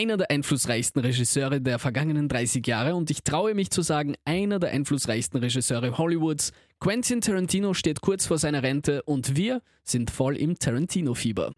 einer 0.00 0.16
der 0.16 0.30
einflussreichsten 0.30 1.02
Regisseure 1.02 1.60
der 1.60 1.78
vergangenen 1.78 2.26
30 2.26 2.66
Jahre 2.66 2.94
und 2.94 3.10
ich 3.10 3.22
traue 3.22 3.52
mich 3.52 3.70
zu 3.70 3.82
sagen, 3.82 4.14
einer 4.24 4.58
der 4.58 4.70
einflussreichsten 4.70 5.38
Regisseure 5.40 5.98
Hollywoods. 5.98 6.52
Quentin 6.78 7.20
Tarantino 7.20 7.74
steht 7.74 8.00
kurz 8.00 8.24
vor 8.24 8.38
seiner 8.38 8.62
Rente 8.62 9.02
und 9.02 9.36
wir 9.36 9.60
sind 9.84 10.10
voll 10.10 10.38
im 10.38 10.58
Tarantino-Fieber. 10.58 11.52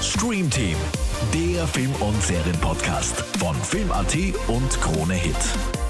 Stream 0.00 0.48
Team, 0.50 0.76
der 1.34 1.66
Film- 1.66 1.94
und 1.96 2.22
Serienpodcast 2.22 3.20
von 3.38 3.56
Film.at 3.56 4.16
und 4.46 4.70
Krone 4.80 5.14
Hit. 5.14 5.83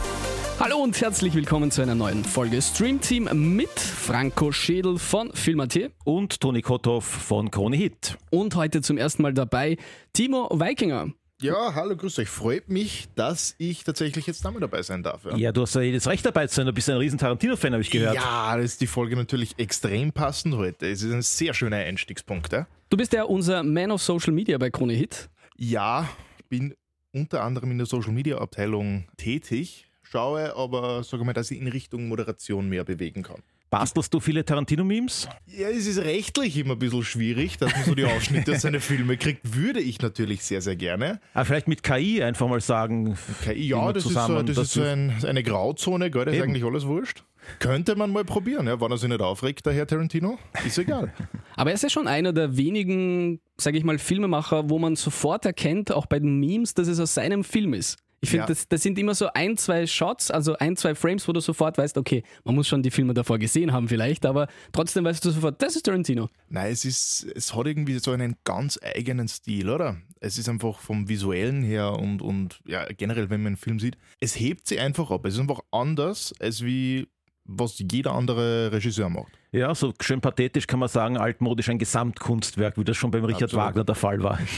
Hallo 0.60 0.78
und 0.78 0.98
herzlich 1.00 1.34
willkommen 1.34 1.70
zu 1.70 1.82
einer 1.82 1.94
neuen 1.94 2.24
Folge 2.24 2.60
Stream 2.62 3.00
Team 3.00 3.28
mit 3.56 3.68
Franco 3.78 4.52
Schädel 4.52 4.98
von 4.98 5.32
Film.at 5.34 5.90
und 6.04 6.40
Toni 6.40 6.62
Kotthoff 6.62 7.04
von 7.04 7.50
Krone 7.50 7.76
Hit. 7.76 8.16
und 8.30 8.54
heute 8.54 8.80
zum 8.80 8.96
ersten 8.96 9.22
Mal 9.22 9.34
dabei 9.34 9.76
Timo 10.12 10.48
Weikinger. 10.50 11.08
Ja, 11.42 11.74
hallo, 11.74 11.96
grüß 11.96 12.20
euch. 12.20 12.28
Freut 12.28 12.68
mich, 12.68 13.08
dass 13.16 13.54
ich 13.58 13.84
tatsächlich 13.84 14.26
jetzt 14.26 14.44
damit 14.44 14.62
dabei 14.62 14.82
sein 14.82 15.02
darf. 15.02 15.24
Ja, 15.26 15.36
Ja, 15.36 15.52
du 15.52 15.62
hast 15.62 15.74
ja 15.74 15.82
jedes 15.82 16.06
Recht 16.06 16.24
dabei 16.24 16.46
zu 16.46 16.54
sein. 16.54 16.66
Du 16.66 16.72
bist 16.72 16.88
ein 16.88 16.96
riesen 16.96 17.18
Tarantino-Fan, 17.18 17.72
habe 17.72 17.82
ich 17.82 17.90
gehört. 17.90 18.14
ja 18.14 18.56
das 18.56 18.64
ist 18.66 18.80
die 18.80 18.86
Folge 18.86 19.16
natürlich 19.16 19.58
extrem 19.58 20.12
passend 20.12 20.54
heute. 20.54 20.86
Es 20.88 21.02
ist 21.02 21.12
ein 21.12 21.22
sehr 21.22 21.52
schöner 21.52 21.78
Einstiegspunkt. 21.78 22.52
Ja, 22.52 22.66
Du 22.88 22.96
bist 22.96 23.12
ja 23.12 23.24
unser 23.24 23.62
Man 23.64 23.90
of 23.90 24.00
Social 24.02 24.32
Media 24.32 24.56
bei 24.56 24.70
Krone 24.70 24.92
Hit. 24.94 25.28
ja 25.56 26.08
bin 26.48 26.74
unter 27.12 27.42
anderem 27.42 27.70
in 27.72 27.78
der 27.78 27.86
Social 27.86 28.12
Media 28.12 28.38
Abteilung 28.38 29.06
tätig, 29.16 29.83
schaue 30.14 30.54
aber, 30.56 31.02
sage 31.02 31.24
mal, 31.24 31.32
dass 31.32 31.50
ich 31.50 31.60
in 31.60 31.66
Richtung 31.66 32.06
Moderation 32.06 32.68
mehr 32.68 32.84
bewegen 32.84 33.24
kann. 33.24 33.42
Bastelst 33.68 34.14
du 34.14 34.20
viele 34.20 34.44
Tarantino-Memes? 34.44 35.28
Ja, 35.46 35.68
es 35.68 35.88
ist 35.88 35.98
rechtlich 35.98 36.56
immer 36.56 36.74
ein 36.74 36.78
bisschen 36.78 37.02
schwierig, 37.02 37.58
dass 37.58 37.74
man 37.74 37.84
so 37.84 37.96
die 37.96 38.04
Ausschnitte 38.04 38.52
aus 38.52 38.62
seine 38.62 38.78
Filme 38.78 39.16
kriegt. 39.16 39.56
Würde 39.56 39.80
ich 39.80 40.00
natürlich 40.00 40.44
sehr, 40.44 40.60
sehr 40.60 40.76
gerne. 40.76 41.20
Ah, 41.32 41.42
vielleicht 41.42 41.66
mit 41.66 41.82
KI 41.82 42.22
einfach 42.22 42.46
mal 42.46 42.60
sagen. 42.60 43.18
KI, 43.42 43.70
ja, 43.70 43.92
das 43.92 44.04
zusammen, 44.04 44.36
ist, 44.36 44.40
so, 44.40 44.46
das 44.46 44.56
dass 44.56 44.66
ist 44.66 44.74
so 44.74 44.82
ein, 44.82 45.12
eine 45.28 45.42
Grauzone, 45.42 46.12
gell? 46.12 46.26
Das 46.26 46.36
ist 46.36 46.42
eigentlich 46.42 46.64
alles 46.64 46.86
wurscht. 46.86 47.24
Könnte 47.58 47.96
man 47.96 48.12
mal 48.12 48.24
probieren, 48.24 48.68
ja? 48.68 48.80
Wann 48.80 48.92
er 48.92 48.98
sich 48.98 49.08
nicht 49.08 49.20
aufregt, 49.20 49.66
der 49.66 49.72
Herr 49.72 49.88
Tarantino. 49.88 50.38
Ist 50.64 50.78
egal. 50.78 51.12
Aber 51.56 51.70
er 51.70 51.74
ist 51.74 51.82
ja 51.82 51.90
schon 51.90 52.06
einer 52.06 52.32
der 52.32 52.56
wenigen, 52.56 53.40
sage 53.56 53.76
ich 53.76 53.82
mal, 53.82 53.98
Filmemacher, 53.98 54.70
wo 54.70 54.78
man 54.78 54.94
sofort 54.94 55.44
erkennt, 55.44 55.92
auch 55.92 56.06
bei 56.06 56.20
den 56.20 56.38
Memes, 56.38 56.74
dass 56.74 56.86
es 56.86 57.00
aus 57.00 57.14
seinem 57.14 57.42
Film 57.42 57.74
ist. 57.74 57.98
Ich 58.24 58.30
finde, 58.30 58.42
Ja. 58.42 58.46
das, 58.48 58.68
das 58.68 58.82
sind 58.82 58.98
immer 58.98 59.14
so 59.14 59.28
ein, 59.32 59.56
zwei 59.56 59.86
Shots, 59.86 60.30
also 60.30 60.56
ein, 60.58 60.76
zwei 60.76 60.94
Frames, 60.94 61.26
wo 61.28 61.32
du 61.32 61.40
sofort 61.40 61.78
weißt, 61.78 61.96
okay, 61.96 62.22
man 62.44 62.54
muss 62.54 62.66
schon 62.66 62.82
die 62.82 62.90
Filme 62.90 63.14
davor 63.14 63.38
gesehen 63.38 63.72
haben 63.72 63.88
vielleicht, 63.88 64.26
aber 64.26 64.48
trotzdem 64.72 65.04
weißt 65.04 65.24
du 65.24 65.30
sofort, 65.30 65.62
das 65.62 65.76
ist 65.76 65.84
Tarantino. 65.84 66.28
Nein, 66.48 66.72
es 66.72 66.84
ist, 66.84 67.26
es 67.34 67.54
hat 67.54 67.66
irgendwie 67.66 67.98
so 67.98 68.10
einen 68.10 68.36
ganz 68.44 68.78
eigenen 68.82 69.28
Stil, 69.28 69.70
oder? 69.70 69.96
Es 70.20 70.38
ist 70.38 70.48
einfach 70.48 70.78
vom 70.80 71.08
Visuellen 71.08 71.62
her 71.62 71.92
und, 71.92 72.20
und 72.22 72.60
ja, 72.66 72.84
generell, 72.86 73.30
wenn 73.30 73.40
man 73.42 73.48
einen 73.48 73.56
Film 73.56 73.78
sieht, 73.78 73.96
es 74.20 74.38
hebt 74.38 74.66
sich 74.66 74.80
einfach 74.80 75.10
ab. 75.10 75.24
Es 75.26 75.34
ist 75.34 75.40
einfach 75.40 75.60
anders, 75.70 76.34
als 76.40 76.64
wie 76.64 77.06
was 77.46 77.78
jeder 77.78 78.12
andere 78.12 78.72
Regisseur 78.72 79.10
macht. 79.10 79.30
Ja, 79.52 79.74
so 79.74 79.92
schön 80.00 80.22
pathetisch 80.22 80.66
kann 80.66 80.78
man 80.80 80.88
sagen, 80.88 81.18
altmodisch 81.18 81.68
ein 81.68 81.78
Gesamtkunstwerk, 81.78 82.78
wie 82.78 82.84
das 82.84 82.96
schon 82.96 83.10
beim 83.10 83.22
Richard 83.26 83.44
Absolut. 83.54 83.66
Wagner 83.66 83.84
der 83.84 83.94
Fall 83.94 84.22
war. 84.22 84.38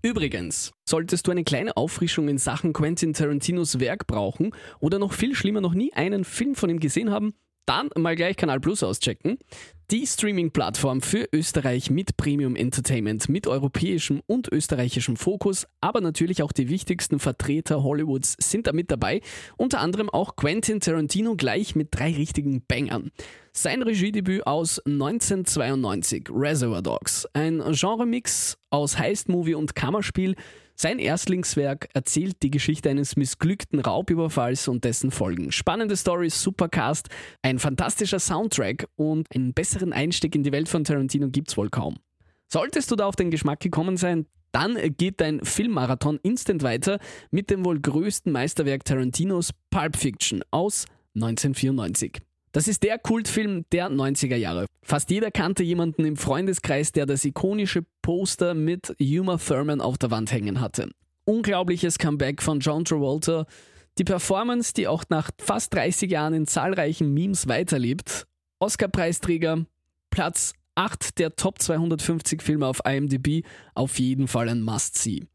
Übrigens, 0.00 0.72
solltest 0.88 1.26
du 1.26 1.32
eine 1.32 1.42
kleine 1.42 1.76
Auffrischung 1.76 2.28
in 2.28 2.38
Sachen 2.38 2.72
Quentin 2.72 3.14
Tarantinos 3.14 3.80
Werk 3.80 4.06
brauchen 4.06 4.54
oder 4.78 5.00
noch 5.00 5.12
viel 5.12 5.34
schlimmer 5.34 5.60
noch 5.60 5.74
nie 5.74 5.92
einen 5.92 6.24
Film 6.24 6.54
von 6.54 6.70
ihm 6.70 6.78
gesehen 6.78 7.10
haben, 7.10 7.34
dann 7.68 7.90
mal 7.96 8.16
gleich 8.16 8.36
Kanal 8.36 8.60
Plus 8.60 8.82
auschecken. 8.82 9.38
Die 9.90 10.06
Streaming-Plattform 10.06 11.00
für 11.00 11.28
Österreich 11.32 11.90
mit 11.90 12.18
Premium 12.18 12.56
Entertainment, 12.56 13.28
mit 13.30 13.46
europäischem 13.46 14.20
und 14.26 14.46
österreichischem 14.52 15.16
Fokus, 15.16 15.66
aber 15.80 16.02
natürlich 16.02 16.42
auch 16.42 16.52
die 16.52 16.68
wichtigsten 16.68 17.18
Vertreter 17.18 17.82
Hollywoods 17.82 18.36
sind 18.38 18.66
da 18.66 18.72
mit 18.72 18.90
dabei, 18.90 19.22
unter 19.56 19.80
anderem 19.80 20.10
auch 20.10 20.36
Quentin 20.36 20.80
Tarantino 20.80 21.36
gleich 21.36 21.74
mit 21.74 21.88
drei 21.90 22.12
richtigen 22.12 22.62
Bangern. 22.66 23.12
Sein 23.52 23.82
Regiedebüt 23.82 24.46
aus 24.46 24.78
1992, 24.84 26.28
Reservoir 26.30 26.82
Dogs, 26.82 27.26
ein 27.32 27.62
Genremix 27.72 28.58
aus 28.68 28.98
Heist-Movie 28.98 29.54
und 29.54 29.74
Kammerspiel. 29.74 30.36
Sein 30.80 31.00
Erstlingswerk 31.00 31.88
erzählt 31.92 32.40
die 32.44 32.52
Geschichte 32.52 32.88
eines 32.88 33.16
missglückten 33.16 33.80
Raubüberfalls 33.80 34.68
und 34.68 34.84
dessen 34.84 35.10
Folgen. 35.10 35.50
Spannende 35.50 35.96
Stories, 35.96 36.40
Supercast, 36.40 37.08
ein 37.42 37.58
fantastischer 37.58 38.20
Soundtrack 38.20 38.86
und 38.94 39.26
einen 39.34 39.54
besseren 39.54 39.92
Einstieg 39.92 40.36
in 40.36 40.44
die 40.44 40.52
Welt 40.52 40.68
von 40.68 40.84
Tarantino 40.84 41.30
gibt's 41.30 41.56
wohl 41.56 41.68
kaum. 41.68 41.96
Solltest 42.46 42.92
du 42.92 42.94
da 42.94 43.06
auf 43.06 43.16
den 43.16 43.32
Geschmack 43.32 43.58
gekommen 43.58 43.96
sein, 43.96 44.26
dann 44.52 44.78
geht 44.96 45.20
dein 45.20 45.40
Filmmarathon 45.44 46.20
instant 46.22 46.62
weiter 46.62 47.00
mit 47.32 47.50
dem 47.50 47.64
wohl 47.64 47.80
größten 47.80 48.30
Meisterwerk 48.30 48.84
Tarantinos 48.84 49.50
Pulp 49.70 49.96
Fiction 49.96 50.44
aus 50.52 50.84
1994. 51.16 52.20
Das 52.52 52.66
ist 52.66 52.82
der 52.82 52.98
Kultfilm 52.98 53.64
der 53.72 53.90
90er 53.90 54.36
Jahre. 54.36 54.66
Fast 54.82 55.10
jeder 55.10 55.30
kannte 55.30 55.62
jemanden 55.62 56.04
im 56.04 56.16
Freundeskreis, 56.16 56.92
der 56.92 57.04
das 57.04 57.24
ikonische 57.24 57.84
Poster 58.00 58.54
mit 58.54 58.96
Uma 59.00 59.36
Thurman 59.36 59.80
auf 59.80 59.98
der 59.98 60.10
Wand 60.10 60.32
hängen 60.32 60.60
hatte. 60.60 60.90
Unglaubliches 61.24 61.98
Comeback 61.98 62.42
von 62.42 62.60
John 62.60 62.84
Travolta, 62.84 63.46
die 63.98 64.04
Performance, 64.04 64.72
die 64.72 64.88
auch 64.88 65.04
nach 65.10 65.30
fast 65.38 65.74
30 65.74 66.10
Jahren 66.10 66.32
in 66.32 66.46
zahlreichen 66.46 67.12
Memes 67.12 67.48
weiterlebt, 67.48 68.26
Oscar-Preisträger, 68.60 69.66
Platz 70.10 70.54
8 70.74 71.18
der 71.18 71.36
Top 71.36 71.60
250 71.60 72.42
Filme 72.42 72.66
auf 72.66 72.80
IMDb, 72.86 73.44
auf 73.74 73.98
jeden 73.98 74.28
Fall 74.28 74.48
ein 74.48 74.62
Must-See. 74.62 75.26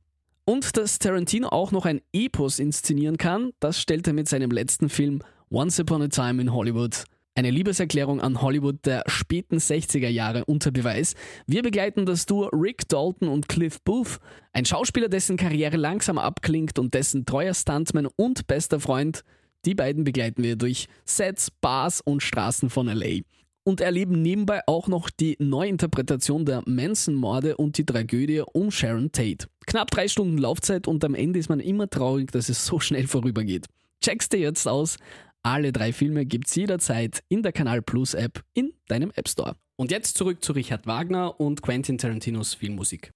Und 0.46 0.78
dass 0.78 1.00
Tarantino 1.00 1.50
auch 1.50 1.72
noch 1.72 1.86
ein 1.86 2.02
Epos 2.12 2.60
inszenieren 2.60 3.18
kann, 3.18 3.52
das 3.60 3.80
stellt 3.80 4.08
er 4.08 4.14
mit 4.14 4.28
seinem 4.28 4.52
letzten 4.52 4.90
Film 4.90 5.20
Once 5.54 5.80
Upon 5.80 6.02
a 6.02 6.08
Time 6.08 6.42
in 6.42 6.52
Hollywood. 6.52 7.04
Eine 7.36 7.52
Liebeserklärung 7.52 8.20
an 8.20 8.42
Hollywood 8.42 8.84
der 8.88 9.04
späten 9.06 9.58
60er 9.58 10.10
Jahre 10.10 10.46
unter 10.46 10.72
Beweis. 10.72 11.14
Wir 11.46 11.62
begleiten 11.62 12.08
das 12.08 12.26
Duo 12.26 12.48
Rick 12.48 12.90
Dalton 12.90 13.28
und 13.28 13.48
Cliff 13.48 13.80
Booth, 13.84 14.18
ein 14.52 14.66
Schauspieler, 14.66 15.10
dessen 15.10 15.38
Karriere 15.38 15.78
langsam 15.78 16.18
abklingt 16.18 16.80
und 16.80 16.96
dessen 16.96 17.28
treuer 17.28 17.54
Stuntman 17.54 18.08
und 18.16 18.48
bester 18.48 18.80
Freund. 18.80 19.22
Die 19.64 19.76
beiden 19.76 20.04
begleiten 20.04 20.42
wir 20.42 20.56
durch 20.56 20.88
Sets, 21.06 21.52
Bars 21.52 22.02
und 22.02 22.24
Straßen 22.24 22.72
von 22.72 22.88
LA 22.88 23.20
und 23.64 23.80
erleben 23.80 24.24
nebenbei 24.24 24.62
auch 24.66 24.88
noch 24.88 25.12
die 25.12 25.36
Neuinterpretation 25.38 26.46
der 26.46 26.64
Manson-Morde 26.66 27.58
und 27.58 27.78
die 27.78 27.86
Tragödie 27.86 28.42
um 28.54 28.72
Sharon 28.72 29.12
Tate. 29.12 29.46
Knapp 29.68 29.92
drei 29.92 30.08
Stunden 30.08 30.40
Laufzeit 30.40 30.88
und 30.88 31.06
am 31.06 31.14
Ende 31.14 31.38
ist 31.38 31.50
man 31.50 31.60
immer 31.60 31.88
traurig, 31.88 32.32
dass 32.32 32.50
es 32.50 32.66
so 32.66 32.80
schnell 32.80 33.06
vorübergeht. 33.06 33.68
Check's 34.02 34.28
dir 34.28 34.40
jetzt 34.40 34.68
aus. 34.68 34.98
Alle 35.46 35.74
drei 35.74 35.92
Filme 35.92 36.26
gibt's 36.26 36.56
jederzeit 36.56 37.22
in 37.28 37.44
der 37.44 37.52
Kanal 37.52 37.82
Plus 37.82 38.14
App 38.14 38.42
in 38.54 38.72
deinem 38.88 39.12
App 39.16 39.28
Store. 39.28 39.58
Und 39.76 39.92
jetzt 39.92 40.18
zurück 40.18 40.42
zu 40.42 40.54
Richard 40.54 40.88
Wagner 40.88 41.38
und 41.38 41.62
Quentin 41.62 41.98
Tarantinos 41.98 42.54
Filmmusik. 42.54 43.12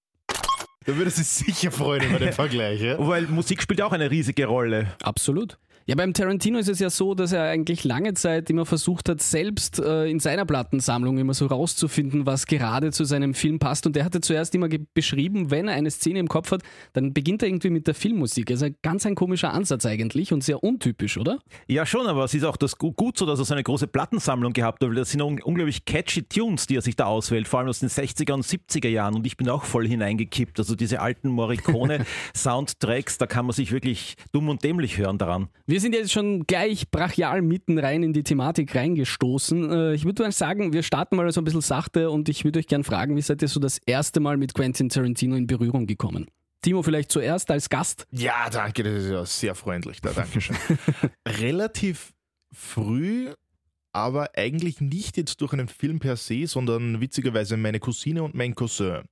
Da 0.84 0.94
würde 0.96 1.10
sich 1.10 1.26
sicher 1.26 1.72
freuen 1.72 2.02
über 2.06 2.18
den 2.18 2.32
Vergleich. 2.34 2.82
Ja? 2.82 2.96
Weil 2.98 3.22
Musik 3.28 3.62
spielt 3.62 3.80
auch 3.80 3.92
eine 3.92 4.10
riesige 4.10 4.44
Rolle. 4.44 4.94
Absolut. 5.02 5.58
Ja, 5.88 5.94
beim 5.94 6.12
Tarantino 6.12 6.58
ist 6.58 6.68
es 6.68 6.80
ja 6.80 6.90
so, 6.90 7.14
dass 7.14 7.32
er 7.32 7.44
eigentlich 7.44 7.82
lange 7.82 8.12
Zeit 8.12 8.50
immer 8.50 8.66
versucht 8.66 9.08
hat, 9.08 9.22
selbst 9.22 9.78
äh, 9.78 10.04
in 10.04 10.20
seiner 10.20 10.44
Plattensammlung 10.44 11.16
immer 11.16 11.32
so 11.32 11.46
rauszufinden, 11.46 12.26
was 12.26 12.44
gerade 12.46 12.92
zu 12.92 13.04
seinem 13.04 13.32
Film 13.32 13.58
passt. 13.58 13.86
Und 13.86 13.96
er 13.96 14.04
hatte 14.04 14.20
zuerst 14.20 14.54
immer 14.54 14.68
beschrieben, 14.92 15.50
wenn 15.50 15.66
er 15.66 15.72
eine 15.76 15.90
Szene 15.90 16.18
im 16.18 16.28
Kopf 16.28 16.50
hat, 16.50 16.62
dann 16.92 17.14
beginnt 17.14 17.40
er 17.42 17.48
irgendwie 17.48 17.70
mit 17.70 17.86
der 17.86 17.94
Filmmusik. 17.94 18.50
Also 18.50 18.66
ganz 18.82 19.06
ein 19.06 19.14
komischer 19.14 19.54
Ansatz 19.54 19.86
eigentlich 19.86 20.30
und 20.30 20.44
sehr 20.44 20.62
untypisch, 20.62 21.16
oder? 21.16 21.38
Ja, 21.68 21.86
schon, 21.86 22.06
aber 22.06 22.24
es 22.24 22.34
ist 22.34 22.44
auch 22.44 22.58
das 22.58 22.76
gu- 22.76 22.92
gut 22.92 23.16
so, 23.16 23.24
dass 23.24 23.38
er 23.38 23.46
so 23.46 23.54
eine 23.54 23.62
große 23.62 23.86
Plattensammlung 23.86 24.52
gehabt 24.52 24.82
hat, 24.82 24.90
weil 24.90 24.96
das 24.96 25.10
sind 25.12 25.22
un 25.22 25.40
unglaublich 25.40 25.86
catchy 25.86 26.22
Tunes, 26.22 26.66
die 26.66 26.76
er 26.76 26.82
sich 26.82 26.96
da 26.96 27.06
auswählt, 27.06 27.48
vor 27.48 27.60
allem 27.60 27.70
aus 27.70 27.78
den 27.80 27.88
60er 27.88 28.32
und 28.34 28.44
70er 28.44 28.88
Jahren. 28.88 29.14
Und 29.14 29.26
ich 29.26 29.38
bin 29.38 29.48
auch 29.48 29.64
voll 29.64 29.88
hineingekippt. 29.88 30.58
Also 30.58 30.74
diese 30.74 31.00
alten 31.00 31.30
Morricone-Soundtracks, 31.30 33.16
da 33.16 33.26
kann 33.26 33.46
man 33.46 33.54
sich 33.54 33.72
wirklich 33.72 34.16
dumm 34.32 34.50
und 34.50 34.62
dämlich 34.64 34.98
hören 34.98 35.16
daran. 35.16 35.48
Wir 35.66 35.77
sind 35.80 35.94
jetzt 35.94 36.12
schon 36.12 36.46
gleich 36.46 36.90
brachial 36.90 37.42
mitten 37.42 37.78
rein 37.78 38.02
in 38.02 38.12
die 38.12 38.22
Thematik 38.22 38.74
reingestoßen. 38.74 39.70
Äh, 39.70 39.94
Ich 39.94 40.04
würde 40.04 40.22
mal 40.22 40.32
sagen, 40.32 40.72
wir 40.72 40.82
starten 40.82 41.16
mal 41.16 41.30
so 41.32 41.40
ein 41.40 41.44
bisschen 41.44 41.60
sachte 41.60 42.10
und 42.10 42.28
ich 42.28 42.44
würde 42.44 42.58
euch 42.58 42.66
gern 42.66 42.84
fragen, 42.84 43.16
wie 43.16 43.22
seid 43.22 43.42
ihr 43.42 43.48
so 43.48 43.60
das 43.60 43.78
erste 43.86 44.20
Mal 44.20 44.36
mit 44.36 44.54
Quentin 44.54 44.88
Tarantino 44.88 45.36
in 45.36 45.46
Berührung 45.46 45.86
gekommen? 45.86 46.26
Timo 46.62 46.82
vielleicht 46.82 47.12
zuerst 47.12 47.50
als 47.50 47.68
Gast. 47.68 48.06
Ja, 48.10 48.50
danke, 48.50 48.82
das 48.82 49.04
ist 49.04 49.10
ja 49.10 49.24
sehr 49.24 49.54
freundlich. 49.54 50.00
Da, 50.00 50.12
danke 50.12 50.40
schön. 50.40 50.56
Relativ 51.28 52.12
früh, 52.52 53.32
aber 53.92 54.30
eigentlich 54.36 54.80
nicht 54.80 55.16
jetzt 55.16 55.40
durch 55.40 55.52
einen 55.52 55.68
Film 55.68 55.98
per 56.00 56.16
se, 56.16 56.46
sondern 56.46 57.00
witzigerweise 57.00 57.56
meine 57.56 57.78
Cousine 57.78 58.22
und 58.22 58.34
mein 58.34 58.54
Cousin 58.54 59.02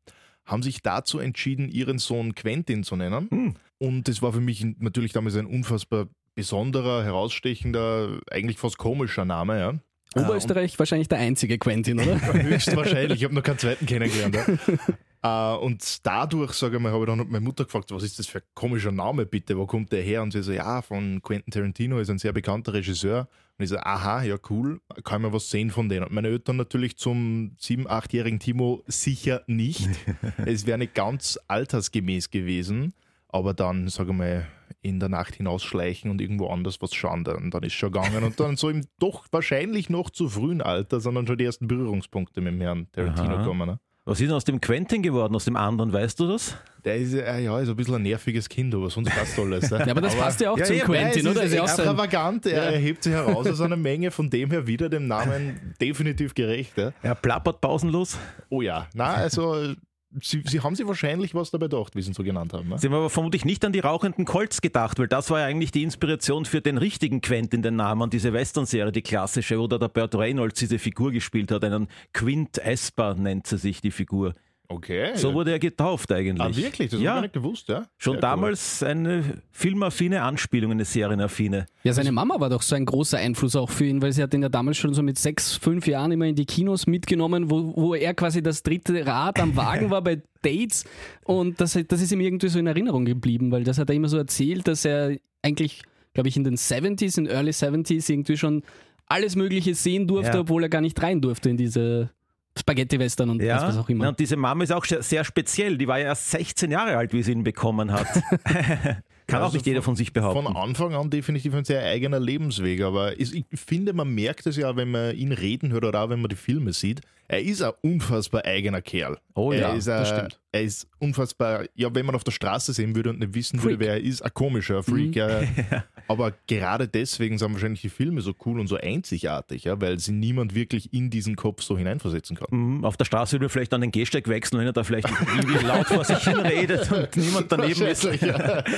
haben 0.45 0.63
sich 0.63 0.81
dazu 0.83 1.19
entschieden, 1.19 1.69
ihren 1.69 1.99
Sohn 1.99 2.35
Quentin 2.35 2.85
zu 2.85 2.97
nennen. 2.97 3.29
Hm. 3.31 3.55
Und 3.79 4.09
das 4.09 4.23
war 4.23 4.33
für 4.33 4.41
mich 4.41 4.65
natürlich 4.79 5.13
damals 5.13 5.37
ein 5.37 5.47
unfassbar 5.47 6.07
besonderer, 6.37 7.03
herausstechender, 7.03 8.21
eigentlich 8.31 8.59
fast 8.59 8.79
komischer 8.79 9.25
Name. 9.25 9.59
Ja. 9.59 9.75
Oberösterreich 10.23 10.79
wahrscheinlich 10.79 11.09
der 11.09 11.19
einzige 11.19 11.59
Quentin, 11.59 11.99
oder? 11.99 12.21
Höchstwahrscheinlich, 12.33 13.19
ich 13.19 13.25
habe 13.25 13.35
noch 13.35 13.43
keinen 13.43 13.59
zweiten 13.59 13.87
kennengelernt. 13.87 14.37
Ja. 14.37 14.79
Äh, 15.23 15.56
und 15.56 16.06
dadurch, 16.06 16.53
sage 16.53 16.77
ich 16.77 16.83
mal, 16.83 16.93
habe 16.93 17.05
ich 17.05 17.09
dann 17.09 17.27
meine 17.29 17.41
Mutter 17.41 17.65
gefragt, 17.65 17.91
was 17.91 18.03
ist 18.03 18.19
das 18.19 18.27
für 18.27 18.38
ein 18.38 18.44
komischer 18.55 18.93
Name 18.93 19.27
bitte, 19.27 19.56
wo 19.56 19.67
kommt 19.67 19.91
der 19.91 20.03
her? 20.03 20.23
Und 20.23 20.33
sie 20.33 20.43
so, 20.43 20.53
ja, 20.53 20.83
von 20.83 21.21
Quentin 21.23 21.50
Tarantino, 21.50 21.99
ist 21.99 22.11
ein 22.11 22.19
sehr 22.19 22.33
bekannter 22.33 22.75
Regisseur. 22.75 23.27
Und 23.59 23.65
ich 23.65 23.71
so, 23.71 23.79
aha, 23.79 24.23
ja 24.23 24.37
cool, 24.50 24.81
kann 25.05 25.23
man 25.23 25.32
was 25.32 25.50
sehen 25.50 25.71
von 25.71 25.89
denen. 25.89 26.05
Und 26.05 26.12
meine 26.12 26.29
Eltern 26.29 26.56
natürlich 26.56 26.97
zum 26.99 27.56
sieben-, 27.59 27.89
achtjährigen 27.89 28.39
Timo 28.39 28.85
sicher 28.87 29.43
nicht. 29.47 29.89
es 30.44 30.67
wäre 30.67 30.79
nicht 30.79 30.94
ganz 30.94 31.41
altersgemäß 31.49 32.31
gewesen, 32.31 32.93
aber 33.28 33.55
dann, 33.55 33.88
sage 33.88 34.11
ich 34.11 34.17
mal, 34.17 34.46
in 34.82 35.00
der 35.00 35.08
Nacht 35.08 35.34
hinausschleichen 35.34 36.11
und 36.11 36.20
irgendwo 36.20 36.49
anders 36.49 36.81
was 36.81 36.94
schauen. 36.94 37.26
Und 37.26 37.52
dann 37.52 37.62
ist 37.62 37.73
schon 37.75 37.90
gegangen. 37.93 38.23
Und 38.23 38.38
dann 38.38 38.56
so 38.56 38.70
im 38.70 38.84
doch 38.99 39.26
wahrscheinlich 39.32 39.90
noch 39.90 40.11
zu 40.11 40.28
frühen 40.28 40.62
Alter, 40.62 41.00
sondern 41.00 41.26
schon 41.26 41.38
die 41.38 41.44
ersten 41.44 41.67
Berührungspunkte 41.67 42.40
mit 42.40 42.52
dem 42.55 42.61
Herrn 42.61 42.87
Tarantino 42.93 43.43
kommen. 43.43 43.69
Ne? 43.69 43.81
Was 44.05 44.20
ist 44.20 44.28
denn 44.28 44.37
aus 44.37 44.44
dem 44.44 44.61
Quentin 44.61 45.02
geworden, 45.02 45.34
aus 45.34 45.46
dem 45.46 45.56
anderen, 45.56 45.93
weißt 45.93 46.20
du 46.20 46.28
das? 46.28 46.56
Der 46.84 46.94
ist, 46.96 47.12
äh, 47.12 47.40
ja, 47.40 47.58
ist 47.58 47.69
ein 47.69 47.75
bisschen 47.75 47.96
ein 47.96 48.02
nerviges 48.02 48.49
Kind, 48.49 48.73
aber 48.73 48.88
sonst 48.88 49.11
passt 49.11 49.37
alles. 49.37 49.69
Ja, 49.70 49.88
aber 49.88 50.00
das 50.00 50.14
passt 50.14 50.40
ja 50.40 50.52
auch 50.52 50.61
zum 50.61 50.76
ich 50.76 50.82
Quentin, 50.82 51.25
weiß, 51.25 51.32
oder? 51.32 51.43
Ist 51.43 51.52
ja 51.52 51.67
sein- 51.67 51.79
extravagant, 51.79 52.46
er 52.46 52.62
erhebt 52.75 53.02
sich 53.02 53.12
heraus 53.12 53.49
aus 53.49 53.61
einer 53.61 53.76
Menge, 53.76 54.12
von 54.12 54.31
dem 54.31 54.52
her 54.52 54.69
wieder 54.69 54.88
dem 54.88 55.08
Namen 55.08 55.75
definitiv 55.81 56.34
gerecht. 56.34 56.79
Ja? 56.79 56.93
Er 57.02 57.17
plappert 57.17 57.61
pausenlos. 57.61 58.17
Oh 58.49 58.62
ja, 58.62 58.87
na 58.94 59.14
also 59.14 59.75
Sie, 60.23 60.43
Sie 60.47 60.61
haben 60.61 60.75
sich 60.75 60.87
wahrscheinlich 60.87 61.35
was 61.35 61.51
dabei 61.51 61.67
gedacht, 61.67 61.95
wie 61.95 62.03
Sie 62.03 62.11
ihn 62.11 62.15
so 62.15 62.23
genannt 62.23 62.53
haben. 62.53 62.69
Ne? 62.69 62.79
Sie 62.79 62.87
haben 62.87 62.95
aber 62.95 63.11
vermutlich 63.11 63.45
nicht 63.45 63.65
an 63.65 63.73
die 63.73 63.81
rauchenden 63.81 64.25
Colts 64.25 64.63
gedacht, 64.63 64.99
weil 64.99 65.09
das 65.09 65.31
war 65.31 65.41
ja 65.41 65.47
eigentlich 65.47 65.73
die 65.73 65.83
Inspiration 65.83 66.45
für 66.45 66.61
den 66.61 66.79
richtigen 66.79 67.21
Quentin, 67.21 67.63
den 67.63 67.77
Namen, 67.77 68.11
diese 68.11 68.33
Western-Serie, 68.33 68.93
die 68.93 69.03
klassische, 69.03 69.59
wo 69.59 69.67
der 69.67 69.89
Burt 69.89 70.15
Reynolds 70.15 70.61
diese 70.61 70.79
Figur 70.79 71.13
gespielt 71.13 71.51
hat. 71.51 71.65
Einen 71.65 71.89
Quint 72.13 72.59
Esper 72.59 73.15
nennt 73.15 73.47
sie 73.47 73.59
sich, 73.59 73.81
die 73.81 73.91
Figur. 73.91 74.35
Okay. 74.69 75.13
So 75.17 75.33
wurde 75.35 75.53
er 75.53 75.59
getauft 75.59 76.11
eigentlich. 76.13 76.41
ah, 76.41 76.55
wirklich? 76.57 76.91
Das 76.91 76.99
habe 76.99 77.03
ich 77.03 77.05
ja, 77.05 77.21
nicht 77.21 77.33
gewusst, 77.33 77.69
ja? 77.69 77.87
schon 77.99 78.15
Sehr 78.15 78.21
damals 78.21 78.83
eine 78.83 79.43
filmaffine 79.53 80.23
Anspielung, 80.23 80.73
eine 80.73 80.85
serienaffine. 80.85 81.67
Ja, 81.85 81.93
seine 81.93 82.13
Mama 82.13 82.39
war 82.41 82.51
doch 82.51 82.63
so 82.63 82.75
ein 82.75 82.85
großer 82.85 83.19
Einfluss 83.19 83.55
auch 83.57 83.71
für 83.71 83.85
ihn, 83.87 84.03
weil 84.03 84.13
sie 84.13 84.23
hat 84.23 84.35
ihn 84.35 84.43
ja 84.43 84.49
damals 84.49 84.77
schon 84.77 84.93
so 84.95 85.03
mit 85.03 85.19
sechs, 85.19 85.55
fünf 85.57 85.87
Jahren 85.87 86.13
immer 86.13 86.27
in 86.27 86.35
die 86.35 86.47
Kinos 86.47 86.87
mitgenommen, 86.87 87.51
wo, 87.51 87.73
wo 87.77 87.95
er 87.95 88.15
quasi 88.15 88.43
das 88.43 88.63
dritte 88.63 89.07
Rad 89.07 89.41
am 89.41 89.55
Wagen 89.57 89.91
war 89.91 90.03
bei 90.03 90.21
Dates 90.43 90.85
und 91.25 91.61
das, 91.61 91.79
das 91.89 92.01
ist 92.03 92.13
ihm 92.13 92.21
irgendwie 92.21 92.49
so 92.49 92.59
in 92.59 92.67
Erinnerung 92.67 93.05
geblieben, 93.05 93.51
weil 93.51 93.65
das 93.65 93.79
hat 93.79 93.89
er 93.91 93.95
immer 93.97 94.09
so 94.09 94.17
erzählt, 94.17 94.67
dass 94.69 94.85
er 94.85 95.17
eigentlich, 95.43 95.83
glaube 96.15 96.29
ich, 96.29 96.37
in 96.37 96.45
den 96.45 96.57
70s, 96.57 97.19
in 97.19 97.27
Early 97.27 97.51
70s 97.51 98.11
irgendwie 98.11 98.37
schon 98.37 98.63
alles 99.07 99.37
Mögliche 99.37 99.75
sehen 99.77 100.09
durfte, 100.09 100.35
Ja. 100.35 100.41
obwohl 100.41 100.65
er 100.65 100.69
gar 100.69 100.81
nicht 100.81 101.01
rein 101.01 101.21
durfte 101.21 101.49
in 101.51 101.57
diese 101.57 102.11
Spaghetti-Western 102.58 103.31
und 103.31 103.43
was, 103.43 103.62
was 103.62 103.79
auch 103.79 103.88
immer. 103.88 104.05
Ja, 104.05 104.08
und 104.11 104.19
diese 104.19 104.37
Mama 104.37 104.64
ist 104.64 104.73
auch 104.73 104.85
sehr 104.85 105.25
speziell. 105.25 105.76
Die 105.79 105.88
war 105.88 105.99
ja 105.99 106.06
erst 106.06 106.31
16 106.31 106.70
Jahre 106.70 106.97
alt, 106.97 107.12
wie 107.12 107.23
sie 107.23 107.32
ihn 107.32 107.44
bekommen 107.44 107.93
hat. 107.93 108.06
Kann 109.26 109.41
auch 109.41 109.47
Also 109.47 109.56
nicht 109.56 109.67
jeder 109.67 109.82
von 109.82 109.97
sich 109.97 110.12
behaupten. 110.12 110.44
Von 110.44 110.56
Anfang 110.56 110.94
an 110.94 111.11
definitiv 111.11 111.53
ein 111.55 111.64
sehr 111.64 111.82
eigener 111.82 112.20
Lebensweg, 112.20 112.82
aber 112.82 113.19
ich 113.19 113.44
finde, 113.55 113.93
man 113.93 114.08
merkt 114.14 114.47
es 114.47 114.56
ja, 114.56 114.76
wenn 114.76 114.91
man 114.91 115.17
ihn 115.17 115.32
reden 115.32 115.73
hört 115.73 115.85
oder 115.85 116.05
auch 116.05 116.11
wenn 116.11 116.20
man 116.20 116.29
die 116.29 116.37
Filme 116.37 116.73
sieht. 116.73 117.00
Er 117.28 117.43
ist 117.43 117.62
ein 117.62 117.73
unfassbar 117.82 118.44
eigener 118.44 118.81
Kerl. 118.82 119.19
Oh 119.34 119.52
er 119.52 119.58
ja, 119.61 119.73
ist 119.75 119.88
das 119.88 120.11
ein, 120.12 120.17
stimmt. 120.19 120.40
Er 120.52 120.62
ist 120.62 120.88
unfassbar, 120.99 121.64
ja, 121.75 121.94
wenn 121.94 122.06
man 122.06 122.14
auf 122.14 122.25
der 122.25 122.32
Straße 122.32 122.73
sehen 122.73 122.94
würde 122.94 123.11
und 123.11 123.19
nicht 123.19 123.34
wissen 123.34 123.58
Freak. 123.58 123.73
würde, 123.73 123.84
wer 123.84 123.93
er 123.94 124.00
ist, 124.00 124.23
ein 124.23 124.32
komischer 124.32 124.82
Freak. 124.82 125.17
Mhm. 125.17 125.17
Ja. 125.70 125.84
Aber 126.08 126.32
gerade 126.46 126.87
deswegen 126.87 127.37
sind 127.37 127.52
wahrscheinlich 127.52 127.81
die 127.81 127.88
Filme 127.88 128.20
so 128.20 128.32
cool 128.44 128.61
und 128.61 128.69
so 128.69 128.76
einzigartig, 128.76 129.64
ja, 129.64 129.81
weil 129.81 129.99
sie 129.99 130.12
niemand 130.12 130.55
wirklich 130.55 130.93
in 130.93 131.11
diesen 131.11 131.34
Kopf 131.34 131.62
so 131.62 131.76
hineinversetzen 131.76 132.37
kann. 132.37 132.46
Mhm, 132.50 132.84
Auf 132.84 132.96
der 132.96 133.06
Straße 133.06 133.32
würde 133.32 133.46
man 133.46 133.50
vielleicht 133.50 133.75
an 133.75 133.81
den 133.81 133.90
Gehsteig 133.90 134.29
wechseln, 134.29 134.61
wenn 134.61 134.67
er 134.67 134.72
da 134.72 134.84
vielleicht 134.84 135.08
irgendwie 135.37 135.67
laut 135.67 135.87
vor 135.87 136.05
sich 136.05 136.19
hin 136.19 136.38
redet 136.38 136.90
und 136.93 137.17
niemand 137.17 137.50
daneben 137.50 137.82
ist. 137.82 138.05
ja. 138.05 138.62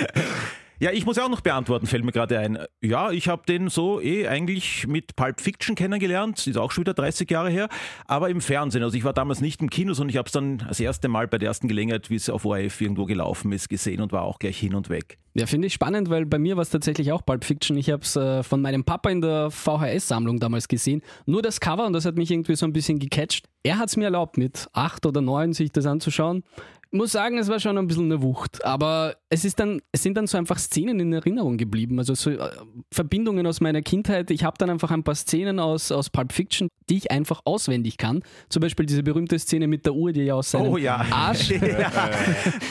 Ja, 0.81 0.93
ich 0.93 1.05
muss 1.05 1.17
ja 1.17 1.25
auch 1.25 1.29
noch 1.29 1.41
beantworten, 1.41 1.89
fällt 1.89 2.05
mir 2.05 2.13
gerade 2.13 2.39
ein. 2.39 2.59
Ja, 2.81 3.11
ich 3.11 3.27
habe 3.27 3.43
den 3.49 3.69
so 3.69 4.01
eh 4.01 4.29
eigentlich 4.29 4.87
mit 4.87 5.17
Pulp 5.17 5.41
Fiction 5.41 5.75
kennengelernt, 5.75 6.47
ist 6.47 6.57
auch 6.57 6.71
schon 6.71 6.83
wieder 6.83 6.95
30 6.95 7.29
Jahre 7.29 7.51
her, 7.51 7.69
aber 8.07 8.31
im 8.31 8.41
Fernsehen. 8.41 8.85
Also 8.85 8.97
ich 8.97 9.03
war 9.03 9.13
damals 9.13 9.41
nicht 9.41 9.61
im 9.61 9.71
Kino, 9.71 9.93
sondern 9.93 10.11
ich 10.11 10.17
habe 10.17 10.27
es 10.27 10.33
dann 10.33 10.59
das 10.59 10.79
erste 10.79 11.09
Mal 11.09 11.27
bei 11.27 11.39
der 11.39 11.49
ersten 11.49 11.67
Gelegenheit, 11.67 12.11
wie 12.11 12.15
es 12.15 12.31
auf 12.31 12.45
ORF 12.45 12.81
irgendwo 12.81 13.07
gelaufen 13.07 13.51
ist, 13.51 13.69
gesehen 13.69 14.01
und 14.01 14.13
war 14.13 14.23
auch 14.23 14.39
gleich 14.39 14.57
hin 14.59 14.77
und 14.77 14.89
weg. 14.89 15.19
Ja, 15.35 15.47
finde 15.47 15.67
ich 15.67 15.73
spannend, 15.73 16.11
weil 16.11 16.27
bei 16.27 16.39
mir 16.39 16.57
war 16.57 16.63
es 16.63 16.71
tatsächlich 16.71 17.13
auch 17.13 17.25
Pulp 17.25 17.45
Fiction. 17.45 17.77
Ich 17.77 17.91
habe 17.91 18.03
es 18.03 18.17
äh, 18.17 18.43
von 18.43 18.61
meinem 18.61 18.85
Papa 18.85 19.11
in 19.11 19.21
der 19.21 19.51
VHS-Sammlung 19.51 20.39
damals 20.39 20.69
gesehen. 20.69 21.03
Nur 21.27 21.43
das 21.43 21.61
Cover 21.61 21.87
und 21.87 21.93
das 21.93 22.05
hat 22.05 22.17
mich 22.17 22.31
irgendwie 22.31 22.57
so 22.57 22.67
ein 22.67 22.73
bisschen 22.73 22.99
gecatcht. 22.99 23.47
Er 23.63 23.79
hat 23.79 23.89
es 23.89 23.97
mir 23.97 24.05
erlaubt, 24.05 24.37
mit 24.39 24.69
acht 24.73 25.07
oder 25.07 25.21
neun 25.21 25.53
sich 25.53 25.71
das 25.71 25.87
anzuschauen. 25.87 26.45
Muss 26.91 27.13
sagen, 27.13 27.37
es 27.37 27.49
war 27.49 27.61
schon 27.61 27.77
ein 27.77 27.87
bisschen 27.87 28.07
eine 28.07 28.23
Wucht, 28.23 28.65
aber 28.65 29.17
es, 29.29 29.45
ist 29.45 29.61
dann, 29.61 29.83
es 29.93 30.03
sind 30.03 30.17
dann 30.17 30.27
so 30.27 30.39
einfach 30.39 30.59
Szenen 30.59 30.99
in 31.01 31.13
Erinnerung 31.13 31.59
geblieben, 31.59 31.99
also 31.99 32.15
so 32.15 32.31
äh, 32.31 32.49
Verbindungen 32.91 33.47
aus 33.47 33.61
meiner 33.61 33.83
Kindheit. 33.83 34.31
Ich 34.31 34.43
habe 34.43 34.57
dann 34.59 34.71
einfach 34.71 34.91
ein 34.91 35.03
paar 35.03 35.15
Szenen 35.15 35.61
aus, 35.61 35.93
aus 35.93 36.09
Pulp 36.09 36.33
Fiction, 36.33 36.69
die 36.89 36.97
ich 36.97 37.11
einfach 37.11 37.43
auswendig 37.45 37.99
kann. 37.99 38.23
Zum 38.49 38.63
Beispiel 38.63 38.87
diese 38.87 39.03
berühmte 39.03 39.39
Szene 39.39 39.67
mit 39.69 39.85
der 39.85 39.95
Uhr, 39.95 40.13
die 40.13 40.23
ja 40.23 40.35
aus 40.35 40.51
seinem 40.51 40.69
Oh 40.73 40.77
ja. 40.79 41.05
Arsch 41.11 41.51
ja. 41.51 42.11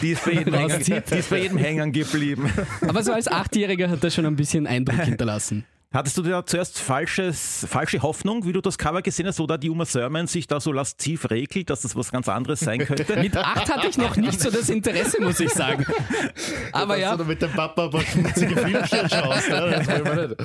Die, 0.01 0.11
ist 0.11 0.25
bei 0.25 0.31
jedem 0.31 0.53
hängen, 0.55 0.71
Rauszieht. 0.71 1.11
die 1.11 1.15
ist 1.15 1.29
bei 1.29 1.41
jedem 1.41 1.57
hängen 1.59 1.91
geblieben. 1.91 2.51
Aber 2.87 3.03
so 3.03 3.11
als 3.13 3.27
Achtjähriger 3.27 3.87
hat 3.89 4.03
das 4.03 4.15
schon 4.15 4.25
ein 4.25 4.35
bisschen 4.35 4.65
Eindruck 4.65 5.01
hinterlassen. 5.01 5.63
Hattest 5.97 6.15
du 6.15 6.21
da 6.21 6.45
zuerst 6.45 6.77
falsches, 6.77 7.65
falsche 7.67 8.03
Hoffnung, 8.03 8.45
wie 8.45 8.53
du 8.53 8.61
das 8.61 8.77
Cover 8.77 9.01
gesehen 9.01 9.25
hast, 9.25 9.39
wo 9.39 9.47
da 9.47 9.57
die 9.57 9.71
Uma 9.71 9.83
Thurman 9.83 10.27
sich 10.27 10.45
da 10.45 10.59
so 10.59 10.71
lasziv 10.71 11.31
regelt, 11.31 11.71
dass 11.71 11.81
das 11.81 11.95
was 11.95 12.11
ganz 12.11 12.29
anderes 12.29 12.59
sein 12.59 12.77
könnte? 12.85 13.19
Mit 13.19 13.35
acht 13.35 13.67
hatte 13.67 13.87
ich 13.87 13.97
noch 13.97 14.15
nicht 14.15 14.39
so 14.39 14.51
das 14.51 14.69
Interesse, 14.69 15.19
muss 15.19 15.39
ich 15.39 15.49
sagen. 15.49 15.87
Aber 16.71 16.99
ja, 16.99 17.15
Oder 17.15 17.23
mit 17.23 17.41
dem 17.41 17.49
Papa 17.49 17.85
ein 17.85 17.89
paar 17.89 18.01
schmutzige 18.01 18.55
Filmchen 18.57 19.09
schaust. 19.09 19.49
Ne? 19.49 19.71
Das 19.71 19.87
will 19.87 20.03
man 20.03 20.27
nicht. 20.27 20.35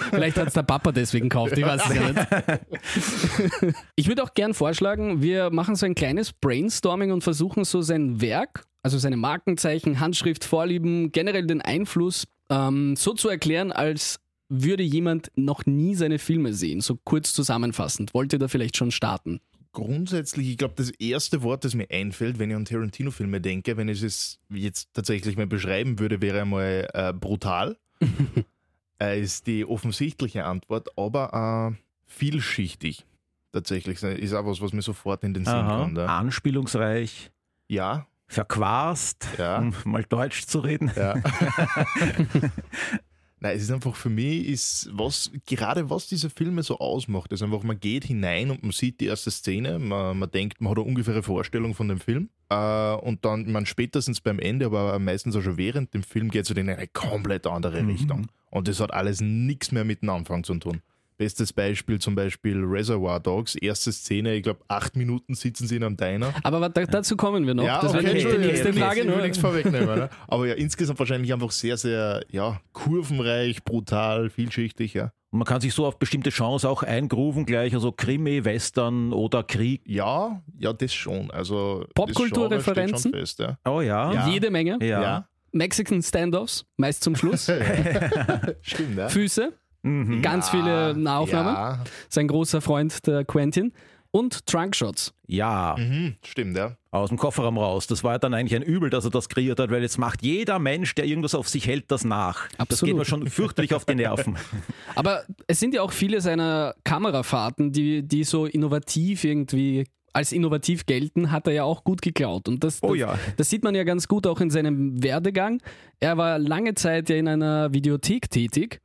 vielleicht 0.10 0.38
hat 0.38 0.48
es 0.48 0.54
der 0.54 0.62
Papa 0.62 0.90
deswegen 0.90 1.28
gekauft, 1.28 1.58
ich 1.58 1.66
weiß 1.66 1.82
es 1.84 1.94
ja 1.94 2.08
nicht. 2.08 3.76
Ich 3.94 4.08
würde 4.08 4.22
auch 4.22 4.32
gern 4.32 4.54
vorschlagen, 4.54 5.20
wir 5.20 5.50
machen 5.50 5.76
so 5.76 5.84
ein 5.84 5.94
kleines 5.94 6.32
Brainstorming 6.32 7.12
und 7.12 7.22
versuchen 7.22 7.64
so 7.64 7.82
sein 7.82 8.22
Werk, 8.22 8.64
also 8.82 8.96
seine 8.96 9.18
Markenzeichen, 9.18 10.00
Handschrift, 10.00 10.44
Vorlieben, 10.44 11.12
generell 11.12 11.46
den 11.46 11.60
Einfluss 11.60 12.24
ähm, 12.50 12.96
so 12.96 13.12
zu 13.12 13.28
erklären, 13.28 13.70
als 13.70 14.18
würde 14.50 14.82
jemand 14.82 15.30
noch 15.36 15.64
nie 15.64 15.94
seine 15.94 16.18
Filme 16.18 16.52
sehen. 16.52 16.80
So 16.80 16.98
kurz 17.04 17.32
zusammenfassend. 17.32 18.12
Wollt 18.12 18.32
ihr 18.32 18.38
da 18.38 18.48
vielleicht 18.48 18.76
schon 18.76 18.90
starten? 18.90 19.40
Grundsätzlich, 19.72 20.50
ich 20.50 20.58
glaube, 20.58 20.74
das 20.76 20.90
erste 20.90 21.42
Wort, 21.42 21.64
das 21.64 21.74
mir 21.76 21.88
einfällt, 21.90 22.40
wenn 22.40 22.50
ich 22.50 22.56
an 22.56 22.64
Tarantino-Filme 22.64 23.40
denke, 23.40 23.76
wenn 23.76 23.88
ich 23.88 24.02
es 24.02 24.40
jetzt 24.48 24.88
tatsächlich 24.92 25.36
mal 25.36 25.46
beschreiben 25.46 26.00
würde, 26.00 26.20
wäre 26.20 26.40
einmal 26.42 26.88
äh, 26.92 27.12
brutal. 27.12 27.78
äh, 29.00 29.20
ist 29.20 29.46
die 29.46 29.64
offensichtliche 29.64 30.44
Antwort, 30.44 30.88
aber 30.98 31.72
äh, 31.72 31.82
vielschichtig. 32.06 33.06
Tatsächlich 33.52 34.02
ist 34.02 34.32
auch 34.32 34.44
was, 34.46 34.60
was 34.60 34.72
mir 34.72 34.82
sofort 34.82 35.22
in 35.22 35.34
den 35.34 35.44
Sinn 35.44 35.54
Aha. 35.54 35.82
kommt. 35.82 35.98
Ja, 35.98 36.06
Anspielungsreich, 36.18 37.30
ja. 37.68 38.06
verquast, 38.26 39.28
Ja. 39.38 39.58
um 39.58 39.72
mal 39.84 40.02
Deutsch 40.02 40.46
zu 40.46 40.58
reden. 40.60 40.90
ja. 40.96 41.14
Nein, 43.42 43.56
es 43.56 43.62
ist 43.62 43.70
einfach 43.70 43.96
für 43.96 44.10
mich, 44.10 44.46
ist 44.46 44.90
was, 44.92 45.30
gerade 45.46 45.88
was 45.88 46.06
diese 46.06 46.28
Filme 46.28 46.62
so 46.62 46.78
ausmacht, 46.78 47.32
ist 47.32 47.42
einfach, 47.42 47.62
man 47.62 47.80
geht 47.80 48.04
hinein 48.04 48.50
und 48.50 48.62
man 48.62 48.72
sieht 48.72 49.00
die 49.00 49.06
erste 49.06 49.30
Szene, 49.30 49.78
man, 49.78 50.18
man 50.18 50.30
denkt, 50.30 50.60
man 50.60 50.70
hat 50.70 50.78
eine 50.78 50.86
ungefähre 50.86 51.22
Vorstellung 51.22 51.74
von 51.74 51.88
dem 51.88 52.00
Film 52.00 52.28
äh, 52.50 52.94
und 52.96 53.24
dann, 53.24 53.50
man 53.50 53.64
spätestens 53.64 54.20
beim 54.20 54.38
Ende, 54.38 54.66
aber 54.66 54.98
meistens 54.98 55.34
auch 55.36 55.42
schon 55.42 55.56
während 55.56 55.94
dem 55.94 56.02
Film 56.02 56.30
geht 56.30 56.44
es 56.44 56.50
in 56.50 56.68
eine 56.68 56.86
komplett 56.88 57.46
andere 57.46 57.86
Richtung. 57.86 58.26
Und 58.50 58.68
das 58.68 58.78
hat 58.80 58.92
alles 58.92 59.22
nichts 59.22 59.72
mehr 59.72 59.84
mit 59.84 60.02
dem 60.02 60.10
Anfang 60.10 60.44
zu 60.44 60.54
tun. 60.56 60.82
Bestes 61.20 61.52
Beispiel 61.52 61.98
zum 61.98 62.14
Beispiel 62.14 62.64
Reservoir 62.64 63.20
Dogs, 63.20 63.54
erste 63.54 63.92
Szene, 63.92 64.36
ich 64.36 64.42
glaube 64.42 64.60
acht 64.68 64.96
Minuten 64.96 65.34
sitzen 65.34 65.66
sie 65.66 65.76
in 65.76 65.84
einem 65.84 65.98
Diner 65.98 66.32
Aber 66.42 66.62
warte, 66.62 66.86
dazu 66.86 67.14
kommen 67.14 67.46
wir 67.46 67.52
noch. 67.52 67.66
das 67.66 67.92
wäre 67.92 68.04
nämlich 68.04 68.26
die 68.26 68.38
nächste 68.38 68.72
Frage. 68.72 69.00
Ich 69.00 69.06
will 69.06 69.12
Nur. 69.12 69.20
nichts 69.20 69.36
vorwegnehmen. 69.36 69.98
Ne? 69.98 70.08
Aber 70.28 70.46
ja, 70.46 70.54
insgesamt 70.54 70.98
wahrscheinlich 70.98 71.30
einfach 71.34 71.50
sehr, 71.50 71.76
sehr 71.76 72.24
ja, 72.30 72.58
kurvenreich, 72.72 73.62
brutal, 73.64 74.30
vielschichtig. 74.30 74.94
Ja, 74.94 75.12
man 75.30 75.44
kann 75.44 75.60
sich 75.60 75.74
so 75.74 75.84
auf 75.84 75.98
bestimmte 75.98 76.30
Genres 76.30 76.64
auch 76.64 76.84
eingrooven 76.84 77.44
gleich, 77.44 77.74
also 77.74 77.92
Krimi, 77.92 78.42
Western 78.46 79.12
oder 79.12 79.42
Krieg. 79.42 79.82
ja, 79.84 80.40
ja 80.58 80.72
das 80.72 80.94
schon. 80.94 81.30
Also 81.32 81.84
Popkulturreferenzen? 81.94 83.12
Fest, 83.12 83.44
Oh 83.66 83.82
ja. 83.82 84.14
Ja. 84.14 84.28
Jede 84.28 84.50
Menge. 84.50 84.78
Ja. 84.80 84.86
ja. 84.86 85.02
ja. 85.02 85.28
Mexican 85.52 86.02
Standoffs, 86.02 86.64
meist 86.78 87.04
zum 87.04 87.14
Schluss. 87.14 87.44
Stimmt, 88.62 88.96
ne? 88.96 89.10
Füße, 89.10 89.52
Mhm. 89.82 90.22
ganz 90.22 90.50
viele 90.50 90.94
Nahaufnahmen. 90.96 91.54
Ja, 91.54 91.84
Sein 92.08 92.28
großer 92.28 92.60
Freund, 92.60 93.06
der 93.06 93.24
Quentin. 93.24 93.72
Und 94.12 94.44
Trunkshots. 94.46 95.14
Ja, 95.28 95.76
mhm, 95.78 96.16
stimmt, 96.24 96.56
ja. 96.56 96.76
aus 96.90 97.10
dem 97.10 97.18
Kofferraum 97.18 97.56
raus. 97.56 97.86
Das 97.86 98.02
war 98.02 98.14
ja 98.14 98.18
dann 98.18 98.34
eigentlich 98.34 98.56
ein 98.56 98.62
Übel, 98.66 98.90
dass 98.90 99.04
er 99.04 99.12
das 99.12 99.28
kreiert 99.28 99.60
hat, 99.60 99.70
weil 99.70 99.82
jetzt 99.82 99.98
macht 99.98 100.22
jeder 100.22 100.58
Mensch, 100.58 100.96
der 100.96 101.04
irgendwas 101.04 101.36
auf 101.36 101.48
sich 101.48 101.68
hält, 101.68 101.92
das 101.92 102.04
nach. 102.04 102.48
Das 102.48 102.58
Absolut. 102.58 102.90
geht 102.90 102.98
mir 102.98 103.04
schon 103.04 103.28
fürchterlich 103.30 103.72
auf 103.72 103.84
die 103.84 103.94
Nerven. 103.94 104.36
Aber 104.96 105.22
es 105.46 105.60
sind 105.60 105.74
ja 105.74 105.82
auch 105.82 105.92
viele 105.92 106.20
seiner 106.20 106.74
Kamerafahrten, 106.82 107.70
die, 107.70 108.02
die 108.02 108.24
so 108.24 108.46
innovativ 108.46 109.22
irgendwie 109.22 109.84
als 110.12 110.32
innovativ 110.32 110.86
gelten, 110.86 111.30
hat 111.30 111.46
er 111.46 111.52
ja 111.52 111.62
auch 111.62 111.84
gut 111.84 112.02
geklaut. 112.02 112.48
Und 112.48 112.64
das, 112.64 112.82
Oh 112.82 112.88
das, 112.88 112.98
ja. 112.98 113.18
das 113.36 113.48
sieht 113.48 113.62
man 113.62 113.76
ja 113.76 113.84
ganz 113.84 114.08
gut 114.08 114.26
auch 114.26 114.40
in 114.40 114.50
seinem 114.50 115.00
Werdegang. 115.00 115.62
Er 116.00 116.16
war 116.16 116.40
lange 116.40 116.74
Zeit 116.74 117.08
ja 117.10 117.14
in 117.14 117.28
einer 117.28 117.72
Videothek 117.72 118.28
tätig 118.28 118.80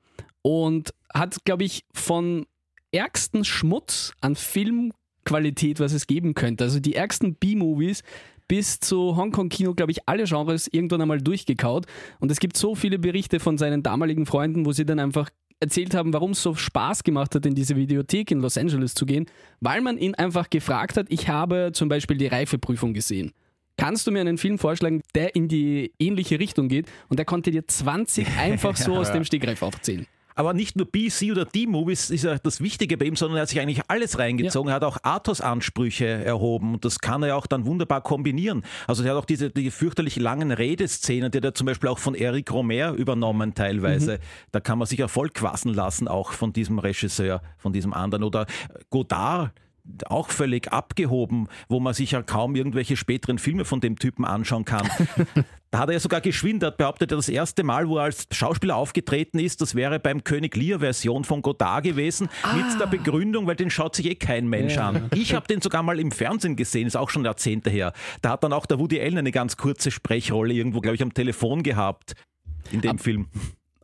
und 0.46 0.94
hat, 1.12 1.44
glaube 1.44 1.64
ich, 1.64 1.86
von 1.92 2.46
ärgsten 2.92 3.44
Schmutz 3.44 4.14
an 4.22 4.36
Filmqualität, 4.36 5.80
was 5.80 5.92
es 5.92 6.06
geben 6.06 6.36
könnte, 6.36 6.66
also 6.66 6.80
die 6.80 6.94
ärgsten 6.94 7.34
B-Movies 7.34 8.04
bis 8.48 8.80
zu 8.80 9.16
Hongkong-Kino, 9.16 9.74
glaube 9.74 9.92
ich, 9.92 10.08
alle 10.08 10.26
Genres 10.26 10.68
irgendwann 10.72 11.02
einmal 11.02 11.20
durchgekaut. 11.20 11.88
Und 12.20 12.30
es 12.32 12.40
gibt 12.40 12.58
so 12.58 12.76
viele 12.76 13.00
Berichte 13.00 13.40
von 13.40 13.58
seinen 13.58 13.82
damaligen 13.82 14.28
Freunden, 14.28 14.68
wo 14.68 14.72
sie 14.72 14.86
dann 14.86 15.00
einfach 15.00 15.32
erzählt 15.60 15.96
haben, 15.96 16.14
warum 16.14 16.32
es 16.32 16.44
so 16.44 16.54
Spaß 16.54 17.04
gemacht 17.04 17.34
hat, 17.34 17.48
in 17.48 17.56
diese 17.56 17.76
Videothek 17.76 18.30
in 18.30 18.40
Los 18.40 18.56
Angeles 18.56 18.94
zu 18.94 19.08
gehen, 19.08 19.26
weil 19.62 19.82
man 19.82 19.98
ihn 19.98 20.14
einfach 20.14 20.52
gefragt 20.52 20.96
hat, 20.96 21.08
ich 21.10 21.28
habe 21.28 21.72
zum 21.74 21.90
Beispiel 21.90 22.18
die 22.18 22.28
Reifeprüfung 22.28 22.94
gesehen. 22.94 23.32
Kannst 23.78 24.06
du 24.06 24.12
mir 24.12 24.22
einen 24.22 24.38
Film 24.38 24.60
vorschlagen, 24.60 25.02
der 25.16 25.34
in 25.34 25.48
die 25.48 25.92
ähnliche 25.98 26.40
Richtung 26.40 26.68
geht? 26.68 26.86
Und 27.10 27.18
er 27.18 27.26
konnte 27.26 27.50
dir 27.50 27.68
20 27.68 28.28
einfach 28.38 28.78
so 28.78 28.96
aus 28.96 29.12
dem 29.12 29.24
Stegreif 29.24 29.64
aufzählen. 29.64 30.06
Aber 30.36 30.54
nicht 30.54 30.76
nur 30.76 30.86
B, 30.86 31.10
C 31.10 31.32
oder 31.32 31.46
D-Movies 31.46 32.10
ist 32.10 32.24
ja 32.24 32.38
das 32.38 32.62
Wichtige 32.62 32.98
bei 32.98 33.06
ihm, 33.06 33.16
sondern 33.16 33.38
er 33.38 33.44
hat 33.44 33.50
sich 33.50 33.62
eigentlich 33.62 33.82
alles 33.88 34.20
reingezogen. 34.20 34.70
Er 34.70 34.76
hat 34.76 34.84
auch 34.84 34.98
Arthos-Ansprüche 35.02 36.06
erhoben 36.06 36.74
und 36.74 36.84
das 36.84 37.00
kann 37.00 37.24
er 37.24 37.30
ja 37.30 37.36
auch 37.36 37.48
dann 37.48 37.66
wunderbar 37.66 38.02
kombinieren. 38.02 38.64
Also 38.86 39.04
er 39.04 39.12
hat 39.12 39.18
auch 39.18 39.26
diese 39.26 39.50
die 39.50 39.72
fürchterlich 39.72 40.18
langen 40.18 40.52
Redeszenen, 40.52 41.32
die 41.32 41.38
hat 41.38 41.46
er 41.46 41.54
zum 41.54 41.68
Beispiel 41.68 41.90
auch 41.90 42.00
von 42.00 42.16
Eric 42.16 42.52
Romer 42.52 42.92
übernommen 42.92 43.54
teilweise. 43.54 44.20
Da 44.52 44.60
kann 44.60 44.78
man 44.78 44.88
sich 44.88 45.00
ja 45.00 45.08
voll 45.08 45.30
quassen 45.30 45.74
lassen, 45.74 46.08
auch 46.10 46.34
von 46.34 46.52
diesem 46.52 46.80
Regisseur, 46.80 47.42
von 47.58 47.72
diesem 47.72 47.94
anderen. 47.94 48.24
Oder 48.24 48.46
Godard, 48.90 49.52
auch 50.08 50.30
völlig 50.30 50.72
abgehoben, 50.72 51.48
wo 51.70 51.80
man 51.80 51.94
sich 51.94 52.12
ja 52.12 52.22
kaum 52.24 52.56
irgendwelche 52.56 52.98
späteren 52.98 53.38
Filme 53.38 53.66
von 53.66 53.82
dem 53.82 53.98
Typen 54.00 54.26
anschauen 54.26 54.66
kann. 54.66 54.88
Da 55.72 55.80
hat 55.82 55.90
er 55.90 55.94
ja 55.94 56.00
sogar 56.00 56.22
geschwindert, 56.22 56.78
behauptet 56.78 57.12
er, 57.12 57.18
das 57.18 57.28
erste 57.28 57.64
Mal, 57.64 57.90
wo 57.90 57.98
er 57.98 58.04
als 58.06 58.28
Schauspieler 58.32 58.78
aufgetreten 58.78 59.40
ist, 59.40 59.60
das 59.60 59.76
wäre 59.76 60.00
beim 60.00 60.24
König 60.24 60.56
Lear-Version 60.56 61.26
von 61.26 61.42
Godard 61.42 61.84
gewesen, 61.84 62.30
mit 62.56 62.80
der 62.80 62.86
Begründung, 62.86 63.46
weil 63.46 63.58
den 63.58 63.70
schaut 63.70 63.94
sich 63.94 64.06
eh 64.06 64.16
kein 64.16 64.48
Mensch 64.48 64.76
Ja. 64.76 64.88
an. 64.90 65.10
Ich 65.16 65.34
habe 65.34 65.48
den 65.48 65.60
sogar 65.62 65.84
mal 65.84 66.00
im 66.00 66.12
Fernsehen 66.14 66.56
gesehen, 66.56 66.88
ist 66.88 66.96
auch 66.96 67.10
schon 67.10 67.26
Jahrzehnte 67.26 67.70
her. 67.70 67.92
Da 68.22 68.30
hat 68.30 68.44
dann 68.46 68.54
auch 68.54 68.68
der 68.68 68.80
Woody 68.80 69.02
Allen 69.02 69.18
eine 69.18 69.32
ganz 69.34 69.58
kurze 69.58 69.92
Sprechrolle 69.92 70.54
irgendwo, 70.54 70.80
glaube 70.80 70.96
ich, 70.96 71.02
am 71.04 71.14
Telefon 71.14 71.62
gehabt 71.62 72.14
in 72.72 72.80
dem 72.80 72.98
Film. 72.98 73.28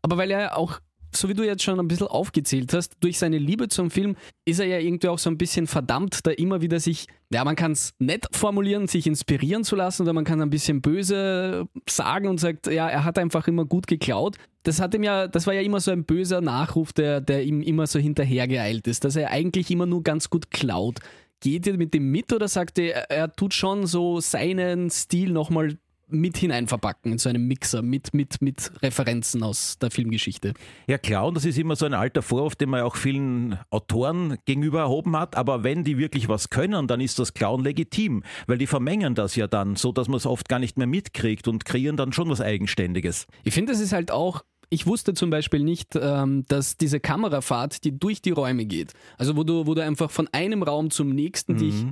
Aber 0.01 0.15
weil 0.15 0.31
er 0.31 0.57
auch, 0.57 0.79
so 1.13 1.29
wie 1.29 1.33
du 1.33 1.43
jetzt 1.43 1.63
schon 1.63 1.79
ein 1.79 1.87
bisschen 1.87 2.07
aufgezählt 2.07 2.73
hast, 2.73 2.95
durch 3.01 3.17
seine 3.17 3.37
Liebe 3.37 3.67
zum 3.67 3.91
Film 3.91 4.15
ist 4.45 4.59
er 4.59 4.65
ja 4.65 4.79
irgendwie 4.79 5.09
auch 5.09 5.19
so 5.19 5.29
ein 5.29 5.37
bisschen 5.37 5.67
verdammt, 5.67 6.25
da 6.25 6.31
immer 6.31 6.61
wieder 6.61 6.79
sich, 6.79 7.07
ja, 7.31 7.43
man 7.43 7.55
kann 7.55 7.73
es 7.73 7.93
nett 7.99 8.27
formulieren, 8.31 8.87
sich 8.87 9.07
inspirieren 9.07 9.63
zu 9.63 9.75
lassen 9.75 10.03
oder 10.03 10.13
man 10.13 10.23
kann 10.23 10.41
ein 10.41 10.49
bisschen 10.49 10.81
böse 10.81 11.67
sagen 11.87 12.27
und 12.27 12.39
sagt, 12.39 12.67
ja, 12.67 12.87
er 12.89 13.03
hat 13.03 13.19
einfach 13.19 13.47
immer 13.47 13.65
gut 13.65 13.87
geklaut. 13.87 14.37
Das 14.63 14.79
hat 14.79 14.93
ihm 14.93 15.03
ja, 15.03 15.27
das 15.27 15.47
war 15.47 15.53
ja 15.53 15.61
immer 15.61 15.79
so 15.79 15.91
ein 15.91 16.05
böser 16.05 16.41
Nachruf, 16.41 16.93
der, 16.93 17.19
der 17.21 17.43
ihm 17.43 17.61
immer 17.61 17.87
so 17.87 17.99
hinterhergeeilt 17.99 18.87
ist, 18.87 19.03
dass 19.03 19.15
er 19.15 19.31
eigentlich 19.31 19.71
immer 19.71 19.85
nur 19.85 20.03
ganz 20.03 20.29
gut 20.29 20.51
klaut. 20.51 20.99
Geht 21.39 21.65
ihr 21.65 21.77
mit 21.77 21.93
dem 21.93 22.11
mit 22.11 22.31
oder 22.31 22.47
sagt 22.47 22.77
ihr, 22.77 22.93
er, 22.93 23.09
er 23.09 23.33
tut 23.33 23.53
schon 23.53 23.87
so 23.87 24.19
seinen 24.19 24.91
Stil 24.91 25.31
nochmal 25.31 25.77
mit 26.11 26.37
hineinverpacken 26.37 27.11
in 27.11 27.17
so 27.17 27.29
einem 27.29 27.47
Mixer 27.47 27.81
mit, 27.81 28.13
mit, 28.13 28.41
mit 28.41 28.71
Referenzen 28.81 29.43
aus 29.43 29.77
der 29.79 29.91
Filmgeschichte. 29.91 30.53
Ja 30.87 30.97
klar, 30.97 31.27
und 31.27 31.35
das 31.35 31.45
ist 31.45 31.57
immer 31.57 31.75
so 31.75 31.85
ein 31.85 31.93
alter 31.93 32.21
Vorwurf, 32.21 32.55
den 32.55 32.69
man 32.69 32.81
auch 32.81 32.95
vielen 32.95 33.57
Autoren 33.69 34.37
gegenüber 34.45 34.81
erhoben 34.81 35.17
hat. 35.17 35.35
Aber 35.35 35.63
wenn 35.63 35.83
die 35.83 35.97
wirklich 35.97 36.27
was 36.27 36.49
können, 36.49 36.87
dann 36.87 37.01
ist 37.01 37.19
das 37.19 37.33
Klauen 37.33 37.63
legitim, 37.63 38.23
weil 38.47 38.57
die 38.57 38.67
vermengen 38.67 39.15
das 39.15 39.35
ja 39.35 39.47
dann, 39.47 39.75
so 39.75 39.91
dass 39.91 40.07
man 40.07 40.17
es 40.17 40.25
oft 40.25 40.49
gar 40.49 40.59
nicht 40.59 40.77
mehr 40.77 40.87
mitkriegt 40.87 41.47
und 41.47 41.65
kreieren 41.65 41.97
dann 41.97 42.13
schon 42.13 42.29
was 42.29 42.41
Eigenständiges. 42.41 43.27
Ich 43.43 43.53
finde, 43.53 43.73
es 43.73 43.79
ist 43.79 43.93
halt 43.93 44.11
auch, 44.11 44.43
ich 44.69 44.87
wusste 44.87 45.13
zum 45.13 45.29
Beispiel 45.29 45.63
nicht, 45.63 45.95
ähm, 45.95 46.43
dass 46.47 46.77
diese 46.77 46.99
Kamerafahrt, 46.99 47.83
die 47.83 47.97
durch 47.97 48.21
die 48.21 48.31
Räume 48.31 48.65
geht, 48.65 48.93
also 49.17 49.35
wo 49.35 49.43
du, 49.43 49.67
wo 49.67 49.73
du 49.73 49.83
einfach 49.83 50.09
von 50.09 50.27
einem 50.31 50.63
Raum 50.63 50.91
zum 50.91 51.09
nächsten 51.09 51.57
dich 51.57 51.85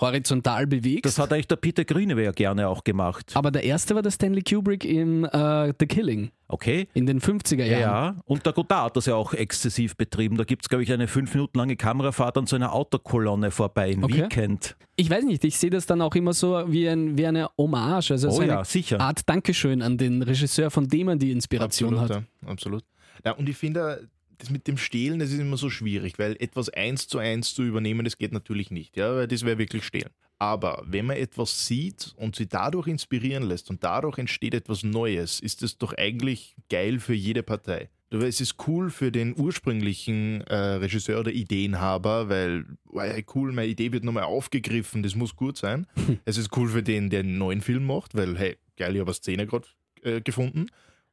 horizontal 0.00 0.66
bewegst. 0.66 1.04
Das 1.06 1.18
hat 1.18 1.32
eigentlich 1.32 1.48
der 1.48 1.56
Peter 1.56 1.84
Grüne 1.84 2.22
ja 2.22 2.32
gerne 2.32 2.68
auch 2.68 2.84
gemacht. 2.84 3.32
aber 3.34 3.50
der 3.50 3.64
erste 3.64 3.94
war 3.94 4.02
der 4.02 4.10
Stanley 4.10 4.42
Kubrick 4.42 4.84
in 4.84 5.24
äh, 5.24 5.72
The 5.78 5.86
Killing 5.86 6.30
Okay. 6.48 6.86
in 6.94 7.06
den 7.06 7.20
50er 7.20 7.64
Ja, 7.64 7.78
Jahren. 7.78 8.16
ja. 8.16 8.22
Und 8.24 8.46
der 8.46 8.52
Godard 8.52 8.84
hat 8.86 8.96
das 8.96 9.06
ja 9.06 9.14
auch 9.16 9.32
exzessiv 9.34 9.96
betrieben. 9.96 10.36
Da 10.36 10.44
gibt 10.44 10.64
es, 10.64 10.68
glaube 10.68 10.84
ich, 10.84 10.92
eine 10.92 11.08
fünf 11.08 11.34
Minuten 11.34 11.58
lange 11.58 11.74
Kamerafahrt 11.76 12.38
an 12.38 12.46
so 12.46 12.54
einer 12.56 12.72
Autokolonne 12.72 13.50
vorbei 13.50 13.90
in 13.90 14.04
Okay. 14.04 14.24
Weekend. 14.24 14.76
Ich 14.94 15.10
weiß 15.10 15.24
nicht, 15.24 15.44
ich 15.44 15.58
sehe 15.58 15.70
das 15.70 15.86
dann 15.86 16.00
auch 16.02 16.14
immer 16.14 16.32
so 16.34 16.62
wie, 16.68 16.88
ein, 16.88 17.18
wie 17.18 17.26
eine 17.26 17.48
Hommage, 17.58 18.12
also 18.12 18.28
Oh 18.28 18.32
so 18.32 18.42
eine 18.42 18.52
ja, 18.52 18.64
sicher. 18.64 19.00
Art 19.00 19.28
Dankeschön 19.28 19.82
an 19.82 19.98
den 19.98 20.22
Regisseur, 20.22 20.70
von 20.70 20.86
dem 20.86 21.08
er 21.08 21.16
die 21.16 21.32
Inspiration 21.32 21.94
absolut, 21.98 22.16
hat. 22.16 22.24
Ja, 22.44 22.48
absolut. 22.48 22.84
Ja, 23.24 23.32
und 23.32 23.48
ich 23.48 23.56
finde, 23.56 24.08
das 24.38 24.50
mit 24.50 24.66
dem 24.66 24.76
Stehlen, 24.76 25.18
das 25.18 25.30
ist 25.30 25.38
immer 25.38 25.56
so 25.56 25.70
schwierig, 25.70 26.18
weil 26.18 26.36
etwas 26.40 26.68
eins 26.68 27.08
zu 27.08 27.18
eins 27.18 27.54
zu 27.54 27.62
übernehmen, 27.62 28.04
das 28.04 28.18
geht 28.18 28.32
natürlich 28.32 28.70
nicht, 28.70 28.96
ja, 28.96 29.14
weil 29.14 29.28
das 29.28 29.44
wäre 29.44 29.58
wirklich 29.58 29.84
Stehlen. 29.84 30.10
Aber 30.38 30.82
wenn 30.86 31.06
man 31.06 31.16
etwas 31.16 31.66
sieht 31.66 32.14
und 32.16 32.36
sich 32.36 32.48
dadurch 32.48 32.88
inspirieren 32.88 33.44
lässt 33.44 33.70
und 33.70 33.82
dadurch 33.82 34.18
entsteht 34.18 34.54
etwas 34.54 34.82
Neues, 34.82 35.40
ist 35.40 35.62
das 35.62 35.78
doch 35.78 35.94
eigentlich 35.94 36.56
geil 36.68 37.00
für 37.00 37.14
jede 37.14 37.42
Partei. 37.42 37.88
Es 38.10 38.40
ist 38.40 38.56
cool 38.68 38.90
für 38.90 39.10
den 39.10 39.34
ursprünglichen 39.36 40.42
äh, 40.42 40.54
Regisseur 40.54 41.20
oder 41.20 41.32
Ideenhaber, 41.32 42.28
weil 42.28 42.64
wow, 42.84 43.02
hey, 43.02 43.24
cool, 43.34 43.52
meine 43.52 43.68
Idee 43.68 43.92
wird 43.92 44.04
nochmal 44.04 44.24
aufgegriffen, 44.24 45.02
das 45.02 45.16
muss 45.16 45.34
gut 45.34 45.56
sein. 45.56 45.86
es 46.24 46.36
ist 46.36 46.56
cool 46.56 46.68
für 46.68 46.82
den, 46.82 47.10
der 47.10 47.20
einen 47.20 47.38
neuen 47.38 47.62
Film 47.62 47.84
macht, 47.84 48.14
weil 48.14 48.38
hey, 48.38 48.56
geil, 48.76 48.94
ich 48.94 49.00
habe 49.00 49.10
eine 49.10 49.14
Szene 49.14 49.46
gerade 49.46 49.66
äh, 50.02 50.20
gefunden. 50.20 50.66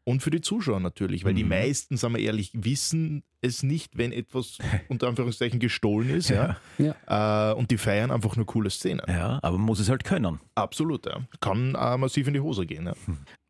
Und 0.06 0.22
für 0.22 0.32
die 0.32 0.42
Zuschauer 0.42 0.80
natürlich, 0.80 1.24
weil 1.24 1.34
die 1.34 1.44
Mhm. 1.44 1.50
meisten, 1.50 1.98
sagen 1.98 2.16
wir 2.16 2.22
ehrlich, 2.22 2.52
wissen 2.54 3.24
es 3.44 3.62
nicht, 3.62 3.98
wenn 3.98 4.12
etwas 4.12 4.58
unter 4.88 5.08
Anführungszeichen 5.08 5.60
gestohlen 5.60 6.10
ist. 6.10 6.30
Ja. 6.30 6.58
Äh, 6.80 7.54
und 7.54 7.72
die 7.72 7.78
feiern 7.78 8.12
einfach 8.12 8.36
nur 8.36 8.46
coole 8.46 8.70
Szenen. 8.70 9.02
Ja, 9.08 9.40
aber 9.42 9.58
man 9.58 9.66
muss 9.66 9.80
es 9.80 9.90
halt 9.90 10.04
können. 10.04 10.40
Absolut, 10.56 11.06
ja. 11.06 11.22
Kann 11.42 11.76
äh, 11.76 11.98
massiv 11.98 12.28
in 12.28 12.34
die 12.34 12.40
Hose 12.40 12.66
gehen. 12.66 12.86
Ja. 12.86 12.94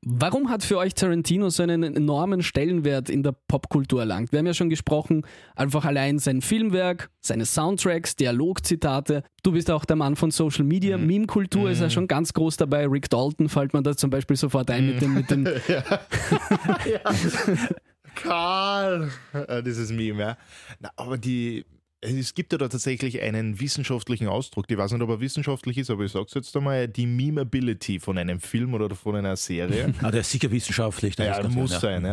Warum 0.05 0.49
hat 0.49 0.63
für 0.63 0.79
euch 0.79 0.95
Tarantino 0.95 1.49
so 1.49 1.63
einen 1.63 1.95
enormen 1.95 2.43
Stellenwert 2.43 3.09
in 3.09 3.23
der 3.23 3.33
Popkultur 3.47 4.01
erlangt? 4.01 4.33
Wir 4.33 4.39
haben 4.39 4.45
ja 4.45 4.53
schon 4.53 4.69
gesprochen, 4.69 5.25
einfach 5.55 5.85
allein 5.85 6.19
sein 6.19 6.41
Filmwerk, 6.41 7.09
seine 7.21 7.45
Soundtracks, 7.45 8.17
Dialogzitate. 8.17 9.23
Du 9.43 9.53
bist 9.53 9.71
auch 9.71 9.85
der 9.85 9.95
Mann 9.95 10.17
von 10.17 10.31
Social 10.31 10.65
Media, 10.65 10.97
Meme-Kultur 10.97 11.69
ist 11.69 11.79
ja 11.79 11.89
schon 11.89 12.07
ganz 12.07 12.33
groß 12.33 12.57
dabei. 12.57 12.85
Rick 12.85 13.09
Dalton 13.09 13.47
fällt 13.47 13.73
man 13.73 13.85
da 13.85 13.95
zum 13.95 14.09
Beispiel 14.09 14.35
sofort 14.35 14.69
ein 14.71 14.87
mit 14.87 15.01
dem, 15.01 15.13
mit 15.13 15.31
dem 15.31 15.45
Karl! 18.15 19.11
Äh, 19.33 19.63
Dieses 19.63 19.91
Meme, 19.91 20.21
ja. 20.21 20.37
Na, 20.79 20.89
aber 20.95 21.17
die, 21.17 21.65
es 22.01 22.33
gibt 22.33 22.51
ja 22.51 22.57
da 22.57 22.67
tatsächlich 22.67 23.21
einen 23.21 23.59
wissenschaftlichen 23.59 24.27
Ausdruck, 24.27 24.65
ich 24.69 24.77
weiß 24.77 24.91
nicht, 24.91 25.01
ob 25.01 25.09
er 25.09 25.19
wissenschaftlich 25.19 25.77
ist, 25.77 25.89
aber 25.89 26.03
ich 26.03 26.11
sag's 26.11 26.33
jetzt 26.33 26.55
einmal, 26.55 26.87
die 26.87 27.05
Memeability 27.05 27.99
von 27.99 28.17
einem 28.17 28.39
Film 28.39 28.73
oder 28.73 28.93
von 28.95 29.15
einer 29.15 29.35
Serie. 29.35 29.93
Ah, 30.01 30.11
der 30.11 30.21
ist 30.21 30.31
sicher 30.31 30.51
wissenschaftlich. 30.51 31.15
der 31.15 31.25
Ja, 31.27 31.37
ist 31.39 31.51
muss 31.51 31.71
ja. 31.73 31.79
sein. 31.79 32.05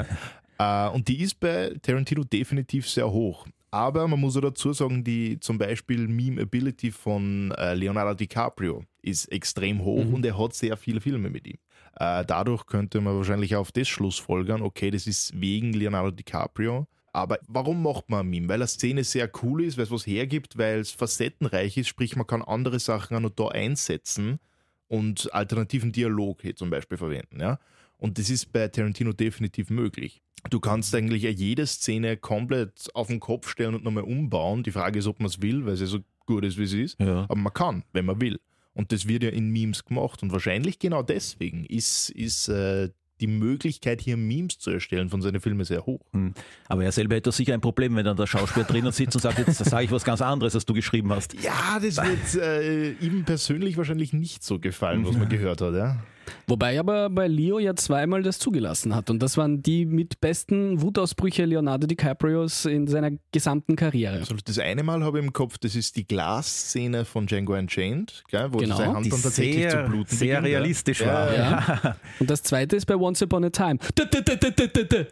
Ja. 0.59 0.88
Äh, 0.88 0.90
und 0.95 1.09
die 1.09 1.21
ist 1.21 1.38
bei 1.40 1.73
Tarantino 1.83 2.25
definitiv 2.25 2.88
sehr 2.88 3.11
hoch. 3.11 3.47
Aber 3.73 4.09
man 4.09 4.19
muss 4.19 4.37
auch 4.37 4.40
dazu 4.40 4.73
sagen, 4.73 5.04
die 5.04 5.38
zum 5.38 5.57
Beispiel 5.57 6.09
Meme-Ability 6.09 6.90
von 6.90 7.52
äh, 7.52 7.75
Leonardo 7.75 8.14
DiCaprio 8.14 8.83
ist 9.00 9.26
extrem 9.30 9.83
hoch 9.85 10.04
und 10.12 10.26
er 10.26 10.37
hat 10.37 10.54
sehr 10.54 10.76
viele 10.76 11.00
Filme 11.00 11.30
mit 11.30 11.47
ihm. 11.47 11.57
Äh, 11.97 12.25
dadurch 12.25 12.67
könnte 12.67 13.01
man 13.01 13.17
wahrscheinlich 13.17 13.57
auf 13.57 13.73
das 13.73 13.89
Schlussfolgern, 13.89 14.63
okay, 14.63 14.91
das 14.91 15.07
ist 15.07 15.39
wegen 15.41 15.73
Leonardo 15.73 16.11
DiCaprio. 16.11 16.87
Aber 17.13 17.39
warum 17.49 17.83
macht 17.83 18.09
man 18.09 18.21
ein 18.21 18.31
Meme? 18.31 18.49
Weil 18.49 18.57
eine 18.57 18.69
Szene 18.69 19.05
sehr 19.05 19.31
cool 19.43 19.65
ist, 19.65 19.77
weil 19.77 19.85
es 19.85 19.91
was 19.91 20.07
hergibt, 20.07 20.57
weil 20.57 20.79
es 20.79 20.93
facettenreich 20.93 21.77
ist, 21.77 21.89
sprich 21.89 22.15
man 22.15 22.27
kann 22.27 22.43
andere 22.43 22.79
Sachen 22.79 23.17
auch 23.17 23.21
noch 23.21 23.31
da 23.31 23.49
einsetzen 23.49 24.39
und 24.87 25.33
alternativen 25.35 25.93
Dialog 25.93 26.43
hier 26.43 26.55
zum 26.55 26.71
Beispiel 26.71 26.99
verwenden. 26.99 27.41
Ja? 27.41 27.59
Und 27.99 28.19
das 28.19 28.31
ist 28.31 28.53
bei 28.53 28.69
Tarantino 28.69 29.13
definitiv 29.13 29.71
möglich. 29.71 30.23
Du 30.49 30.61
kannst 30.61 30.95
eigentlich 30.95 31.25
ja 31.25 31.31
jede 31.31 31.67
Szene 31.67 32.17
komplett 32.17 32.89
auf 32.95 33.09
den 33.09 33.21
Kopf 33.21 33.49
stellen 33.49 33.75
und 33.75 33.85
nochmal 33.85 34.05
umbauen. 34.05 34.63
Die 34.63 34.71
Frage 34.71 34.99
ist, 34.99 35.07
ob 35.07 35.21
man 35.21 35.27
es 35.27 35.43
will, 35.43 35.67
weil 35.67 35.77
sie 35.77 35.87
so 35.87 35.99
gut 36.27 36.45
ist, 36.45 36.57
wie 36.57 36.67
sie 36.67 36.83
ist. 36.83 36.99
Ja. 36.99 37.25
Aber 37.25 37.37
man 37.37 37.53
kann, 37.53 37.85
wenn 37.93 38.07
man 38.07 38.21
will. 38.21 38.41
Und 38.75 38.93
das 38.93 39.09
wird 39.09 39.23
ja 39.23 39.31
in 39.31 39.50
Memes 39.50 39.85
gemacht. 39.85 40.23
Und 40.23 40.33
wahrscheinlich 40.33 40.79
genau 40.79 41.03
deswegen 41.03 41.65
ist, 41.65 42.11
ist 42.11 42.49
äh, 42.49 42.91
die 43.21 43.27
Möglichkeit, 43.27 44.00
hier 44.00 44.17
Memes 44.17 44.59
zu 44.59 44.71
erstellen 44.71 45.11
von 45.11 45.21
seinen 45.23 45.41
Filmen 45.41 45.65
sehr 45.65 45.85
hoch. 45.85 46.00
Hm. 46.12 46.35
Aber 46.69 46.85
er 46.85 46.93
selber 46.93 47.17
hätte 47.17 47.33
sicher 47.33 47.55
ein 47.55 47.61
Problem, 47.61 47.95
wenn 47.97 48.05
dann 48.05 48.17
der 48.17 48.27
Schauspieler 48.27 48.65
drinnen 48.65 48.93
sitzt 48.93 49.15
und 49.15 49.23
sagt, 49.23 49.39
jetzt 49.39 49.59
sage 49.65 49.85
ich 49.85 49.91
was 49.91 50.05
ganz 50.05 50.23
anderes, 50.23 50.55
als 50.55 50.65
du 50.65 50.75
geschrieben 50.75 51.12
hast. 51.12 51.35
Ja, 51.43 51.79
das 51.81 51.97
wird 51.97 52.43
äh, 52.43 52.93
ihm 52.93 53.25
persönlich 53.25 53.77
wahrscheinlich 53.77 54.12
nicht 54.12 54.43
so 54.43 54.59
gefallen, 54.59 55.07
was 55.07 55.17
man 55.17 55.29
gehört 55.29 55.61
hat. 55.61 55.75
Ja? 55.75 56.03
Wobei 56.50 56.80
aber 56.80 57.09
bei 57.11 57.28
Leo 57.28 57.59
ja 57.61 57.76
zweimal 57.76 58.23
das 58.23 58.38
zugelassen 58.40 58.95
hat. 58.95 59.09
Und 59.09 59.23
das 59.23 59.37
waren 59.37 59.62
die 59.62 59.87
mit 59.87 60.21
besten 60.21 60.83
Wutausbrüche 60.83 61.45
Leonardo 61.45 61.87
DiCaprios 61.87 62.64
in 62.64 62.88
seiner 62.88 63.11
gesamten 63.33 63.76
Karriere. 63.76 64.16
Also 64.16 64.35
das 64.45 64.59
eine 64.59 64.83
Mal 64.83 65.04
habe 65.04 65.21
ich 65.21 65.25
im 65.25 65.33
Kopf, 65.33 65.59
das 65.59 65.76
ist 65.76 65.95
die 65.97 66.07
Glasszene 66.07 67.04
von 67.04 67.26
Django 67.26 67.54
Unchained, 67.54 68.25
gell, 68.28 68.49
wo 68.52 68.59
Genau. 68.59 68.76
seine 68.76 68.95
Hand 68.95 69.07
Die 69.07 69.11
dann 69.11 69.23
tatsächlich 69.23 69.64
zu 69.64 69.71
sehr, 69.71 69.88
bluten 69.88 70.16
sehr 70.16 70.40
beginnt, 70.40 70.52
ja. 70.52 70.59
realistisch 70.59 71.00
Ja, 71.00 71.07
war. 71.07 71.35
Ja. 71.35 71.97
Und 72.19 72.28
das 72.28 72.42
zweite 72.42 72.75
ist 72.76 72.87
bei 72.87 72.97
Once 72.97 73.23
Upon 73.23 73.45
a 73.45 73.50
Time. 73.50 73.78
Wo 73.80 74.02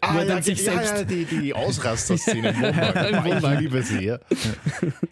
Ah, 0.00 0.14
er 0.16 0.22
ja, 0.22 0.24
dann 0.24 0.42
sich 0.42 0.58
ja, 0.64 0.72
selbst 0.72 0.92
ja, 0.96 1.04
die, 1.04 1.24
die 1.24 1.54
Ausraster-Szene. 1.54 2.48
Im 3.10 3.24
Wohnwagen. 3.24 3.54
Ich 3.54 3.60
liebe 3.60 3.82
sie, 3.82 4.04
ja. 4.04 4.18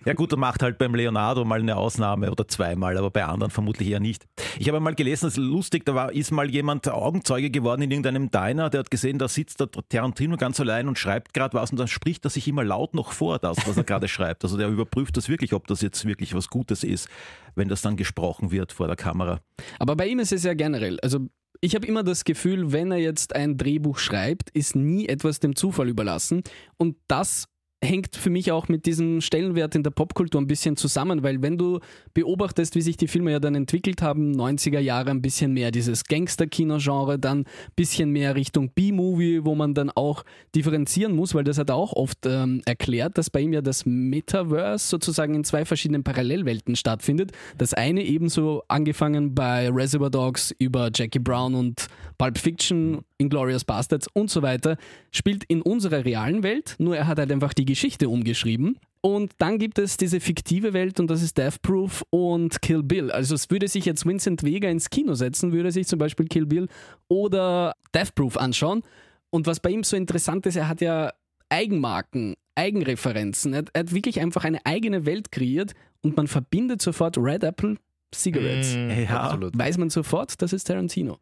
Ja 0.04 0.12
gut, 0.14 0.33
er 0.33 0.38
macht 0.38 0.62
halt 0.62 0.78
beim 0.78 0.95
Leonardo 0.95 1.45
mal 1.45 1.61
eine 1.61 1.76
Ausnahme 1.76 2.30
oder 2.30 2.47
zweimal, 2.49 2.97
aber 2.99 3.11
bei 3.11 3.25
anderen 3.25 3.50
vermutlich 3.50 3.88
eher 3.90 4.00
nicht. 4.00 4.26
Ich 4.59 4.68
habe 4.68 4.80
mal 4.80 4.95
gelesen, 4.95 5.26
das 5.26 5.35
ist 5.35 5.38
lustig, 5.38 5.85
da 5.85 5.95
war, 5.95 6.12
ist 6.17 6.31
mal 6.31 6.51
jemand 6.51 6.89
Augenzeuge 6.89 7.51
geworden 7.51 7.83
in 7.83 7.91
irgendeinem 7.91 8.31
Diner, 8.31 8.71
der 8.71 8.81
hat 8.81 8.91
gesehen, 8.91 9.19
da 9.19 9.29
sitzt 9.29 9.61
der 9.61 9.69
Tarantino 9.71 10.37
ganz 10.37 10.59
allein 10.59 10.89
und 10.89 10.99
schreibt 10.99 11.35
gerade 11.35 11.55
was 11.55 11.71
und 11.71 11.79
dann 11.79 11.89
spricht 11.89 12.25
er 12.25 12.31
sich 12.31 12.49
immer 12.49 12.65
laut 12.65 12.95
noch 12.95 13.13
vor, 13.13 13.39
das, 13.39 13.59
was 13.67 13.77
er 13.77 13.85
gerade 13.85 14.09
schreibt. 14.09 14.43
Also 14.43 14.57
der 14.57 14.69
überprüft 14.69 15.17
das 15.17 15.29
wirklich, 15.29 15.53
ob 15.53 15.67
das 15.67 15.83
jetzt 15.83 16.07
wirklich 16.07 16.35
was 16.35 16.49
Gutes 16.49 16.85
ist, 16.85 17.09
wenn 17.55 17.69
das 17.69 17.83
dann 17.83 17.97
gesprochen 17.97 18.51
wird 18.51 18.73
vor 18.73 18.87
der 18.87 18.97
Kamera. 18.97 19.41
Aber 19.79 19.95
bei 19.95 20.07
ihm 20.07 20.19
ist 20.19 20.33
es 20.33 20.43
ja 20.43 20.55
generell. 20.55 20.99
Also 21.01 21.29
ich 21.61 21.75
habe 21.75 21.87
immer 21.87 22.03
das 22.03 22.25
Gefühl, 22.25 22.73
wenn 22.73 22.91
er 22.91 22.99
jetzt 22.99 23.35
ein 23.35 23.57
Drehbuch 23.57 23.99
schreibt, 23.99 24.51
ist 24.51 24.75
nie 24.75 25.09
etwas 25.09 25.41
dem 25.41 25.55
Zufall 25.55 25.89
überlassen. 25.89 26.43
Und 26.79 26.97
das 27.09 27.47
hängt 27.87 28.16
für 28.16 28.31
mich 28.31 28.52
auch 28.52 28.69
mit 28.69 28.87
diesem 28.87 29.21
Stellenwert 29.21 29.75
in 29.75 29.83
der 29.83 29.90
Popkultur 29.90 30.40
ein 30.40 30.47
bisschen 30.47 30.76
zusammen, 30.76 31.23
weil 31.23 31.43
wenn 31.43 31.57
du 31.57 31.81
beobachtest, 32.14 32.75
wie 32.75 32.83
sich 32.83 32.97
die 32.97 33.09
Filme 33.09 33.33
ja 33.33 33.40
dann 33.40 33.55
entwickelt 33.55 34.02
haben, 34.02 34.33
90er 34.33 34.81
Jahre 34.81 35.11
ein 35.11 35.23
bisschen 35.23 35.52
mehr 35.52 35.71
dieses 35.71 36.05
Gangster-Kino-Genre, 36.05 37.19
dann 37.19 37.40
ein 37.40 37.47
bisschen 37.76 38.11
mehr 38.11 38.35
Richtung 38.35 38.71
B-Movie, 38.71 39.45
wo 39.45 39.55
man 39.55 39.75
dann 39.75 39.90
auch 39.90 40.25
differenzieren 40.55 41.14
muss, 41.14 41.35
weil 41.35 41.45
das 41.45 41.59
hat 41.59 41.71
er 41.71 41.76
auch 41.76 41.93
oft 41.93 42.26
ähm, 42.26 42.62
erklärt, 42.66 43.16
dass 43.19 43.31
bei 43.31 43.40
ihm 43.40 43.52
ja 43.52 43.62
das 43.62 43.87
Metaverse 43.87 44.88
sozusagen 44.88 45.35
in 45.35 45.45
zwei 45.45 45.64
verschiedenen 45.64 46.05
Parallelwelten 46.05 46.76
stattfindet. 46.76 47.33
Das 47.57 47.73
eine 47.75 48.02
ebenso 48.02 48.62
angefangen 48.69 49.35
bei 49.35 49.71
Reservoir 49.71 50.11
Dogs 50.11 50.55
über 50.59 50.90
Jackie 50.95 51.19
Brown 51.19 51.55
und 51.55 51.88
Pulp 52.19 52.38
Fiction, 52.38 53.02
Inglourious 53.19 53.65
Bastards 53.65 54.09
und 54.13 54.31
so 54.31 54.43
weiter, 54.43 54.77
spielt 55.11 55.45
in 55.45 55.63
unserer 55.63 56.05
realen 56.05 56.43
Welt, 56.43 56.77
nur 56.79 56.97
er 56.97 57.07
hat 57.07 57.19
halt 57.19 57.33
einfach 57.33 57.55
die 57.55 57.65
Geschichte 57.65 58.09
umgeschrieben. 58.09 58.79
Und 59.01 59.33
dann 59.39 59.59
gibt 59.59 59.79
es 59.79 59.97
diese 59.97 60.19
fiktive 60.21 60.73
Welt 60.73 60.99
und 60.99 61.09
das 61.09 61.23
ist 61.23 61.39
Death 61.39 61.63
Proof 61.63 62.03
und 62.11 62.61
Kill 62.61 62.83
Bill. 62.83 63.11
Also 63.13 63.35
es 63.37 63.51
würde 63.51 63.69
sich 63.69 63.85
jetzt 63.85 64.05
Vincent 64.05 64.43
Vega 64.43 64.69
ins 64.69 64.91
Kino 64.91 65.15
setzen, 65.15 65.53
würde 65.53 65.71
sich 65.71 65.87
zum 65.87 65.99
Beispiel 65.99 66.27
Kill 66.27 66.45
Bill 66.47 66.67
oder 67.09 67.75
Death 67.95 68.15
Proof 68.15 68.37
anschauen. 68.37 68.83
Und 69.31 69.47
was 69.47 69.61
bei 69.61 69.71
ihm 69.71 69.85
so 69.85 69.97
interessant 69.97 70.45
ist, 70.47 70.57
er 70.57 70.69
hat 70.69 70.81
ja 70.81 71.13
Eigenmarken, 71.49 72.35
Eigenreferenzen. 72.57 73.53
Er 73.53 73.59
hat, 73.59 73.69
er 73.73 73.81
hat 73.81 73.95
wirklich 73.95 74.21
einfach 74.21 74.45
eine 74.45 74.59
eigene 74.67 75.07
Welt 75.07 75.31
kreiert 75.31 75.73
und 76.03 76.17
man 76.17 76.27
verbindet 76.27 76.83
sofort 76.83 77.17
Red 77.17 77.45
Apple 77.45 77.77
Cigarettes. 78.15 78.75
Mm, 78.77 78.91
Ja. 79.09 79.21
absolut. 79.21 79.57
Weiß 79.59 79.79
man 79.79 79.91
sofort, 79.91 80.41
das 80.43 80.53
ist 80.53 80.65
Tarantino. 80.65 81.19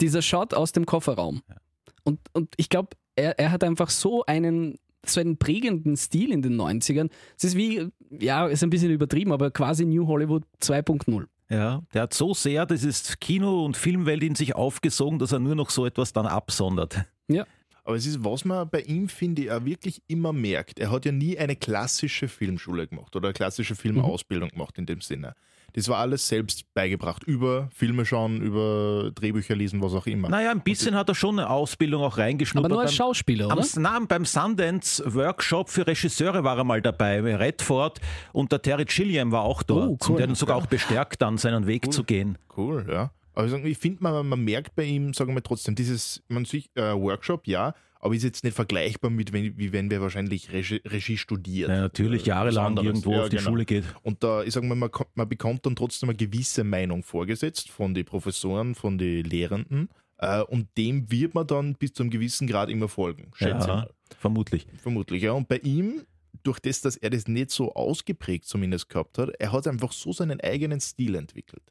Dieser 0.00 0.22
Shot 0.22 0.54
aus 0.54 0.72
dem 0.72 0.86
Kofferraum. 0.86 1.42
Und, 2.04 2.20
und 2.32 2.54
ich 2.56 2.68
glaube, 2.68 2.90
er, 3.16 3.38
er 3.38 3.50
hat 3.50 3.64
einfach 3.64 3.90
so 3.90 4.24
einen, 4.24 4.78
so 5.04 5.20
einen 5.20 5.36
prägenden 5.36 5.96
Stil 5.96 6.32
in 6.32 6.42
den 6.42 6.60
90ern. 6.60 7.10
Es 7.36 7.44
ist 7.44 7.56
wie, 7.56 7.88
ja, 8.10 8.46
ist 8.46 8.62
ein 8.62 8.70
bisschen 8.70 8.90
übertrieben, 8.90 9.32
aber 9.32 9.50
quasi 9.50 9.84
New 9.84 10.06
Hollywood 10.06 10.44
2.0. 10.62 11.26
Ja, 11.50 11.82
der 11.92 12.02
hat 12.02 12.14
so 12.14 12.32
sehr 12.32 12.64
dieses 12.64 13.18
Kino- 13.18 13.64
und 13.64 13.76
Filmwelt 13.76 14.22
in 14.22 14.36
sich 14.36 14.54
aufgesogen, 14.54 15.18
dass 15.18 15.32
er 15.32 15.40
nur 15.40 15.56
noch 15.56 15.70
so 15.70 15.84
etwas 15.84 16.12
dann 16.12 16.26
absondert. 16.26 17.04
Ja. 17.28 17.44
Aber 17.82 17.96
es 17.96 18.06
ist, 18.06 18.24
was 18.24 18.44
man 18.44 18.70
bei 18.70 18.82
ihm, 18.82 19.08
finde 19.08 19.42
ich, 19.42 19.50
auch 19.50 19.64
wirklich 19.64 20.02
immer 20.06 20.32
merkt. 20.32 20.78
Er 20.78 20.92
hat 20.92 21.06
ja 21.06 21.12
nie 21.12 21.36
eine 21.38 21.56
klassische 21.56 22.28
Filmschule 22.28 22.86
gemacht 22.86 23.16
oder 23.16 23.28
eine 23.28 23.32
klassische 23.32 23.74
Filmausbildung 23.74 24.50
gemacht 24.50 24.78
in 24.78 24.86
dem 24.86 25.00
Sinne. 25.00 25.34
Das 25.74 25.88
war 25.88 25.98
alles 25.98 26.26
selbst 26.28 26.64
beigebracht. 26.74 27.22
Über 27.24 27.68
Filme 27.74 28.04
schauen, 28.06 28.40
über 28.40 29.10
Drehbücher 29.14 29.54
lesen, 29.56 29.82
was 29.82 29.92
auch 29.94 30.06
immer. 30.06 30.28
Naja, 30.28 30.50
ein 30.50 30.62
bisschen 30.62 30.94
hat 30.94 31.08
er 31.08 31.14
schon 31.14 31.38
eine 31.38 31.48
Ausbildung 31.50 32.02
auch 32.02 32.18
reingeschnuppert. 32.18 32.66
Aber 32.70 32.74
nur 32.76 32.82
als 32.82 32.90
beim- 32.92 32.96
Schauspieler, 32.96 33.50
Am, 33.50 33.58
oder? 33.58 33.66
nein, 33.76 34.06
beim 34.06 34.24
Sundance 34.24 35.02
Workshop 35.14 35.68
für 35.68 35.86
Regisseure 35.86 36.44
war 36.44 36.56
er 36.58 36.64
mal 36.64 36.82
dabei. 36.82 37.20
Redford 37.20 38.00
und 38.32 38.52
der 38.52 38.62
Terry 38.62 38.84
Gilliam 38.84 39.32
war 39.32 39.42
auch 39.42 39.62
dort. 39.62 39.88
Oh, 39.88 39.98
cool. 40.06 40.10
Und 40.10 40.16
der 40.18 40.22
hat 40.24 40.30
ihn 40.30 40.34
sogar 40.36 40.56
auch 40.56 40.66
bestärkt, 40.66 41.22
dann 41.22 41.38
seinen 41.38 41.66
Weg 41.66 41.92
zu 41.92 42.04
gehen. 42.04 42.38
Cool, 42.56 42.86
ja. 42.90 43.10
Aber 43.34 43.46
ich, 43.46 43.52
sag, 43.52 43.64
ich 43.64 43.78
finde, 43.78 44.02
man, 44.02 44.26
man 44.28 44.40
merkt 44.44 44.74
bei 44.74 44.82
ihm, 44.84 45.14
sagen 45.14 45.34
wir 45.34 45.42
trotzdem, 45.42 45.74
dieses 45.74 46.22
man 46.28 46.44
sich, 46.44 46.68
äh, 46.74 46.92
Workshop, 46.94 47.46
ja, 47.46 47.74
aber 48.00 48.14
ist 48.14 48.22
jetzt 48.24 48.42
nicht 48.44 48.54
vergleichbar 48.54 49.10
mit, 49.10 49.32
wenn, 49.32 49.56
wie 49.58 49.72
wenn 49.72 49.90
wir 49.90 50.00
wahrscheinlich 50.00 50.50
Regie, 50.52 50.80
Regie 50.86 51.16
studiert. 51.16 51.68
Ja, 51.68 51.80
natürlich 51.82 52.24
Äh, 52.24 52.30
jahrelang 52.30 52.76
irgendwo 52.78 53.12
Ja, 53.12 53.22
auf 53.22 53.28
die 53.28 53.36
genau. 53.36 53.50
Schule 53.50 53.64
geht. 53.64 53.84
Und 54.02 54.24
da, 54.24 54.42
ich 54.42 54.52
sage 54.54 54.66
mal, 54.66 54.74
man, 54.74 54.90
man 55.14 55.28
bekommt 55.28 55.64
dann 55.66 55.76
trotzdem 55.76 56.08
eine 56.08 56.16
gewisse 56.16 56.64
Meinung 56.64 57.02
vorgesetzt 57.02 57.70
von 57.70 57.94
den 57.94 58.04
Professoren, 58.04 58.74
von 58.74 58.98
den 58.98 59.24
Lehrenden. 59.24 59.88
Äh, 60.18 60.42
und 60.42 60.68
dem 60.76 61.10
wird 61.10 61.34
man 61.34 61.46
dann 61.46 61.74
bis 61.74 61.92
zu 61.92 62.02
einem 62.02 62.10
gewissen 62.10 62.46
Grad 62.46 62.68
immer 62.70 62.88
folgen. 62.88 63.30
Schätze 63.34 63.58
ich 63.60 63.66
Ja, 63.66 63.74
mal. 63.74 63.90
vermutlich. 64.18 64.66
Vermutlich, 64.78 65.22
ja. 65.22 65.32
Und 65.32 65.48
bei 65.48 65.58
ihm, 65.58 66.02
durch 66.42 66.58
das, 66.58 66.80
dass 66.80 66.96
er 66.96 67.10
das 67.10 67.28
nicht 67.28 67.50
so 67.50 67.74
ausgeprägt 67.74 68.46
zumindest 68.46 68.88
gehabt 68.88 69.18
hat, 69.18 69.30
er 69.38 69.52
hat 69.52 69.66
einfach 69.66 69.92
so 69.92 70.12
seinen 70.12 70.40
eigenen 70.40 70.80
Stil 70.80 71.14
entwickelt. 71.14 71.62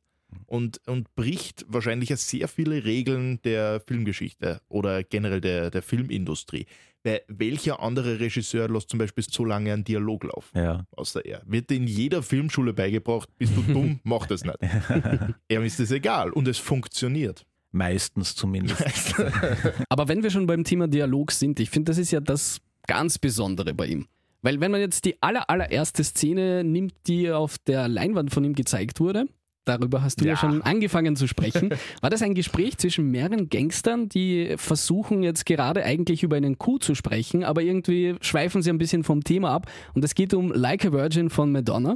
Und, 0.45 0.79
und 0.87 1.13
bricht 1.15 1.65
wahrscheinlich 1.67 2.09
ja 2.09 2.17
sehr 2.17 2.47
viele 2.47 2.83
Regeln 2.83 3.41
der 3.43 3.81
Filmgeschichte 3.81 4.61
oder 4.67 5.03
generell 5.03 5.41
der, 5.41 5.71
der 5.71 5.81
Filmindustrie. 5.81 6.65
Weil 7.03 7.21
welcher 7.27 7.81
andere 7.81 8.19
Regisseur 8.19 8.67
lässt 8.67 8.89
zum 8.89 8.99
Beispiel 8.99 9.23
so 9.23 9.45
lange 9.45 9.71
einen 9.71 9.83
Dialog 9.83 10.25
laufen? 10.25 10.57
Ja. 10.57 10.85
außer 10.91 11.23
er. 11.23 11.41
Wird 11.45 11.71
in 11.71 11.87
jeder 11.87 12.21
Filmschule 12.21 12.73
beigebracht, 12.73 13.29
bist 13.37 13.55
du 13.55 13.61
dumm, 13.61 13.99
mach 14.03 14.25
das 14.25 14.43
nicht. 14.43 14.57
Ihm 15.49 15.63
ist 15.63 15.79
das 15.79 15.91
egal 15.91 16.31
und 16.31 16.47
es 16.47 16.57
funktioniert. 16.57 17.45
Meistens 17.71 18.35
zumindest. 18.35 19.15
Aber 19.89 20.07
wenn 20.07 20.23
wir 20.23 20.31
schon 20.31 20.47
beim 20.47 20.63
Thema 20.63 20.87
Dialog 20.87 21.31
sind, 21.31 21.59
ich 21.59 21.69
finde, 21.69 21.91
das 21.91 21.99
ist 21.99 22.11
ja 22.11 22.19
das 22.19 22.59
ganz 22.87 23.19
Besondere 23.19 23.75
bei 23.75 23.85
ihm. 23.85 24.07
Weil 24.41 24.59
wenn 24.59 24.71
man 24.71 24.81
jetzt 24.81 25.05
die 25.05 25.21
aller, 25.21 25.49
allererste 25.49 26.03
Szene 26.03 26.63
nimmt, 26.63 26.93
die 27.07 27.31
auf 27.31 27.57
der 27.59 27.87
Leinwand 27.87 28.31
von 28.33 28.43
ihm 28.43 28.55
gezeigt 28.55 28.99
wurde, 28.99 29.25
darüber 29.65 30.01
hast 30.01 30.21
du 30.21 30.25
ja, 30.25 30.31
Ja. 30.31 30.37
schon 30.37 30.61
angefangen 30.61 31.15
zu 31.15 31.27
sprechen, 31.27 31.69
war 32.01 32.09
das 32.09 32.21
ein 32.21 32.33
Gespräch 32.33 32.77
zwischen 32.77 33.11
mehreren 33.11 33.49
Gangstern, 33.49 34.09
die 34.09 34.53
versuchen 34.57 35.23
jetzt 35.23 35.45
gerade 35.45 35.83
eigentlich 35.83 36.23
über 36.23 36.37
einen 36.37 36.57
Coup 36.57 36.81
zu 36.83 36.95
sprechen, 36.95 37.43
aber 37.43 37.61
irgendwie 37.61 38.15
schweifen 38.21 38.61
sie 38.61 38.69
ein 38.69 38.77
bisschen 38.77 39.03
vom 39.03 39.23
Thema 39.23 39.51
ab 39.51 39.69
und 39.93 40.03
es 40.03 40.15
geht 40.15 40.33
um 40.33 40.51
Like 40.51 40.85
a 40.85 40.91
Virgin 40.91 41.29
von 41.29 41.51
Madonna. 41.51 41.95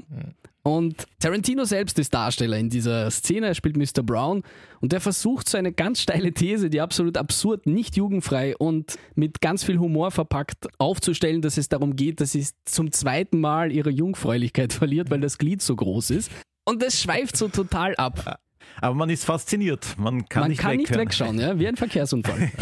Und 0.65 1.08
Tarantino 1.19 1.65
selbst 1.65 1.99
ist 1.99 2.13
Darsteller 2.13 2.58
in 2.58 2.69
dieser 2.69 3.12
Szene, 3.12 3.47
er 3.47 3.54
spielt 3.54 3.76
Mr. 3.76 4.02
Brown 4.02 4.43
und 4.80 4.93
der 4.93 5.02
versucht 5.02 5.49
so 5.49 5.58
eine 5.58 5.73
ganz 5.73 5.99
steile 5.99 6.32
These, 6.32 6.69
die 6.69 6.80
absolut 6.80 7.17
absurd, 7.17 7.65
nicht 7.65 7.97
jugendfrei 7.97 8.56
und 8.56 8.95
mit 9.13 9.41
ganz 9.41 9.65
viel 9.65 9.78
Humor 9.78 10.12
verpackt 10.12 10.67
aufzustellen, 10.78 11.41
dass 11.41 11.58
es 11.58 11.67
darum 11.67 11.97
geht, 11.97 12.21
dass 12.21 12.32
sie 12.32 12.47
zum 12.63 12.93
zweiten 12.93 13.41
Mal 13.41 13.73
ihre 13.73 13.89
Jungfräulichkeit 13.89 14.71
verliert, 14.71 15.10
weil 15.10 15.19
das 15.19 15.38
Glied 15.38 15.62
so 15.62 15.76
groß 15.76 16.12
ist. 16.12 16.32
Und 16.65 16.82
das 16.82 17.02
schweift 17.02 17.36
so 17.38 17.47
total 17.49 17.95
ab. 17.95 18.39
Aber 18.82 18.95
man 18.95 19.10
ist 19.10 19.26
fasziniert. 19.26 19.95
Man 19.97 20.28
kann 20.30 20.41
Man 20.43 20.49
nicht 20.52 20.60
kann 20.62 20.78
nicht 20.78 20.95
wegschauen, 20.95 21.39
ja? 21.39 21.60
wie 21.60 21.67
ein 21.67 21.76
Verkehrsunfall. 21.78 22.52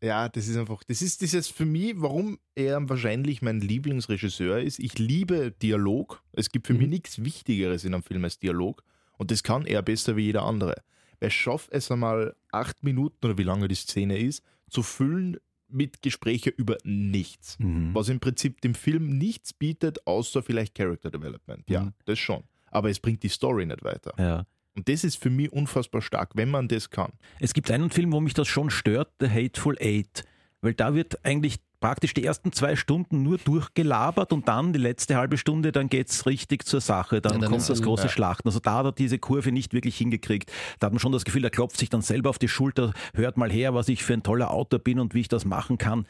Ja, 0.00 0.28
das 0.28 0.46
ist 0.46 0.56
einfach, 0.56 0.84
das 0.84 1.02
ist 1.02 1.22
dieses 1.22 1.48
für 1.48 1.64
mich, 1.64 1.94
warum 1.96 2.38
er 2.54 2.88
wahrscheinlich 2.88 3.42
mein 3.42 3.60
Lieblingsregisseur 3.60 4.60
ist. 4.60 4.78
Ich 4.78 4.96
liebe 4.96 5.50
Dialog. 5.60 6.22
Es 6.30 6.50
gibt 6.50 6.68
für 6.68 6.74
mich 6.74 6.86
nichts 6.86 7.24
Wichtigeres 7.24 7.82
in 7.84 7.94
einem 7.94 8.04
Film 8.04 8.22
als 8.22 8.38
Dialog. 8.38 8.84
Und 9.16 9.32
das 9.32 9.42
kann 9.42 9.66
er 9.66 9.82
besser 9.82 10.14
wie 10.14 10.22
jeder 10.26 10.44
andere. 10.44 10.76
Wer 11.18 11.30
schafft 11.30 11.72
es 11.72 11.90
einmal 11.90 12.36
acht 12.52 12.84
Minuten 12.84 13.26
oder 13.26 13.38
wie 13.38 13.42
lange 13.42 13.66
die 13.66 13.74
Szene 13.74 14.18
ist, 14.18 14.44
zu 14.70 14.84
füllen 14.84 15.38
mit 15.68 16.00
Gespräche 16.00 16.50
über 16.50 16.78
nichts. 16.84 17.58
Mhm. 17.58 17.92
Was 17.92 18.08
im 18.08 18.20
Prinzip 18.20 18.60
dem 18.60 18.76
Film 18.76 19.18
nichts 19.18 19.52
bietet, 19.52 20.06
außer 20.06 20.44
vielleicht 20.44 20.76
Character 20.76 21.10
Development. 21.10 21.68
Ja, 21.68 21.86
Mhm. 21.86 21.92
das 22.04 22.20
schon. 22.20 22.44
Aber 22.70 22.90
es 22.90 23.00
bringt 23.00 23.22
die 23.22 23.28
Story 23.28 23.66
nicht 23.66 23.84
weiter. 23.84 24.12
Ja. 24.18 24.44
Und 24.74 24.88
das 24.88 25.02
ist 25.02 25.20
für 25.20 25.30
mich 25.30 25.52
unfassbar 25.52 26.02
stark, 26.02 26.30
wenn 26.34 26.50
man 26.50 26.68
das 26.68 26.90
kann. 26.90 27.12
Es 27.40 27.52
gibt 27.52 27.70
einen 27.70 27.90
Film, 27.90 28.12
wo 28.12 28.20
mich 28.20 28.34
das 28.34 28.46
schon 28.46 28.70
stört, 28.70 29.10
The 29.20 29.28
Hateful 29.28 29.76
Eight. 29.80 30.24
Weil 30.60 30.74
da 30.74 30.94
wird 30.94 31.24
eigentlich 31.24 31.58
praktisch 31.80 32.14
die 32.14 32.24
ersten 32.24 32.52
zwei 32.52 32.76
Stunden 32.76 33.22
nur 33.22 33.38
durchgelabert 33.38 34.32
und 34.32 34.48
dann 34.48 34.72
die 34.72 34.78
letzte 34.78 35.16
halbe 35.16 35.38
Stunde, 35.38 35.72
dann 35.72 35.88
geht 35.88 36.10
es 36.10 36.26
richtig 36.26 36.64
zur 36.64 36.80
Sache. 36.80 37.20
Dann, 37.20 37.34
Ja, 37.34 37.38
dann 37.38 37.50
kommt 37.50 37.68
das 37.68 37.82
große 37.82 38.04
ja. 38.04 38.08
Schlachten. 38.08 38.48
Also 38.48 38.60
da 38.60 38.74
hat 38.74 38.86
er 38.86 38.92
diese 38.92 39.18
Kurve 39.18 39.52
nicht 39.52 39.72
wirklich 39.72 39.96
hingekriegt. 39.96 40.50
Da 40.78 40.86
hat 40.86 40.92
man 40.92 41.00
schon 41.00 41.12
das 41.12 41.24
Gefühl, 41.24 41.44
er 41.44 41.50
klopft 41.50 41.76
sich 41.76 41.88
dann 41.88 42.02
selber 42.02 42.30
auf 42.30 42.38
die 42.38 42.48
Schulter, 42.48 42.92
hört 43.14 43.36
mal 43.36 43.50
her, 43.50 43.74
was 43.74 43.88
ich 43.88 44.02
für 44.04 44.14
ein 44.14 44.22
toller 44.22 44.50
Autor 44.50 44.80
bin 44.80 44.98
und 44.98 45.14
wie 45.14 45.20
ich 45.20 45.28
das 45.28 45.44
machen 45.44 45.78
kann. 45.78 46.06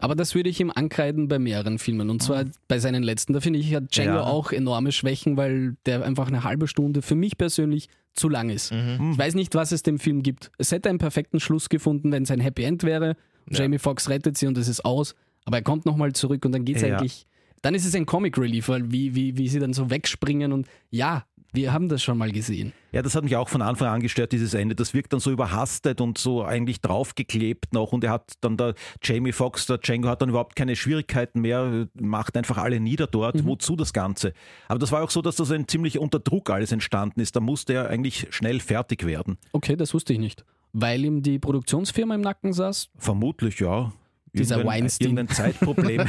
Aber 0.00 0.14
das 0.16 0.34
würde 0.34 0.48
ich 0.48 0.60
ihm 0.60 0.70
ankreiden 0.74 1.28
bei 1.28 1.38
mehreren 1.38 1.78
Filmen. 1.78 2.10
Und 2.10 2.22
zwar 2.22 2.44
bei 2.68 2.78
seinen 2.78 3.02
letzten. 3.02 3.32
Da 3.34 3.40
finde 3.40 3.58
ich, 3.58 3.74
hat 3.74 3.94
Django 3.94 4.14
Ja. 4.14 4.22
auch 4.24 4.50
enorme 4.52 4.92
Schwächen, 4.92 5.36
weil 5.36 5.76
der 5.86 6.04
einfach 6.04 6.28
eine 6.28 6.42
halbe 6.44 6.66
Stunde 6.68 7.02
für 7.02 7.14
mich 7.14 7.36
persönlich 7.38 7.88
zu 8.14 8.28
lang 8.28 8.50
ist. 8.50 8.72
Mhm. 8.72 9.12
Ich 9.12 9.18
weiß 9.18 9.34
nicht, 9.34 9.54
was 9.54 9.72
es 9.72 9.82
dem 9.82 9.98
Film 9.98 10.22
gibt. 10.22 10.50
Es 10.58 10.72
hätte 10.72 10.88
einen 10.88 10.98
perfekten 10.98 11.38
Schluss 11.38 11.68
gefunden, 11.68 12.10
wenn 12.12 12.22
es 12.24 12.30
ein 12.30 12.40
Happy 12.40 12.64
End 12.64 12.82
wäre. 12.82 13.16
Ja. 13.50 13.60
Jamie 13.60 13.78
Foxx 13.78 14.08
rettet 14.08 14.36
sie 14.38 14.46
und 14.46 14.56
es 14.58 14.68
ist 14.68 14.84
aus. 14.84 15.14
Aber 15.44 15.58
er 15.58 15.62
kommt 15.62 15.86
nochmal 15.86 16.12
zurück 16.12 16.44
und 16.44 16.52
dann 16.52 16.64
geht 16.64 16.76
es 16.76 16.82
Ja. 16.82 16.96
eigentlich. 16.96 17.26
Dann 17.62 17.74
ist 17.74 17.84
es 17.84 17.94
ein 17.94 18.06
Comic 18.06 18.38
Relief, 18.38 18.68
weil 18.70 18.90
wie, 18.90 19.14
wie, 19.14 19.36
wie 19.36 19.48
sie 19.48 19.58
dann 19.58 19.74
so 19.74 19.90
wegspringen 19.90 20.52
und 20.52 20.66
ja, 20.90 21.26
wir 21.52 21.72
haben 21.72 21.88
das 21.88 22.02
schon 22.02 22.16
mal 22.18 22.30
gesehen. 22.30 22.72
Ja, 22.92 23.02
das 23.02 23.14
hat 23.14 23.24
mich 23.24 23.36
auch 23.36 23.48
von 23.48 23.62
Anfang 23.62 23.88
an 23.88 24.00
gestört, 24.00 24.32
dieses 24.32 24.54
Ende. 24.54 24.74
Das 24.74 24.94
wirkt 24.94 25.12
dann 25.12 25.20
so 25.20 25.30
überhastet 25.30 26.00
und 26.00 26.18
so 26.18 26.44
eigentlich 26.44 26.80
draufgeklebt 26.80 27.72
noch. 27.72 27.92
Und 27.92 28.04
er 28.04 28.10
hat 28.10 28.32
dann 28.40 28.56
der 28.56 28.74
Jamie 29.02 29.32
Foxx, 29.32 29.66
der 29.66 29.78
Django, 29.78 30.08
hat 30.08 30.22
dann 30.22 30.28
überhaupt 30.30 30.56
keine 30.56 30.76
Schwierigkeiten 30.76 31.40
mehr, 31.40 31.88
macht 31.94 32.36
einfach 32.36 32.58
alle 32.58 32.80
nieder 32.80 33.06
dort. 33.06 33.44
Wozu 33.46 33.76
das 33.76 33.92
Ganze? 33.92 34.32
Aber 34.68 34.78
das 34.78 34.92
war 34.92 35.02
auch 35.02 35.10
so, 35.10 35.22
dass 35.22 35.36
das 35.36 35.50
ein 35.50 35.66
ziemlich 35.68 35.98
unter 35.98 36.18
Druck 36.20 36.50
alles 36.50 36.72
entstanden 36.72 37.20
ist. 37.20 37.36
Da 37.36 37.40
musste 37.40 37.72
er 37.74 37.88
eigentlich 37.88 38.26
schnell 38.30 38.60
fertig 38.60 39.06
werden. 39.06 39.38
Okay, 39.52 39.76
das 39.76 39.94
wusste 39.94 40.12
ich 40.12 40.18
nicht. 40.18 40.44
Weil 40.72 41.04
ihm 41.04 41.22
die 41.22 41.38
Produktionsfirma 41.38 42.14
im 42.14 42.20
Nacken 42.20 42.52
saß. 42.52 42.90
Vermutlich, 42.96 43.58
ja. 43.60 43.92
Dieser 44.32 44.58
Irgendein- 44.58 44.82
Weinstein. 44.82 45.08
Irgendein 45.08 45.28
Zeitproblem. 45.36 46.08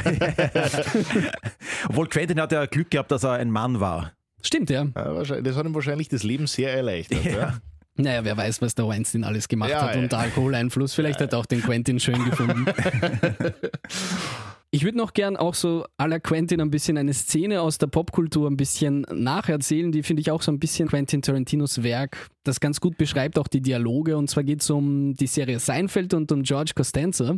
Obwohl 1.88 2.08
Quentin 2.08 2.40
hat 2.40 2.52
ja 2.52 2.66
Glück 2.66 2.90
gehabt, 2.90 3.10
dass 3.10 3.24
er 3.24 3.32
ein 3.32 3.50
Mann 3.50 3.80
war. 3.80 4.12
Stimmt, 4.42 4.70
ja. 4.70 4.86
Ja, 4.94 5.14
wahrscheinlich- 5.14 5.44
das 5.46 5.56
hat 5.56 5.64
ihm 5.66 5.74
wahrscheinlich 5.74 6.08
das 6.08 6.22
Leben 6.22 6.46
sehr 6.46 6.72
erleichtert. 6.74 7.24
Ja. 7.24 7.58
Naja, 7.96 8.24
wer 8.24 8.36
weiß, 8.36 8.62
was 8.62 8.74
der 8.74 8.88
Weinstein 8.88 9.22
alles 9.22 9.48
gemacht 9.48 9.70
Ja, 9.70 9.82
hat 9.82 9.94
ja. 9.96 10.00
unter 10.00 10.18
Alkoholeinfluss. 10.18 10.94
Vielleicht 10.94 11.20
hat 11.20 11.32
er 11.34 11.38
auch 11.38 11.46
den 11.46 11.60
Quentin 11.62 12.00
schön 12.00 12.24
gefunden. 12.24 12.64
Ich 14.74 14.84
würde 14.84 14.96
noch 14.96 15.12
gern 15.12 15.36
auch 15.36 15.52
so 15.52 15.84
à 15.98 16.08
la 16.08 16.18
Quentin 16.18 16.58
ein 16.62 16.70
bisschen 16.70 16.96
eine 16.96 17.12
Szene 17.12 17.60
aus 17.60 17.76
der 17.76 17.88
Popkultur 17.88 18.48
ein 18.50 18.56
bisschen 18.56 19.02
nacherzählen. 19.12 19.92
Die 19.92 20.02
finde 20.02 20.22
ich 20.22 20.30
auch 20.30 20.40
so 20.40 20.50
ein 20.50 20.58
bisschen 20.58 20.88
Quentin 20.88 21.20
Tarantinos 21.20 21.82
Werk, 21.82 22.30
das 22.42 22.58
ganz 22.58 22.80
gut 22.80 22.96
beschreibt 22.96 23.38
auch 23.38 23.48
die 23.48 23.60
Dialoge. 23.60 24.16
Und 24.16 24.30
zwar 24.30 24.44
geht 24.44 24.62
es 24.62 24.70
um 24.70 25.12
die 25.12 25.26
Serie 25.26 25.58
Seinfeld 25.58 26.14
und 26.14 26.32
um 26.32 26.42
George 26.42 26.72
Costanza. 26.74 27.36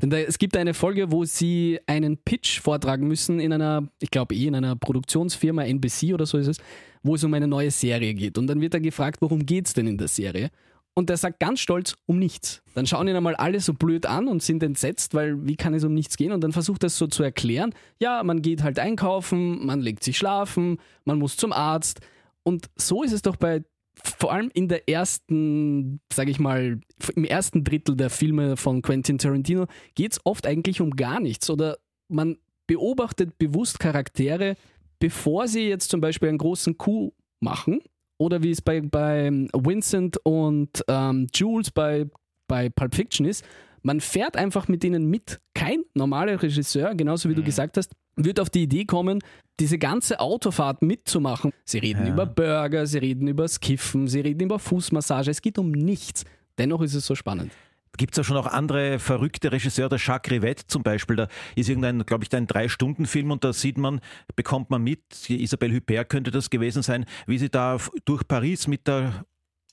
Denn 0.00 0.10
da, 0.10 0.18
es 0.18 0.38
gibt 0.38 0.56
eine 0.56 0.74
Folge, 0.74 1.10
wo 1.10 1.24
sie 1.24 1.80
einen 1.88 2.18
Pitch 2.18 2.60
vortragen 2.60 3.08
müssen 3.08 3.40
in 3.40 3.52
einer, 3.52 3.88
ich 3.98 4.12
glaube 4.12 4.36
eh 4.36 4.46
in 4.46 4.54
einer 4.54 4.76
Produktionsfirma, 4.76 5.64
NBC 5.64 6.14
oder 6.14 6.24
so 6.24 6.38
ist 6.38 6.46
es, 6.46 6.58
wo 7.02 7.16
es 7.16 7.24
um 7.24 7.34
eine 7.34 7.48
neue 7.48 7.72
Serie 7.72 8.14
geht. 8.14 8.38
Und 8.38 8.46
dann 8.46 8.60
wird 8.60 8.74
er 8.74 8.80
gefragt, 8.80 9.20
worum 9.22 9.44
geht 9.44 9.66
es 9.66 9.74
denn 9.74 9.88
in 9.88 9.98
der 9.98 10.06
Serie? 10.06 10.50
Und 10.98 11.10
der 11.10 11.18
sagt 11.18 11.40
ganz 11.40 11.60
stolz, 11.60 11.94
um 12.06 12.18
nichts. 12.18 12.62
Dann 12.74 12.86
schauen 12.86 13.06
ihn 13.06 13.16
einmal 13.16 13.36
alle 13.36 13.60
so 13.60 13.74
blöd 13.74 14.06
an 14.06 14.28
und 14.28 14.42
sind 14.42 14.62
entsetzt, 14.62 15.12
weil 15.12 15.46
wie 15.46 15.56
kann 15.56 15.74
es 15.74 15.84
um 15.84 15.92
nichts 15.92 16.16
gehen? 16.16 16.32
Und 16.32 16.40
dann 16.40 16.52
versucht 16.52 16.82
er 16.84 16.86
es 16.86 16.96
so 16.96 17.06
zu 17.06 17.22
erklären. 17.22 17.74
Ja, 18.00 18.22
man 18.22 18.40
geht 18.40 18.62
halt 18.62 18.78
einkaufen, 18.78 19.64
man 19.66 19.82
legt 19.82 20.02
sich 20.02 20.16
schlafen, 20.16 20.78
man 21.04 21.18
muss 21.18 21.36
zum 21.36 21.52
Arzt. 21.52 22.00
Und 22.44 22.70
so 22.76 23.02
ist 23.02 23.12
es 23.12 23.20
doch 23.20 23.36
bei, 23.36 23.62
vor 24.02 24.32
allem 24.32 24.50
in 24.54 24.68
der 24.68 24.88
ersten, 24.88 26.00
sage 26.10 26.30
ich 26.30 26.38
mal, 26.38 26.80
im 27.14 27.24
ersten 27.24 27.62
Drittel 27.62 27.94
der 27.94 28.08
Filme 28.08 28.56
von 28.56 28.80
Quentin 28.80 29.18
Tarantino, 29.18 29.66
geht 29.94 30.12
es 30.12 30.20
oft 30.24 30.46
eigentlich 30.46 30.80
um 30.80 30.92
gar 30.96 31.20
nichts. 31.20 31.50
Oder 31.50 31.76
man 32.08 32.38
beobachtet 32.66 33.36
bewusst 33.36 33.78
Charaktere, 33.80 34.56
bevor 34.98 35.46
sie 35.46 35.68
jetzt 35.68 35.90
zum 35.90 36.00
Beispiel 36.00 36.30
einen 36.30 36.38
großen 36.38 36.78
Coup 36.78 37.12
machen 37.38 37.80
oder 38.18 38.42
wie 38.42 38.50
es 38.50 38.62
bei, 38.62 38.80
bei 38.80 39.30
Vincent 39.54 40.16
und 40.24 40.84
ähm, 40.88 41.26
Jules 41.34 41.70
bei, 41.70 42.06
bei 42.48 42.68
Pulp 42.68 42.94
Fiction 42.94 43.26
ist, 43.26 43.44
man 43.82 44.00
fährt 44.00 44.36
einfach 44.36 44.68
mit 44.68 44.82
denen 44.82 45.06
mit. 45.10 45.40
Kein 45.54 45.82
normaler 45.94 46.42
Regisseur, 46.42 46.94
genauso 46.94 47.28
wie 47.30 47.34
du 47.34 47.42
gesagt 47.42 47.76
hast, 47.76 47.92
wird 48.16 48.40
auf 48.40 48.50
die 48.50 48.62
Idee 48.62 48.84
kommen, 48.84 49.20
diese 49.60 49.78
ganze 49.78 50.20
Autofahrt 50.20 50.82
mitzumachen. 50.82 51.52
Sie 51.64 51.78
reden 51.78 52.06
Ja. 52.06 52.12
über 52.12 52.26
Burger, 52.26 52.86
sie 52.86 52.98
reden 52.98 53.28
über 53.28 53.46
Skiffen, 53.46 54.08
sie 54.08 54.20
reden 54.20 54.42
über 54.44 54.58
Fußmassage. 54.58 55.30
Es 55.30 55.40
geht 55.42 55.58
um 55.58 55.70
nichts. 55.70 56.24
Dennoch 56.58 56.80
ist 56.82 56.94
es 56.94 57.06
so 57.06 57.14
spannend. 57.14 57.52
Gibt 57.96 58.14
es 58.14 58.18
ja 58.18 58.24
schon 58.24 58.36
auch 58.36 58.46
andere 58.46 58.98
verrückte 58.98 59.52
Regisseure, 59.52 59.88
der 59.90 59.98
Jacques 59.98 60.30
Rivette 60.32 60.66
zum 60.66 60.82
Beispiel, 60.82 61.16
da 61.16 61.28
ist 61.54 61.68
irgendein, 61.68 62.04
glaube 62.04 62.24
ich, 62.24 62.34
ein 62.34 62.46
Drei-Stunden-Film 62.46 63.30
und 63.30 63.44
da 63.44 63.52
sieht 63.52 63.78
man, 63.78 64.00
bekommt 64.34 64.70
man 64.70 64.82
mit, 64.82 65.00
Isabelle 65.28 65.74
Huppert 65.74 66.08
könnte 66.08 66.30
das 66.30 66.50
gewesen 66.50 66.82
sein, 66.82 67.04
wie 67.26 67.38
sie 67.38 67.48
da 67.48 67.78
durch 68.04 68.26
Paris 68.26 68.66
mit 68.66 68.86
der 68.86 69.24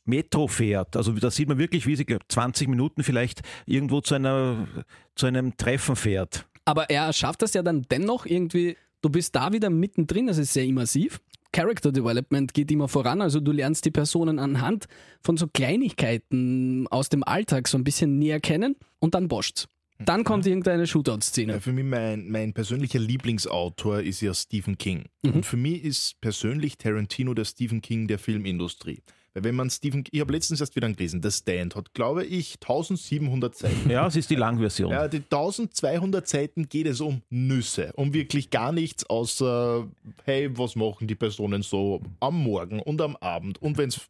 Metro 0.05 0.47
fährt. 0.47 0.95
Also 0.95 1.13
da 1.13 1.31
sieht 1.31 1.47
man 1.47 1.57
wirklich, 1.57 1.87
wie 1.87 1.95
sie, 1.95 2.05
glaub, 2.05 2.23
20 2.27 2.67
Minuten 2.67 3.03
vielleicht 3.03 3.41
irgendwo 3.65 4.01
zu, 4.01 4.15
einer, 4.15 4.67
zu 5.15 5.25
einem 5.25 5.55
Treffen 5.57 5.95
fährt. 5.95 6.45
Aber 6.65 6.89
er 6.89 7.11
schafft 7.13 7.41
das 7.41 7.53
ja 7.53 7.61
dann 7.61 7.83
dennoch 7.89 8.25
irgendwie, 8.25 8.77
du 9.01 9.09
bist 9.09 9.35
da 9.35 9.51
wieder 9.51 9.69
mittendrin, 9.69 10.27
das 10.27 10.37
ist 10.37 10.53
sehr 10.53 10.65
immersiv. 10.65 11.19
Character 11.53 11.91
Development 11.91 12.53
geht 12.53 12.71
immer 12.71 12.89
voran, 12.89 13.21
also 13.21 13.39
du 13.39 13.53
lernst 13.53 13.85
die 13.85 13.91
Personen 13.91 14.39
anhand 14.39 14.87
von 15.21 15.37
so 15.37 15.47
Kleinigkeiten 15.47 16.87
aus 16.89 17.07
dem 17.07 17.23
Alltag 17.23 17.69
so 17.69 17.77
ein 17.77 17.85
bisschen 17.85 18.19
näher 18.19 18.41
kennen 18.41 18.75
und 18.99 19.13
dann 19.13 19.29
boscht's. 19.29 19.67
Dann 19.99 20.23
kommt 20.23 20.45
irgendeine 20.45 20.87
Shootout-Szene. 20.87 21.53
Ja, 21.53 21.59
für 21.59 21.71
mich 21.71 21.85
mein, 21.85 22.27
mein 22.29 22.53
persönlicher 22.53 22.99
Lieblingsautor 22.99 24.01
ist 24.01 24.21
ja 24.21 24.33
Stephen 24.33 24.77
King. 24.77 25.05
Mhm. 25.21 25.31
Und 25.31 25.45
für 25.45 25.55
mich 25.55 25.83
ist 25.83 26.19
persönlich 26.19 26.77
Tarantino 26.77 27.33
der 27.33 27.45
Stephen 27.45 27.81
King 27.81 28.07
der 28.07 28.19
Filmindustrie. 28.19 29.01
Weil 29.33 29.45
wenn 29.45 29.55
man 29.55 29.69
Stephen, 29.69 30.03
ich 30.11 30.21
habe 30.21 30.33
letztens 30.33 30.61
erst 30.61 30.75
wieder 30.75 30.89
gelesen, 30.89 31.21
The 31.23 31.31
Stand 31.31 31.75
hat, 31.75 31.93
glaube 31.93 32.23
ich, 32.23 32.55
1700 32.61 33.55
Seiten. 33.55 33.89
Ja, 33.89 34.05
es 34.05 34.15
ist 34.15 34.29
die 34.29 34.35
Langversion. 34.35 34.91
Ja, 34.91 35.07
die 35.07 35.23
1200 35.23 36.27
Seiten 36.27 36.69
geht 36.69 36.85
es 36.85 37.01
um 37.01 37.21
Nüsse, 37.29 37.91
um 37.95 38.13
wirklich 38.13 38.51
gar 38.51 38.71
nichts 38.71 39.05
außer, 39.05 39.87
hey, 40.25 40.55
was 40.57 40.75
machen 40.75 41.07
die 41.07 41.15
Personen 41.15 41.63
so 41.63 42.01
am 42.19 42.43
Morgen 42.43 42.79
und 42.79 43.01
am 43.01 43.15
Abend 43.15 43.59
und 43.61 43.77
wenn 43.77 43.89
es 43.89 44.01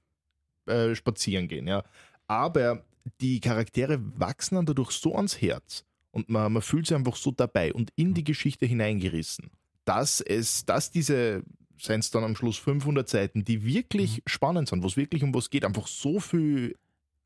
äh, 0.65 0.93
spazieren 0.95 1.47
gehen, 1.47 1.67
ja. 1.67 1.83
Aber 2.27 2.83
die 3.21 3.39
Charaktere 3.39 3.99
wachsen 4.17 4.55
dann 4.55 4.65
dadurch 4.65 4.91
so 4.91 5.15
ans 5.15 5.41
Herz 5.41 5.86
und 6.12 6.29
man, 6.29 6.53
man 6.53 6.62
fühlt 6.62 6.88
sich 6.88 6.95
einfach 6.95 7.15
so 7.15 7.31
dabei 7.31 7.73
und 7.73 7.91
in 7.95 8.13
die 8.13 8.23
Geschichte 8.23 8.65
hineingerissen, 8.65 9.51
dass 9.86 10.21
es, 10.21 10.65
dass 10.65 10.91
diese, 10.91 11.43
seien 11.79 11.99
es 11.99 12.12
dann 12.12 12.23
am 12.23 12.36
Schluss 12.36 12.57
500 12.57 13.07
Seiten, 13.09 13.43
die 13.43 13.63
wirklich 13.65 14.21
spannend 14.25 14.69
sind, 14.69 14.83
wo 14.83 14.88
es 14.88 14.97
wirklich 14.97 15.23
um 15.23 15.33
was 15.33 15.49
geht, 15.49 15.65
einfach 15.65 15.88
so 15.88 16.19
viel 16.19 16.75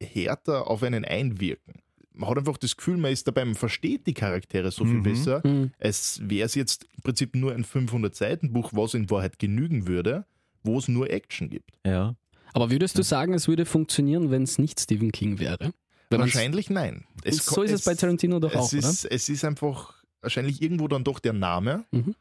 härter 0.01 0.67
auf 0.67 0.83
einen 0.83 1.05
einwirken. 1.05 1.81
Man 2.13 2.29
hat 2.29 2.37
einfach 2.39 2.57
das 2.57 2.75
Gefühl, 2.77 2.97
man 2.97 3.11
ist 3.11 3.27
dabei, 3.27 3.45
man 3.45 3.53
versteht 3.55 4.07
die 4.07 4.13
Charaktere 4.13 4.71
so 4.71 4.85
viel 4.85 4.95
Mhm. 4.95 5.03
besser. 5.03 5.41
Mhm. 5.45 5.71
Es 5.77 6.19
wäre 6.27 6.45
es 6.47 6.55
jetzt 6.55 6.85
im 6.95 7.03
Prinzip 7.03 7.35
nur 7.35 7.53
ein 7.53 7.63
500-Seiten-Buch, 7.63 8.71
was 8.73 8.93
in 8.95 9.09
Wahrheit 9.09 9.37
genügen 9.39 9.87
würde, 9.87 10.25
wo 10.63 10.79
es 10.79 10.87
nur 10.87 11.09
Action 11.11 11.49
gibt. 11.49 11.71
Ja. 11.85 12.15
Aber 12.53 12.71
würdest 12.71 12.97
du 12.97 13.03
sagen, 13.03 13.33
es 13.33 13.47
würde 13.47 13.65
funktionieren, 13.65 14.31
wenn 14.31 14.43
es 14.43 14.57
nicht 14.57 14.79
Stephen 14.79 15.11
King 15.11 15.37
wäre? 15.39 15.73
Wenn 16.09 16.21
wahrscheinlich 16.21 16.69
nein. 16.69 17.05
Und 17.25 17.33
so 17.35 17.61
ist 17.61 17.71
es 17.71 17.83
bei 17.83 17.93
Tarantino 17.93 18.39
doch 18.39 18.51
es 18.51 18.57
auch, 18.57 18.73
ist, 18.73 19.05
Es 19.05 19.29
ist 19.29 19.43
einfach 19.43 19.93
wahrscheinlich 20.21 20.61
irgendwo 20.61 20.87
dann 20.87 21.03
doch 21.03 21.19
der 21.19 21.33
Name. 21.33 21.85
Mhm. 21.91 22.15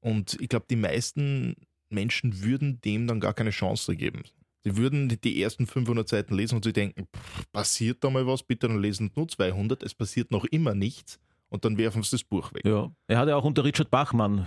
Und 0.00 0.40
ich 0.40 0.48
glaube, 0.48 0.66
die 0.70 0.76
meisten 0.76 1.56
Menschen 1.92 2.42
würden 2.42 2.80
dem 2.80 3.06
dann 3.06 3.20
gar 3.20 3.34
keine 3.34 3.50
Chance 3.50 3.96
geben. 3.96 4.22
Sie 4.64 4.76
würden 4.76 5.08
die 5.08 5.42
ersten 5.42 5.66
500 5.66 6.08
Seiten 6.08 6.34
lesen 6.34 6.56
und 6.56 6.64
sie 6.64 6.72
denken, 6.72 7.08
pff, 7.14 7.50
passiert 7.52 8.04
da 8.04 8.10
mal 8.10 8.26
was, 8.26 8.42
bitte 8.42 8.68
dann 8.68 8.80
lesen 8.80 9.10
nur 9.16 9.26
200, 9.28 9.82
es 9.82 9.94
passiert 9.94 10.30
noch 10.30 10.44
immer 10.44 10.74
nichts 10.74 11.18
und 11.48 11.64
dann 11.64 11.76
werfen 11.78 12.02
sie 12.02 12.12
das 12.12 12.24
Buch 12.24 12.52
weg. 12.54 12.64
ja. 12.64 12.90
Er 13.08 13.18
hat 13.18 13.28
ja 13.28 13.36
auch 13.36 13.44
unter 13.44 13.64
Richard 13.64 13.90
Bachmann 13.90 14.46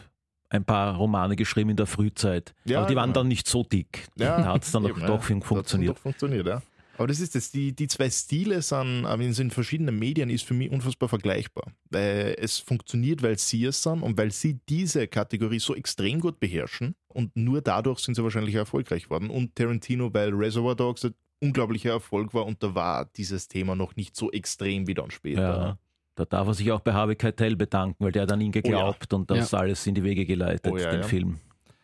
ein 0.49 0.63
paar 0.63 0.95
Romane 0.95 1.35
geschrieben 1.35 1.71
in 1.71 1.75
der 1.75 1.85
Frühzeit. 1.87 2.53
Ja, 2.65 2.79
Aber 2.79 2.87
die 2.87 2.95
waren 2.95 3.09
genau. 3.09 3.21
dann 3.21 3.27
nicht 3.27 3.47
so 3.47 3.63
dick. 3.63 4.07
Ja, 4.15 4.37
da 4.37 4.53
hat 4.53 4.63
es 4.63 4.71
dann 4.71 4.83
doch, 4.83 4.89
eben, 4.89 5.01
ja. 5.01 5.07
doch 5.07 5.27
dann 5.27 5.41
funktioniert. 5.41 5.97
Doch 5.97 6.01
funktioniert, 6.01 6.47
ja. 6.47 6.61
Aber 6.97 7.07
das 7.07 7.19
ist 7.19 7.35
das, 7.35 7.51
die, 7.51 7.73
die 7.73 7.87
zwei 7.87 8.09
Stile 8.09 8.61
sind, 8.61 9.05
in 9.05 9.33
den 9.33 9.51
verschiedenen 9.51 9.99
Medien 9.99 10.29
ist 10.29 10.45
für 10.45 10.53
mich 10.53 10.71
unfassbar 10.71 11.09
vergleichbar. 11.09 11.73
Weil 11.89 12.35
es 12.39 12.59
funktioniert, 12.59 13.21
weil 13.21 13.37
sie 13.37 13.65
es 13.65 13.83
sind 13.83 14.01
und 14.01 14.17
weil 14.17 14.31
sie 14.31 14.59
diese 14.69 15.07
Kategorie 15.07 15.59
so 15.59 15.75
extrem 15.75 16.21
gut 16.21 16.39
beherrschen 16.39 16.95
und 17.15 17.35
nur 17.35 17.61
dadurch 17.61 17.99
sind 17.99 18.15
sie 18.15 18.23
wahrscheinlich 18.23 18.55
erfolgreich 18.55 19.03
geworden. 19.05 19.29
Und 19.29 19.55
Tarantino, 19.55 20.13
weil 20.13 20.29
Reservoir 20.33 20.75
Dogs 20.75 21.05
ein 21.05 21.13
unglaublicher 21.41 21.91
Erfolg 21.91 22.33
war 22.33 22.45
und 22.45 22.61
da 22.63 22.75
war 22.75 23.05
dieses 23.15 23.47
Thema 23.47 23.75
noch 23.75 23.95
nicht 23.95 24.15
so 24.15 24.31
extrem 24.31 24.87
wie 24.87 24.93
dann 24.93 25.11
später. 25.11 25.41
Ja. 25.41 25.77
Da 26.15 26.25
darf 26.25 26.47
er 26.47 26.53
sich 26.53 26.71
auch 26.71 26.79
bei 26.79 26.93
Harvey 26.93 27.15
Keitel 27.15 27.55
bedanken, 27.57 28.03
weil 28.03 28.11
der 28.13 28.21
hat 28.23 28.31
an 28.31 28.39
ihn 28.41 28.51
geglaubt 28.53 29.11
und 29.13 29.29
das 29.29 29.53
alles 29.53 29.85
in 29.85 29.95
die 29.95 30.03
Wege 30.03 30.25
geleitet, 30.25 30.71
Oh 30.71 30.77
ja, 30.77 30.89
den 30.91 31.01
ja. 31.01 31.07
Film. 31.07 31.39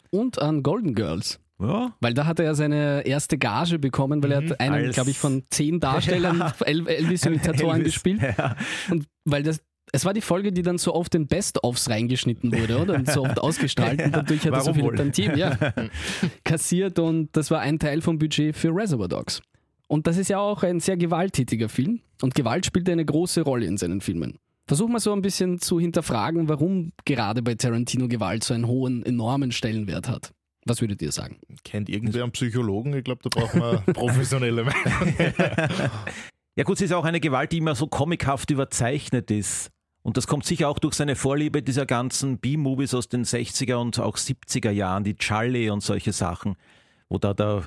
Und 0.09 0.39
an 0.41 0.63
Golden 0.63 0.95
Girls. 0.95 1.39
Ja, 1.59 1.93
Weil 2.01 2.15
da 2.15 2.25
hat 2.25 2.39
er 2.39 2.45
ja 2.45 2.53
seine 2.55 3.05
erste 3.05 3.37
Gage 3.37 3.77
bekommen, 3.77 4.23
weil 4.23 4.31
er 4.31 4.41
Mhm. 4.41 4.49
hat 4.49 4.59
einen, 4.61 4.91
glaube 4.91 5.11
ich, 5.11 5.19
von 5.19 5.43
zehn 5.51 5.79
Darstellern 5.79 6.41
El 6.65 6.87
Elvis-Imitatoren 6.87 7.81
Elvis, 7.81 7.93
gespielt. 7.93 8.21
Ja. 8.21 8.55
Und 8.89 9.05
weil 9.25 9.43
das, 9.43 9.61
es 9.91 10.05
war 10.05 10.13
die 10.13 10.21
Folge, 10.21 10.51
die 10.51 10.61
dann 10.61 10.77
so 10.77 10.93
oft 10.93 11.13
in 11.15 11.27
Best-ofs 11.27 11.89
reingeschnitten 11.89 12.51
wurde, 12.53 12.79
oder? 12.79 12.95
Und 12.95 13.09
so 13.09 13.23
oft 13.23 13.39
ausgestrahlt. 13.41 14.01
Und 14.01 14.15
dadurch 14.15 14.45
hat 14.45 14.53
er 14.53 14.61
so 14.61 14.73
viel 14.73 14.83
wohl? 14.83 14.95
Tantim 14.95 15.35
ja, 15.35 15.57
kassiert 16.43 16.99
und 16.99 17.29
das 17.35 17.51
war 17.51 17.59
ein 17.59 17.79
Teil 17.79 18.01
vom 18.01 18.17
Budget 18.17 18.55
für 18.55 18.69
Reservoir 18.73 19.09
Dogs. 19.09 19.41
Und 19.87 20.07
das 20.07 20.17
ist 20.17 20.29
ja 20.29 20.39
auch 20.39 20.63
ein 20.63 20.79
sehr 20.79 20.95
gewalttätiger 20.95 21.67
Film. 21.67 21.99
Und 22.21 22.35
Gewalt 22.35 22.65
spielt 22.65 22.89
eine 22.89 23.03
große 23.03 23.41
Rolle 23.41 23.65
in 23.65 23.77
seinen 23.77 23.99
Filmen. 23.99 24.37
Versuch 24.67 24.87
mal 24.87 24.99
so 24.99 25.11
ein 25.11 25.21
bisschen 25.21 25.59
zu 25.59 25.79
hinterfragen, 25.79 26.47
warum 26.47 26.93
gerade 27.03 27.41
bei 27.41 27.55
Tarantino 27.55 28.07
Gewalt 28.07 28.43
so 28.45 28.53
einen 28.53 28.67
hohen, 28.67 29.03
enormen 29.03 29.51
Stellenwert 29.51 30.07
hat. 30.07 30.31
Was 30.65 30.79
würdet 30.79 31.01
ihr 31.01 31.11
sagen? 31.11 31.39
Kennt 31.65 31.89
irgendwer 31.89 32.23
einen 32.23 32.31
Psychologen? 32.31 32.93
Ich 32.93 33.03
glaube, 33.03 33.21
da 33.23 33.29
brauchen 33.29 33.59
wir 33.59 33.79
professionelle 33.93 34.63
Meinung. 34.63 35.15
Ja 36.55 36.63
gut, 36.63 36.77
sie 36.77 36.85
ist 36.85 36.93
auch 36.93 37.05
eine 37.05 37.19
Gewalt, 37.19 37.51
die 37.51 37.57
immer 37.57 37.75
so 37.75 37.87
comichaft 37.87 38.51
überzeichnet 38.51 39.31
ist. 39.31 39.71
Und 40.03 40.17
das 40.17 40.25
kommt 40.25 40.45
sicher 40.45 40.67
auch 40.67 40.79
durch 40.79 40.95
seine 40.95 41.15
Vorliebe 41.15 41.61
dieser 41.61 41.85
ganzen 41.85 42.39
B-Movies 42.39 42.93
aus 42.95 43.07
den 43.07 43.23
60er 43.23 43.75
und 43.75 43.99
auch 43.99 44.17
70er 44.17 44.71
Jahren, 44.71 45.03
die 45.03 45.15
Charlie 45.15 45.69
und 45.69 45.83
solche 45.83 46.11
Sachen, 46.11 46.55
wo 47.09 47.19
da 47.19 47.33
der 47.33 47.63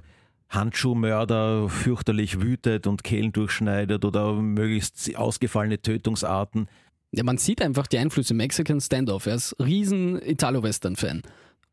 Handschuhmörder 0.48 1.68
fürchterlich 1.68 2.40
wütet 2.40 2.86
und 2.86 3.04
Kehlen 3.04 3.32
durchschneidet 3.32 4.04
oder 4.04 4.34
möglichst 4.34 5.14
ausgefallene 5.16 5.80
Tötungsarten. 5.80 6.68
Ja, 7.12 7.22
man 7.22 7.38
sieht 7.38 7.62
einfach 7.62 7.86
die 7.86 7.98
Einflüsse 7.98 8.34
Mexican 8.34 8.80
Standoff. 8.80 9.26
Er 9.26 9.36
ist 9.36 9.54
riesen 9.60 10.20
Italo-Western-Fan. 10.20 11.22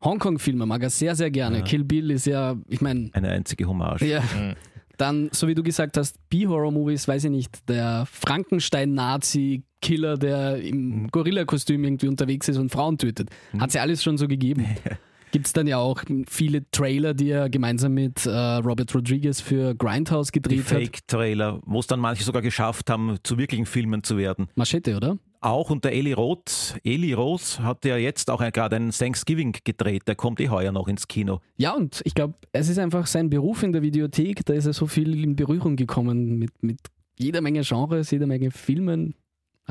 Hongkong-Filme 0.04 0.66
mag 0.66 0.82
er 0.82 0.90
sehr, 0.90 1.16
sehr 1.16 1.30
gerne. 1.30 1.58
Ja. 1.58 1.64
Kill 1.64 1.84
Bill 1.84 2.10
ist 2.12 2.26
ja, 2.26 2.56
ich 2.68 2.80
meine, 2.80 3.10
Eine 3.12 3.30
einzige 3.30 3.66
Hommage. 3.66 4.02
ja. 4.02 4.20
Mhm. 4.20 4.54
Dann, 4.98 5.30
so 5.32 5.48
wie 5.48 5.54
du 5.54 5.62
gesagt 5.64 5.96
hast, 5.96 6.16
B-Horror-Movies, 6.28 7.08
weiß 7.08 7.24
ich 7.24 7.30
nicht, 7.30 7.68
der 7.68 8.06
Frankenstein-Nazi-Killer, 9.82 10.16
der 10.16 10.56
im 10.62 11.08
Gorilla-Kostüm 11.10 11.84
irgendwie 11.84 12.08
unterwegs 12.08 12.48
ist 12.48 12.58
und 12.58 12.70
Frauen 12.70 12.98
tötet. 12.98 13.30
Hat 13.58 13.68
es 13.68 13.74
ja 13.74 13.82
alles 13.82 14.02
schon 14.02 14.16
so 14.16 14.28
gegeben. 14.28 14.66
Gibt 15.32 15.46
es 15.46 15.54
dann 15.54 15.66
ja 15.66 15.78
auch 15.78 16.02
viele 16.28 16.70
Trailer, 16.72 17.14
die 17.14 17.30
er 17.30 17.48
gemeinsam 17.48 17.94
mit 17.94 18.26
äh, 18.26 18.30
Robert 18.30 18.94
Rodriguez 18.94 19.40
für 19.40 19.74
Grindhouse 19.74 20.30
gedreht 20.30 20.64
hat. 20.64 20.82
Fake-Trailer, 20.82 21.58
wo 21.64 21.80
es 21.80 21.86
dann 21.86 22.00
manche 22.00 22.22
sogar 22.22 22.42
geschafft 22.42 22.90
haben, 22.90 23.16
zu 23.22 23.38
wirklichen 23.38 23.64
Filmen 23.64 24.02
zu 24.02 24.18
werden. 24.18 24.48
Machete, 24.56 24.94
oder? 24.94 25.16
Auch 25.40 25.70
unter 25.70 25.90
Eli 25.90 26.12
Roth. 26.12 26.76
Eli 26.84 27.14
Roth 27.14 27.60
hat 27.60 27.86
ja 27.86 27.96
jetzt 27.96 28.30
auch 28.30 28.40
gerade 28.52 28.76
einen 28.76 28.90
Thanksgiving 28.90 29.56
gedreht. 29.64 30.02
Der 30.06 30.16
kommt 30.16 30.38
eh 30.38 30.50
heuer 30.50 30.70
noch 30.70 30.86
ins 30.86 31.08
Kino. 31.08 31.40
Ja, 31.56 31.72
und 31.72 32.02
ich 32.04 32.14
glaube, 32.14 32.34
es 32.52 32.68
ist 32.68 32.78
einfach 32.78 33.06
sein 33.06 33.30
Beruf 33.30 33.62
in 33.62 33.72
der 33.72 33.80
Videothek, 33.80 34.44
da 34.44 34.52
ist 34.52 34.66
er 34.66 34.74
so 34.74 34.86
viel 34.86 35.24
in 35.24 35.34
Berührung 35.34 35.76
gekommen 35.76 36.38
mit, 36.38 36.62
mit 36.62 36.78
jeder 37.18 37.40
Menge 37.40 37.62
Genres, 37.62 38.10
jeder 38.10 38.26
Menge 38.26 38.50
Filmen. 38.50 39.14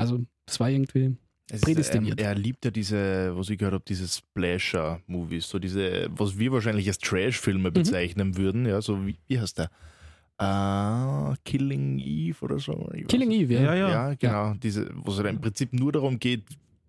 Also, 0.02 0.24
es 0.46 0.60
war 0.60 0.70
irgendwie. 0.70 1.16
Es 1.50 1.56
ist, 1.56 1.64
Prädestiniert. 1.64 2.20
Ähm, 2.20 2.26
er 2.26 2.34
liebt 2.34 2.64
ja 2.64 2.70
diese, 2.70 3.36
was 3.36 3.50
ich 3.50 3.58
gehört 3.58 3.74
habe, 3.74 3.84
diese 3.86 4.06
Splasher-Movies, 4.08 5.48
so 5.48 5.58
diese, 5.58 6.08
was 6.10 6.38
wir 6.38 6.52
wahrscheinlich 6.52 6.86
als 6.88 6.98
Trash-Filme 6.98 7.70
Mhm. 7.70 7.74
bezeichnen 7.74 8.36
würden, 8.36 8.64
ja, 8.66 8.80
so 8.80 9.06
wie, 9.06 9.16
wie 9.28 9.38
heißt 9.40 9.58
der? 9.58 9.70
Äh, 10.38 11.34
Killing 11.44 11.98
Eve 11.98 12.36
oder 12.42 12.58
so. 12.58 12.90
Killing 13.08 13.28
nicht. 13.28 13.42
Eve, 13.42 13.54
ja. 13.54 13.62
Ja, 13.62 13.74
ja. 13.74 13.88
Ja, 13.90 14.14
genau. 14.14 14.54
Diese, 14.54 14.88
wo 14.94 15.10
es 15.10 15.18
halt 15.18 15.28
im 15.28 15.40
Prinzip 15.40 15.72
nur 15.72 15.92
darum 15.92 16.18
geht, 16.18 16.44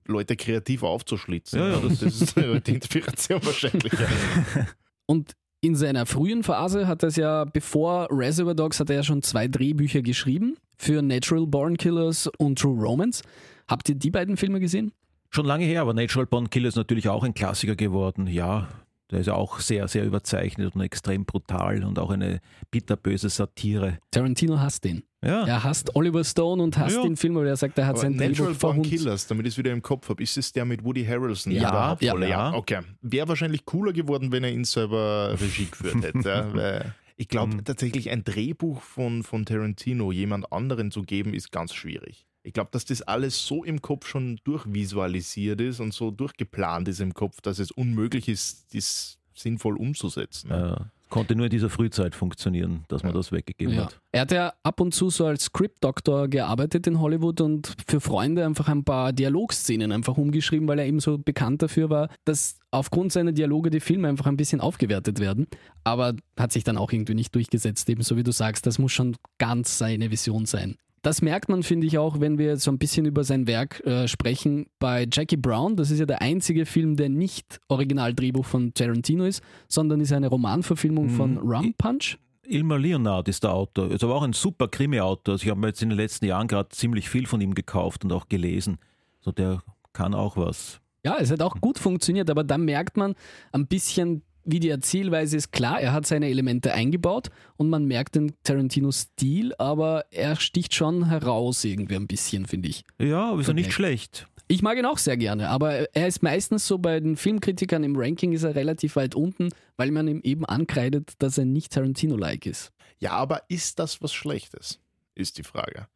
Leute 0.05 0.35
kreativ 0.35 0.83
aufzuschlitzen. 0.83 1.59
Ja, 1.59 1.69
ja, 1.69 1.79
das, 1.79 2.01
ist 2.01 2.35
die 2.67 2.71
Inspiration 2.73 3.45
wahrscheinlich. 3.45 3.93
Ja. 3.93 4.67
Und 5.05 5.33
in 5.63 5.75
seiner 5.75 6.05
frühen 6.05 6.43
Phase 6.43 6.87
hat 6.87 7.03
er 7.03 7.07
es 7.07 7.15
ja, 7.15 7.45
bevor 7.45 8.09
Reservoir 8.11 8.53
Dogs, 8.53 8.81
hat 8.81 8.89
er 8.89 8.97
ja 8.97 9.03
schon 9.03 9.21
zwei 9.21 9.47
Drehbücher 9.47 10.01
geschrieben 10.01 10.57
für 10.77 11.01
Natural 11.01 11.47
Born 11.47 11.77
Killers 11.77 12.29
und 12.37 12.59
True 12.59 12.77
Romance. 12.83 13.23
Habt 13.69 13.87
ihr 13.87 13.95
die 13.95 14.11
beiden 14.11 14.35
Filme 14.35 14.59
gesehen? 14.59 14.91
Schon 15.29 15.45
lange 15.45 15.63
her, 15.63 15.81
aber 15.81 15.93
Natural 15.93 16.25
Born 16.25 16.49
Killer 16.49 16.67
ist 16.67 16.75
natürlich 16.75 17.07
auch 17.07 17.23
ein 17.23 17.33
Klassiker 17.33 17.77
geworden. 17.77 18.27
Ja, 18.27 18.67
der 19.13 19.21
ist 19.21 19.27
ja 19.27 19.35
auch 19.35 19.59
sehr, 19.59 19.87
sehr 19.87 20.03
überzeichnet 20.05 20.75
und 20.75 20.81
extrem 20.81 21.23
brutal 21.25 21.83
und 21.83 21.97
auch 21.99 22.09
eine 22.11 22.41
bitterböse 22.71 23.29
Satire. 23.29 23.99
Tarantino 24.11 24.59
hasst 24.59 24.83
den. 24.83 25.03
Ja, 25.23 25.45
Er 25.45 25.63
hasst 25.63 25.95
Oliver 25.95 26.23
Stone 26.25 26.61
und 26.61 26.77
hasst 26.77 26.97
Ja. 26.97 27.03
den 27.03 27.15
Film, 27.15 27.35
weil 27.35 27.47
er 27.47 27.55
sagt, 27.55 27.77
er 27.77 27.85
hat 27.85 27.91
Aber 27.93 28.01
sein 28.01 28.15
Natural 28.17 28.51
Drehbuch 28.51 28.59
Born. 28.59 28.81
Killers, 28.81 29.27
damit 29.27 29.45
ich 29.47 29.53
es 29.53 29.57
wieder 29.57 29.71
im 29.71 29.81
Kopf 29.81 30.09
habe, 30.09 30.21
ist 30.21 30.37
es 30.37 30.51
der 30.51 30.65
mit 30.65 30.83
Woody 30.83 31.05
Harrelson 31.05 31.53
Ja, 31.53 31.57
in 31.69 31.73
der 31.73 31.87
Hauptrolle? 31.89 32.27
ja. 32.29 32.51
Ja, 32.51 32.57
okay. 32.57 32.79
Wäre 33.01 33.27
wahrscheinlich 33.29 33.63
cooler 33.65 33.93
geworden, 33.93 34.31
wenn 34.33 34.43
er 34.43 34.51
ihn 34.51 34.65
selber 34.65 35.35
Regie 35.39 35.67
geführt 35.71 36.03
hätte. 36.03 36.27
ja, 36.27 36.53
weil 36.53 36.93
ich 37.15 37.29
glaube 37.29 37.53
Mhm. 37.55 37.63
tatsächlich, 37.63 38.09
ein 38.09 38.23
Drehbuch 38.25 38.81
von, 38.81 39.23
von 39.23 39.45
Tarantino 39.45 40.11
jemand 40.11 40.51
anderen 40.51 40.91
zu 40.91 41.03
geben, 41.03 41.33
ist 41.33 41.51
ganz 41.51 41.73
schwierig. 41.73 42.25
Ich 42.43 42.53
glaube, 42.53 42.69
dass 42.71 42.83
das 42.85 43.01
alles 43.01 43.45
so 43.45 43.63
im 43.63 43.81
Kopf 43.81 44.05
schon 44.07 44.39
durchvisualisiert 44.43 45.61
ist 45.61 45.79
und 45.79 45.93
so 45.93 46.11
durchgeplant 46.11 46.87
ist 46.87 46.99
im 46.99 47.13
Kopf, 47.13 47.41
dass 47.41 47.59
es 47.59 47.71
unmöglich 47.71 48.27
ist, 48.27 48.73
das 48.75 49.17
sinnvoll 49.33 49.77
umzusetzen. 49.77 50.51
äh, 50.51 50.75
konnte 51.09 51.35
nur 51.35 51.45
in 51.45 51.51
dieser 51.51 51.69
Frühzeit 51.69 52.15
funktionieren, 52.15 52.85
dass 52.87 53.03
man 53.03 53.11
Ja. 53.11 53.17
das 53.19 53.31
weggegeben 53.31 53.75
Ja. 53.75 53.83
hat. 53.85 53.99
Er 54.11 54.21
hat 54.21 54.31
ja 54.31 54.53
ab 54.63 54.79
und 54.81 54.95
zu 54.95 55.11
so 55.11 55.25
als 55.27 55.43
Script-Doktor 55.45 56.27
gearbeitet 56.27 56.87
in 56.87 56.99
Hollywood 56.99 57.39
und 57.39 57.75
für 57.87 58.01
Freunde 58.01 58.43
einfach 58.43 58.67
ein 58.67 58.83
paar 58.83 59.13
Dialogszenen 59.13 59.91
einfach 59.91 60.17
umgeschrieben, 60.17 60.67
weil 60.67 60.79
er 60.79 60.87
eben 60.87 60.99
so 60.99 61.19
bekannt 61.19 61.61
dafür 61.61 61.91
war, 61.91 62.09
dass 62.25 62.57
aufgrund 62.71 63.11
seiner 63.11 63.31
Dialoge 63.31 63.69
die 63.69 63.79
Filme 63.79 64.07
einfach 64.07 64.25
ein 64.25 64.37
bisschen 64.37 64.59
aufgewertet 64.59 65.19
werden. 65.19 65.45
Aber 65.83 66.15
hat 66.35 66.51
sich 66.51 66.63
dann 66.63 66.77
auch 66.77 66.91
irgendwie 66.91 67.13
nicht 67.13 67.33
durchgesetzt, 67.35 67.87
eben 67.89 68.01
so 68.01 68.17
wie 68.17 68.23
du 68.23 68.31
sagst, 68.31 68.65
das 68.65 68.79
muss 68.79 68.91
schon 68.91 69.15
ganz 69.37 69.77
seine 69.77 70.09
Vision 70.09 70.47
sein. 70.47 70.77
Das 71.03 71.21
merkt 71.21 71.49
man, 71.49 71.63
finde 71.63 71.85
ich, 71.85 71.97
auch, 71.97 72.21
wenn 72.21 72.37
wir 72.37 72.55
so 72.55 72.71
ein 72.71 72.77
bisschen 72.77 73.05
über 73.05 73.25
sein 73.25 73.45
Werk 73.45 73.85
äh, 73.85 74.07
sprechen. 74.07 74.67
Bei 74.79 75.05
Jackie 75.11 75.35
Brown, 75.35 75.75
das 75.75 75.91
ist 75.91 75.99
ja 75.99 76.05
der 76.05 76.21
einzige 76.21 76.65
Film, 76.65 76.95
der 76.95 77.09
nicht 77.09 77.59
Originaldrehbuch 77.67 78.45
von 78.45 78.73
Tarantino 78.73 79.25
ist, 79.25 79.43
sondern 79.67 79.99
ist 79.99 80.13
eine 80.13 80.27
Romanverfilmung 80.27 81.09
von 81.09 81.37
Rum 81.39 81.73
Punch. 81.77 82.17
Ilmar 82.45 82.79
Leonard 82.79 83.27
ist 83.27 83.43
der 83.43 83.53
Autor, 83.53 83.91
ist 83.91 84.03
aber 84.03 84.15
auch 84.15 84.23
ein 84.23 84.31
super 84.31 84.69
Krimi-Autor. 84.69 85.33
Also 85.33 85.43
ich 85.43 85.49
habe 85.49 85.59
mir 85.59 85.67
jetzt 85.67 85.81
in 85.81 85.89
den 85.89 85.97
letzten 85.97 86.25
Jahren 86.25 86.47
gerade 86.47 86.69
ziemlich 86.69 87.09
viel 87.09 87.25
von 87.25 87.41
ihm 87.41 87.53
gekauft 87.53 88.05
und 88.05 88.13
auch 88.13 88.29
gelesen. 88.29 88.77
So 89.19 89.33
der 89.33 89.61
kann 89.91 90.13
auch 90.13 90.37
was. 90.37 90.79
Ja, 91.05 91.17
es 91.19 91.31
hat 91.31 91.41
auch 91.41 91.59
gut 91.59 91.79
funktioniert, 91.79 92.29
aber 92.29 92.45
da 92.45 92.57
merkt 92.57 92.95
man 92.95 93.15
ein 93.51 93.67
bisschen, 93.67 94.23
wie 94.45 94.59
die 94.59 94.69
Erzählweise 94.69 95.37
ist. 95.37 95.51
Klar, 95.51 95.79
er 95.81 95.93
hat 95.93 96.05
seine 96.05 96.27
Elemente 96.29 96.73
eingebaut 96.73 97.29
und 97.57 97.69
man 97.69 97.85
merkt 97.85 98.15
den 98.15 98.33
Tarantino-Stil, 98.43 99.53
aber 99.57 100.05
er 100.11 100.35
sticht 100.35 100.73
schon 100.75 101.07
heraus 101.09 101.63
irgendwie 101.63 101.95
ein 101.95 102.07
bisschen, 102.07 102.45
finde 102.45 102.69
ich. 102.69 102.83
Ja, 102.99 103.31
aber 103.31 103.41
ist 103.41 103.47
ja 103.47 103.53
Okay. 103.53 103.61
nicht 103.61 103.73
schlecht. 103.73 104.27
Ich 104.49 104.61
mag 104.61 104.77
ihn 104.77 104.85
auch 104.85 104.97
sehr 104.97 105.15
gerne, 105.17 105.49
aber 105.49 105.95
er 105.95 106.07
ist 106.07 106.21
meistens 106.21 106.67
so 106.67 106.77
bei 106.77 106.99
den 106.99 107.15
Filmkritikern 107.15 107.83
im 107.83 107.95
Ranking 107.95 108.33
ist 108.33 108.43
er 108.43 108.55
relativ 108.55 108.97
weit 108.97 109.15
unten, 109.15 109.49
weil 109.77 109.89
man 109.91 110.07
ihm 110.07 110.19
eben 110.23 110.45
ankreidet, 110.45 111.13
dass 111.19 111.37
er 111.37 111.45
nicht 111.45 111.71
Tarantino-like 111.71 112.45
ist. 112.45 112.71
Ja, 112.99 113.11
aber 113.11 113.43
ist 113.47 113.79
das 113.79 114.01
was 114.01 114.13
Schlechtes? 114.13 114.79
Ist 115.15 115.37
die 115.37 115.43
Frage. 115.43 115.87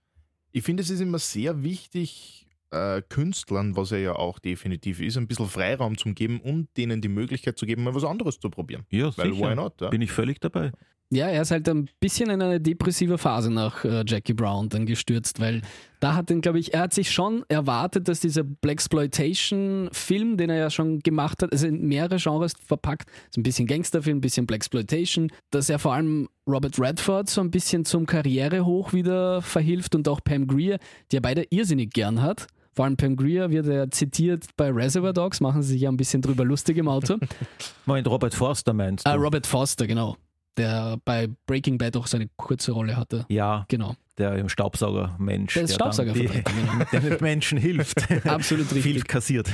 Ich 0.53 0.63
finde, 0.63 0.81
es 0.81 0.89
ist 0.89 1.01
immer 1.01 1.19
sehr 1.19 1.61
wichtig, 1.61 2.46
äh, 2.71 3.01
Künstlern, 3.07 3.75
was 3.75 3.91
er 3.91 3.99
ja 3.99 4.15
auch 4.15 4.39
definitiv 4.39 5.01
ist, 5.01 5.17
ein 5.17 5.27
bisschen 5.27 5.47
Freiraum 5.47 5.97
zu 5.97 6.13
geben 6.13 6.39
und 6.41 6.69
denen 6.77 7.01
die 7.01 7.09
Möglichkeit 7.09 7.57
zu 7.57 7.65
geben, 7.65 7.83
mal 7.83 7.95
was 7.95 8.03
anderes 8.03 8.39
zu 8.39 8.49
probieren. 8.49 8.85
Ja, 8.89 9.15
Weil 9.17 9.33
sicher. 9.33 9.49
why 9.49 9.55
not? 9.55 9.79
Ja? 9.81 9.89
Bin 9.89 10.01
ich 10.01 10.11
völlig 10.11 10.39
dabei. 10.39 10.71
Ja, 11.09 11.27
er 11.27 11.41
ist 11.41 11.51
halt 11.51 11.69
ein 11.69 11.89
bisschen 12.01 12.29
in 12.29 12.41
eine 12.41 12.59
depressive 12.59 13.17
Phase 13.17 13.49
nach 13.49 13.85
äh, 13.85 14.03
Jackie 14.05 14.33
Brown 14.33 14.67
dann 14.67 14.85
gestürzt, 14.85 15.39
weil 15.39 15.61
da 16.01 16.15
hat 16.15 16.29
ihn, 16.29 16.41
glaube 16.41 16.59
ich, 16.59 16.73
er 16.73 16.81
hat 16.81 16.93
sich 16.93 17.11
schon 17.11 17.45
erwartet, 17.47 18.09
dass 18.09 18.19
dieser 18.19 18.43
Blaxploitation-Film, 18.43 20.35
den 20.35 20.49
er 20.49 20.57
ja 20.57 20.69
schon 20.69 20.99
gemacht 20.99 21.41
hat, 21.41 21.53
also 21.53 21.65
in 21.67 21.87
mehrere 21.87 22.17
Genres 22.17 22.53
verpackt, 22.61 23.09
so 23.29 23.39
ein 23.39 23.43
bisschen 23.43 23.67
Gangsterfilm, 23.67 24.17
ein 24.17 24.21
bisschen 24.21 24.45
Blaxploitation, 24.45 25.31
dass 25.49 25.69
er 25.69 25.79
vor 25.79 25.93
allem 25.93 26.27
Robert 26.45 26.77
Redford 26.77 27.29
so 27.29 27.39
ein 27.39 27.51
bisschen 27.51 27.85
zum 27.85 28.05
Karrierehoch 28.05 28.91
wieder 28.91 29.41
verhilft 29.41 29.95
und 29.95 30.09
auch 30.09 30.21
Pam 30.21 30.45
Grier, 30.45 30.77
die 31.13 31.17
er 31.17 31.21
beide 31.21 31.45
irrsinnig 31.49 31.93
gern 31.93 32.21
hat. 32.21 32.47
Vor 32.77 32.85
allem 32.85 32.95
Pam 32.95 33.15
Grier 33.15 33.49
wird 33.49 33.65
er 33.65 33.89
zitiert 33.89 34.49
bei 34.55 34.69
Reservoir 34.69 35.11
Dogs, 35.11 35.41
machen 35.41 35.63
sie 35.63 35.69
sich 35.73 35.81
ja 35.81 35.89
ein 35.89 35.97
bisschen 35.97 36.21
drüber 36.21 36.45
lustig 36.45 36.77
im 36.77 36.87
Auto. 36.87 37.17
Moment, 37.87 38.07
Robert 38.07 38.35
Forster 38.35 38.71
meinst 38.71 39.03
du? 39.03 39.09
Ah, 39.09 39.15
Robert 39.15 39.47
Foster, 39.47 39.87
genau. 39.87 40.15
Der 40.57 40.99
bei 41.03 41.27
Breaking 41.47 41.79
Bad 41.79 41.97
auch 41.97 42.05
seine 42.05 42.29
kurze 42.35 42.73
Rolle 42.73 42.95
hatte. 42.95 43.25
ja, 43.29 43.65
Genau. 43.67 43.95
Der 44.17 44.47
Staubsauger-Mensch. 44.49 45.53
Der 45.53 45.63
ist 45.63 45.77
dann 45.79 46.13
die, 46.13 46.21
genau. 46.27 46.43
der 46.91 47.01
mit 47.01 47.21
Menschen 47.21 47.57
hilft. 47.57 47.97
Absolut 48.25 48.67
Viel 48.67 48.81
richtig. 48.81 49.07
kassiert. 49.07 49.49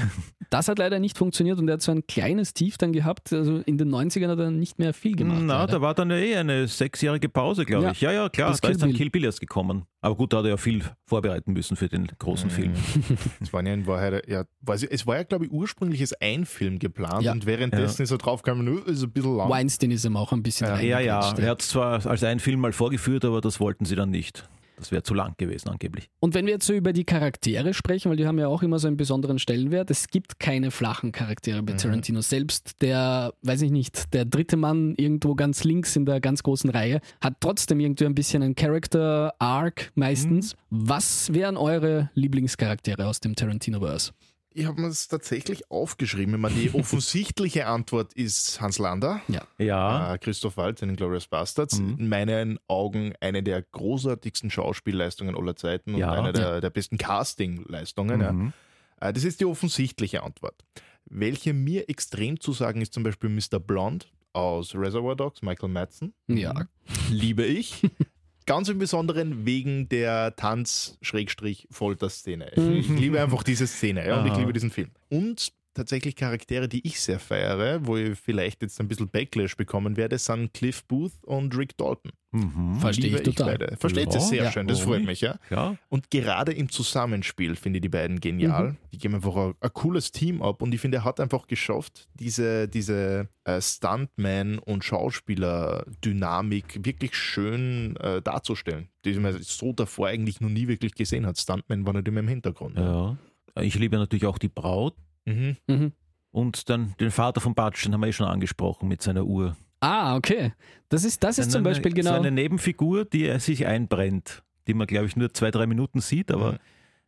Das 0.50 0.68
hat 0.68 0.78
leider 0.80 1.00
nicht 1.00 1.18
funktioniert 1.18 1.60
und 1.60 1.68
er 1.68 1.74
hat 1.74 1.82
so 1.82 1.92
ein 1.92 2.06
kleines 2.08 2.54
Tief 2.54 2.78
dann 2.78 2.94
gehabt. 2.94 3.34
Also 3.34 3.58
in 3.66 3.78
den 3.78 3.90
90ern 3.90 4.28
hat 4.30 4.40
er 4.40 4.52
nicht 4.52 4.80
mehr 4.80 4.94
viel 4.94 5.16
gemacht. 5.16 5.40
Na, 5.42 5.62
leider. 5.62 5.74
da 5.74 5.82
war 5.82 5.94
dann 5.94 6.12
eh 6.12 6.36
eine 6.36 6.68
sechsjährige 6.68 7.30
Pause, 7.30 7.66
glaube 7.66 7.86
Ja. 7.86 7.92
ich. 7.92 8.02
Ja, 8.02 8.12
ja, 8.12 8.30
klar, 8.30 8.52
Das 8.52 8.62
da 8.62 8.68
Kill 8.68 8.76
ist 8.76 8.82
dann 8.82 8.90
Bill. 8.90 8.98
Kill 8.98 9.10
Bill 9.10 9.24
erst 9.26 9.40
gekommen. 9.42 9.84
Aber 10.02 10.16
gut, 10.16 10.34
da 10.34 10.38
hat 10.40 10.46
er 10.46 10.50
ja 10.52 10.58
viel 10.58 10.84
vorbereiten 11.08 11.54
müssen 11.54 11.78
für 11.78 11.88
den 11.88 12.08
großen 12.20 12.50
Film. 12.50 12.74
Es 13.42 13.52
war 13.54 13.66
ja 13.66 13.74
in 13.74 13.88
Wahrheit, 13.88 14.28
ja, 14.30 14.44
es 14.90 15.08
war 15.08 15.16
ja, 15.18 15.24
glaube 15.24 15.46
ich, 15.46 15.52
ursprünglich 15.52 16.02
als 16.02 16.14
ein 16.22 16.46
Film 16.46 16.78
geplant 16.80 17.24
Ja. 17.24 17.32
und 17.32 17.46
währenddessen 17.46 18.04
ist 18.04 18.12
er 18.12 18.18
draufgekommen, 18.18 18.84
ist 18.86 19.02
ein 19.04 19.12
bisschen 19.12 19.38
lang. 19.38 19.50
Weinstein 19.50 19.92
ist 19.92 20.06
ihm 20.06 20.18
auch 20.18 20.32
ein 20.34 20.44
bisschen 20.44 20.68
Ja, 20.68 20.80
Ja, 20.80 21.00
ja, 21.00 21.34
er 21.38 21.50
hat 21.52 21.62
es 21.62 21.70
zwar 21.70 22.06
als 22.06 22.24
einen 22.24 22.40
Film 22.40 22.60
mal 22.60 22.74
vorgeführt, 22.74 23.26
aber 23.26 23.42
das 23.42 23.60
wollten 23.60 23.86
sie 23.86 23.96
dann 23.96 24.10
nicht. 24.10 24.48
Das 24.78 24.92
wäre 24.92 25.04
zu 25.04 25.14
lang 25.14 25.36
gewesen 25.38 25.70
angeblich. 25.70 26.10
Und 26.20 26.34
wenn 26.34 26.46
wir 26.46 26.54
jetzt 26.54 26.66
so 26.66 26.74
über 26.74 26.94
die 26.94 27.04
Charaktere 27.04 27.74
sprechen, 27.74 28.10
weil 28.10 28.18
die 28.18 28.26
haben 28.26 28.40
ja 28.40 28.48
auch 28.48 28.64
immer 28.64 28.80
so 28.80 28.88
einen 28.88 28.98
besonderen 28.98 29.40
Stellenwert, 29.40 29.92
es 29.92 30.08
gibt 30.08 30.40
keine 30.40 30.72
flachen 30.72 31.12
Charaktere 31.12 31.62
bei 31.64 31.74
Tarantino. 31.74 32.22
Selbst 32.22 32.82
der, 32.82 33.34
weiß 33.44 33.62
ich 33.62 33.72
nicht, 33.72 34.14
der 34.14 34.26
dritte 34.26 34.58
Mann 34.58 34.96
irgendwo 34.96 35.36
ganz 35.36 35.64
links 35.64 35.96
in 35.96 36.06
der 36.06 36.20
ganz 36.20 36.44
großen 36.44 36.70
Reihe 36.70 37.02
hat 37.22 37.36
trotzdem 37.40 37.80
irgendwie 37.80 38.06
ein 38.06 38.16
bisschen 38.16 38.44
einen 38.44 38.56
Character-Arc 38.56 39.92
meistens. 39.96 40.56
Was 40.70 41.34
wären 41.34 41.58
eure 41.58 42.10
Lieblingscharaktere 42.16 43.06
aus 43.06 43.20
dem 43.20 43.36
Tarantino-Verse? 43.36 44.12
Ich 44.56 44.66
habe 44.66 44.82
mir 44.82 44.88
das 44.88 45.08
tatsächlich 45.08 45.70
aufgeschrieben. 45.72 46.36
Ich 46.36 46.40
meine, 46.40 46.56
die 46.56 46.72
offensichtliche 46.74 47.66
Antwort 47.68 48.14
ist 48.14 48.62
Hans 48.62 48.78
Lander. 48.80 49.22
Ja. 49.58 50.14
Äh, 50.14 50.18
Christoph 50.20 50.58
Waltz 50.58 50.82
in 50.82 50.90
den 50.90 50.96
Glorious 50.96 51.28
Bastards. 51.28 51.80
Mhm. 51.80 51.98
In 52.00 52.08
meinen 52.10 52.60
Augen 52.68 53.14
eine 53.20 53.42
der 53.44 53.62
großartigsten 53.62 54.50
Schauspielleistungen 54.52 55.36
aller 55.36 55.56
Zeiten 55.56 55.94
und 55.96 56.00
Ja. 56.00 56.12
eine 56.12 56.34
der, 56.34 56.62
der 56.62 56.70
besten 56.70 56.98
Castingleistungen. 56.98 58.22
Ja. 58.22 58.32
Mhm. 58.32 58.54
Äh, 59.00 59.14
Das 59.14 59.24
ist 59.24 59.40
die 59.42 59.46
offensichtliche 59.46 60.24
Antwort. 60.24 60.64
Welche 61.06 61.54
mir 61.54 61.90
extrem 61.90 62.40
zu 62.40 62.54
sagen 62.54 62.82
ist 62.82 62.94
zum 62.94 63.04
Beispiel 63.04 63.30
Mr. 63.30 63.60
Blonde 63.60 64.06
aus 64.32 64.74
Reservoir 64.74 65.16
Dogs, 65.16 65.42
Michael 65.42 65.70
Madsen. 65.70 66.14
Ja. 66.28 66.68
Liebe 67.12 67.44
ich. 67.46 67.82
Ganz 68.46 68.70
im 68.70 68.78
Besonderen 68.78 69.46
wegen 69.46 69.90
der 69.90 70.36
Tanz-Folter-Szene. 70.36 72.52
Ich 72.78 72.90
liebe 72.90 73.22
einfach 73.22 73.44
diese 73.44 73.68
Szene 73.68 74.08
ja, 74.08 74.20
und 74.20 74.28
ich 74.28 74.36
liebe 74.36 74.54
diesen 74.54 74.72
Film. 74.72 74.90
Und 75.10 75.54
tatsächlich 75.74 76.16
Charaktere, 76.16 76.68
die 76.68 76.86
ich 76.88 77.00
sehr 77.02 77.20
feiere, 77.20 77.86
wo 77.86 77.98
ich 77.98 78.18
vielleicht 78.18 78.62
jetzt 78.62 78.80
ein 78.80 78.88
bisschen 78.88 79.10
Backlash 79.10 79.56
bekommen 79.58 79.98
werde, 79.98 80.18
sind 80.18 80.54
Cliff 80.54 80.84
Booth 80.86 81.12
und 81.24 81.56
Rick 81.58 81.78
Dalton. 81.78 82.12
Mhm. 82.32 82.80
Verstehe 82.80 83.16
ich 83.16 83.24
total. 83.24 83.58
beide. 83.58 83.78
Versteht 83.78 84.08
Ja, 84.08 84.14
ihr 84.16 84.22
sehr 84.22 84.44
ja. 84.46 84.52
schön, 84.52 84.68
das 84.68 84.80
freut 84.80 85.04
mich, 85.06 85.22
ja. 85.22 85.38
Ja. 85.52 85.76
Und 85.90 86.10
gerade 86.10 86.52
im 86.52 86.70
Zusammenspiel 86.70 87.56
finde 87.56 87.78
ich 87.78 87.82
die 87.82 87.90
beiden 87.90 88.20
genial. 88.20 88.72
Mhm. 88.72 88.78
Die 88.92 88.98
geben 88.98 89.16
einfach 89.16 89.36
ein, 89.36 89.54
ein 89.60 89.74
cooles 89.74 90.12
Team 90.12 90.42
ab 90.42 90.62
und 90.64 90.74
ich 90.74 90.82
finde, 90.82 90.98
er 90.98 91.04
hat 91.04 91.20
einfach 91.20 91.46
geschafft, 91.48 92.08
diese, 92.16 92.68
diese 92.68 93.28
äh, 93.44 93.62
Stuntman- 93.62 94.58
und 94.60 94.84
Schauspieler-Dynamik 94.84 96.86
wirklich 96.86 97.16
schön 97.16 97.96
äh, 97.98 98.22
darzustellen, 98.22 98.90
die 99.06 99.14
man 99.20 99.42
so 99.42 99.74
davor 99.74 100.08
eigentlich 100.08 100.42
noch 100.42 100.50
nie 100.50 100.68
wirklich 100.68 100.94
gesehen 100.96 101.26
hat. 101.26 101.38
Stuntman 101.38 101.86
war 101.86 101.94
nicht 101.94 102.08
immer 102.08 102.22
im 102.22 102.28
Hintergrund. 102.28 102.78
ja. 102.78 103.18
Ich 103.62 103.76
liebe 103.76 103.98
natürlich 103.98 104.26
auch 104.26 104.40
die 104.40 104.50
Braut 104.50 104.96
Mhm. 105.26 105.58
Mhm. 105.68 105.92
und 106.32 106.70
dann 106.70 106.94
den 107.00 107.12
Vater 107.12 107.40
von 107.42 107.54
Batsch, 107.56 107.86
den 107.86 107.94
haben 107.94 108.02
wir 108.02 108.08
eh 108.08 108.14
schon 108.14 108.28
angesprochen 108.28 108.88
mit 108.88 109.02
seiner 109.02 109.26
Uhr. 109.26 109.56
Ah, 109.80 110.16
okay. 110.16 110.54
Das 110.90 111.04
ist, 111.04 111.24
das 111.24 111.38
ist 111.38 111.52
zum 111.52 111.60
Eine- 111.60 111.70
Beispiel 111.70 111.92
So 111.92 111.96
genau. 111.96 112.14
eine 112.14 112.32
Nebenfigur, 112.32 113.06
die 113.06 113.26
er 113.26 113.40
sich 113.40 113.66
einbrennt, 113.68 114.44
die 114.68 114.74
man, 114.74 114.88
glaube 114.88 115.08
ich, 115.08 115.16
nur 115.16 115.34
zwei, 115.34 115.52
drei 115.52 115.66
Minuten 115.68 116.00
sieht, 116.02 116.32
aber 116.32 116.54
Mhm. 116.54 116.58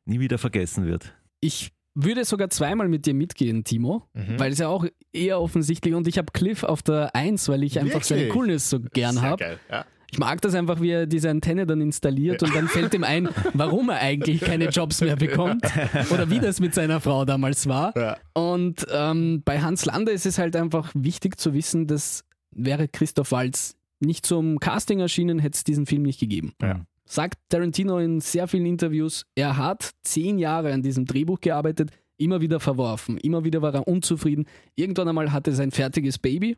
nie 0.06 0.20
wieder 0.20 0.38
vergessen 0.38 0.86
wird. 0.86 1.14
Ich 1.40 1.72
würde 1.94 2.26
sogar 2.26 2.50
zweimal 2.50 2.90
mit 2.90 3.06
dir 3.06 3.14
mitgehen, 3.14 3.64
Timo, 3.64 4.04
Mhm. 4.14 4.38
weil 4.40 4.52
es 4.52 4.60
ja 4.60 4.68
auch 4.68 4.86
eher 5.14 5.40
offensichtlich 5.40 5.94
und 5.94 6.08
ich 6.08 6.18
habe 6.18 6.32
Cliff 6.34 6.64
auf 6.64 6.82
der 6.84 7.16
1, 7.16 7.48
weil 7.48 7.64
ich 7.64 7.80
einfach 7.80 8.04
seine 8.04 8.22
Wirklich? 8.24 8.34
Coolness 8.36 8.70
so 8.70 8.80
gern 8.82 9.22
habe. 9.22 9.60
Ja. 9.72 9.86
Ich 10.12 10.20
mag 10.20 10.42
das 10.42 10.56
einfach, 10.56 10.82
wie 10.82 10.92
er 10.92 11.06
diese 11.08 11.30
Antenne 11.30 11.66
dann 11.66 11.82
installiert 11.82 12.42
und 12.44 12.56
dann 12.56 12.68
fällt 12.68 12.94
ihm 12.94 13.04
ein, 13.04 13.30
warum 13.54 13.90
er 13.90 14.00
eigentlich 14.00 14.42
keine 14.42 14.70
Jobs 14.70 15.02
mehr 15.02 15.16
bekommt 15.16 15.66
oder 16.12 16.30
wie 16.30 16.40
das 16.40 16.60
mit 16.60 16.74
seiner 16.74 17.02
Frau 17.02 17.26
damals 17.26 17.68
war. 17.68 17.96
Ja. 17.98 18.18
Und 18.34 18.86
ähm, 18.92 19.42
bei 19.44 19.62
Hans 19.62 19.86
Lander 19.86 20.12
ist 20.12 20.26
es 20.26 20.38
halt 20.38 20.56
einfach 20.56 20.92
wichtig 20.94 21.40
zu 21.40 21.54
wissen, 21.54 21.88
dass 21.88 22.24
wäre 22.52 22.88
Christoph 22.88 23.32
Waltz 23.32 23.76
nicht 24.00 24.26
zum 24.26 24.60
Casting 24.60 25.00
erschienen, 25.00 25.40
hätte 25.40 25.56
es 25.56 25.64
diesen 25.64 25.86
Film 25.86 26.04
nicht 26.04 26.20
gegeben. 26.20 26.54
Ja. 26.62 26.86
Sagt 27.06 27.38
Tarantino 27.50 28.00
in 28.00 28.20
sehr 28.20 28.48
vielen 28.48 28.66
Interviews, 28.66 29.26
er 29.36 29.58
hat 29.58 29.92
zehn 30.04 30.40
Jahre 30.40 30.74
an 30.74 30.82
diesem 30.82 31.06
Drehbuch 31.06 31.40
gearbeitet, 31.40 31.92
immer 32.18 32.42
wieder 32.42 32.60
verworfen, 32.60 33.18
immer 33.18 33.44
wieder 33.44 33.62
war 33.62 33.74
er 33.74 33.88
unzufrieden. 33.88 34.46
Irgendwann 34.76 35.08
einmal 35.08 35.32
hatte 35.32 35.52
er 35.52 35.56
sein 35.56 35.72
fertiges 35.72 36.18
Baby, 36.18 36.58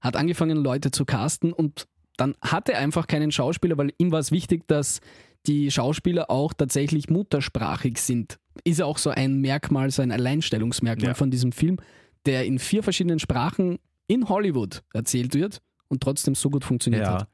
hat 0.00 0.16
angefangen, 0.16 0.56
Leute 0.56 0.90
zu 0.90 1.04
casten 1.04 1.52
und 1.52 1.86
dann 2.16 2.34
hatte 2.42 2.72
er 2.74 2.80
einfach 2.80 3.06
keinen 3.06 3.32
Schauspieler, 3.32 3.76
weil 3.78 3.92
ihm 3.98 4.12
war 4.12 4.18
es 4.20 4.30
wichtig, 4.30 4.66
dass 4.68 5.00
die 5.46 5.70
Schauspieler 5.70 6.30
auch 6.30 6.52
tatsächlich 6.52 7.08
muttersprachig 7.10 7.98
sind. 7.98 8.38
Ist 8.64 8.78
ja 8.78 8.84
auch 8.84 8.98
so 8.98 9.10
ein 9.10 9.40
Merkmal, 9.40 9.90
so 9.90 10.02
ein 10.02 10.12
Alleinstellungsmerkmal 10.12 11.08
Ja. 11.10 11.14
von 11.14 11.30
diesem 11.30 11.52
Film, 11.52 11.78
der 12.26 12.44
in 12.46 12.58
vier 12.58 12.82
verschiedenen 12.82 13.18
Sprachen 13.18 13.78
in 14.06 14.28
Hollywood 14.28 14.82
erzählt 14.92 15.34
wird 15.34 15.60
und 15.88 16.02
trotzdem 16.02 16.34
so 16.34 16.50
gut 16.50 16.64
funktioniert 16.64 17.02
Ja, 17.04 17.20
hat. 17.20 17.28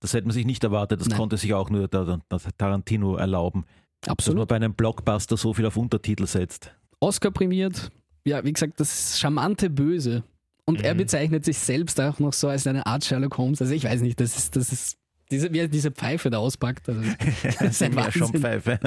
das 0.00 0.14
hätte 0.14 0.26
man 0.26 0.32
sich 0.34 0.46
nicht 0.46 0.62
erwartet. 0.64 1.00
Das 1.00 1.08
Nein. 1.08 1.18
konnte 1.18 1.36
sich 1.36 1.52
auch 1.52 1.68
nur 1.70 1.88
der, 1.88 2.04
der, 2.30 2.40
Tarantino 2.56 3.16
erlauben, 3.16 3.64
dass 4.00 4.08
man 4.08 4.12
Absolut. 4.12 4.48
bei 4.48 4.56
einem 4.56 4.74
Blockbuster 4.74 5.36
so 5.36 5.52
viel 5.52 5.66
auf 5.66 5.76
Untertitel 5.76 6.26
setzt. 6.26 6.72
Oscar 7.00 7.30
prämiert. 7.30 7.90
Ja, 8.24 8.44
wie 8.44 8.52
gesagt, 8.52 8.78
das 8.80 9.18
charmante 9.18 9.68
Böse. 9.70 10.22
Und 10.70 10.82
er 10.84 10.94
Mhm. 10.94 10.98
bezeichnet 10.98 11.44
sich 11.44 11.58
selbst 11.58 12.00
auch 12.00 12.18
noch 12.20 12.32
so 12.32 12.48
als 12.48 12.66
eine 12.66 12.86
Art 12.86 13.04
Sherlock 13.04 13.36
Holmes. 13.38 13.60
Also 13.60 13.74
ich 13.74 13.84
weiß 13.84 14.00
nicht, 14.02 14.20
das 14.20 14.36
ist, 14.38 14.54
das 14.56 14.72
ist, 14.72 14.96
diese, 15.30 15.52
wie 15.52 15.58
er 15.58 15.68
diese 15.68 15.90
Pfeife 15.90 16.30
da 16.30 16.38
auspackt. 16.38 16.88
Also, 16.88 17.02
das 17.42 17.60
ist 17.60 17.82
ein 17.82 17.92
Ja, 17.96 18.10
schon. 18.12 18.32
Pfeife. 18.32 18.78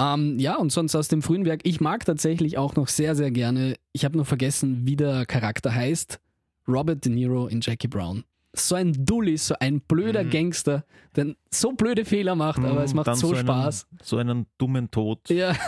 Ähm, 0.00 0.38
ja, 0.38 0.56
und 0.56 0.70
sonst 0.72 0.94
aus 0.94 1.08
dem 1.08 1.22
frühen 1.22 1.44
Werk. 1.46 1.60
Ich 1.64 1.80
mag 1.80 2.04
tatsächlich 2.04 2.58
auch 2.58 2.76
noch 2.76 2.88
sehr, 2.88 3.14
sehr 3.14 3.30
gerne, 3.30 3.76
ich 3.92 4.04
habe 4.04 4.16
nur 4.16 4.26
vergessen, 4.26 4.82
wie 4.84 4.96
der 4.96 5.24
Charakter 5.24 5.74
heißt, 5.74 6.20
Robert 6.68 7.04
De 7.04 7.12
Niro 7.12 7.46
in 7.46 7.60
Jackie 7.62 7.88
Brown. 7.88 8.24
So 8.54 8.74
ein 8.74 8.92
Dulli, 9.06 9.36
so 9.38 9.54
ein 9.60 9.80
blöder 9.80 10.24
Mhm. 10.24 10.30
Gangster, 10.30 10.84
der 11.14 11.34
so 11.50 11.72
blöde 11.72 12.04
Fehler 12.04 12.34
macht, 12.34 12.62
aber 12.64 12.82
es 12.84 12.92
macht 12.94 13.06
Dann 13.06 13.16
so, 13.16 13.34
Spaß. 13.34 13.86
Einen, 13.90 13.98
so 14.02 14.16
einen 14.18 14.46
dummen 14.58 14.90
Tod. 14.90 15.28
Ja, 15.30 15.54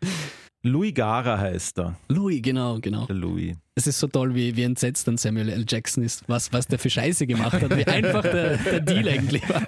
Louis 0.66 0.92
Gara 0.92 1.38
heißt 1.38 1.78
er, 1.78 1.96
Louis, 2.08 2.42
genau, 2.42 2.78
genau. 2.80 3.06
der 3.06 3.14
Louis. 3.14 3.56
Es 3.76 3.86
ist 3.86 4.00
so 4.00 4.08
toll, 4.08 4.34
wie, 4.34 4.56
wie 4.56 4.64
entsetzt 4.64 5.06
dann 5.06 5.16
Samuel 5.16 5.48
L. 5.48 5.64
Jackson 5.68 6.02
ist, 6.02 6.24
was, 6.28 6.52
was 6.52 6.66
der 6.66 6.80
für 6.80 6.90
Scheiße 6.90 7.26
gemacht 7.26 7.52
hat, 7.62 7.76
wie 7.76 7.86
einfach 7.86 8.22
der, 8.22 8.56
der 8.56 8.80
Deal 8.80 9.08
eigentlich 9.08 9.48
war. 9.48 9.66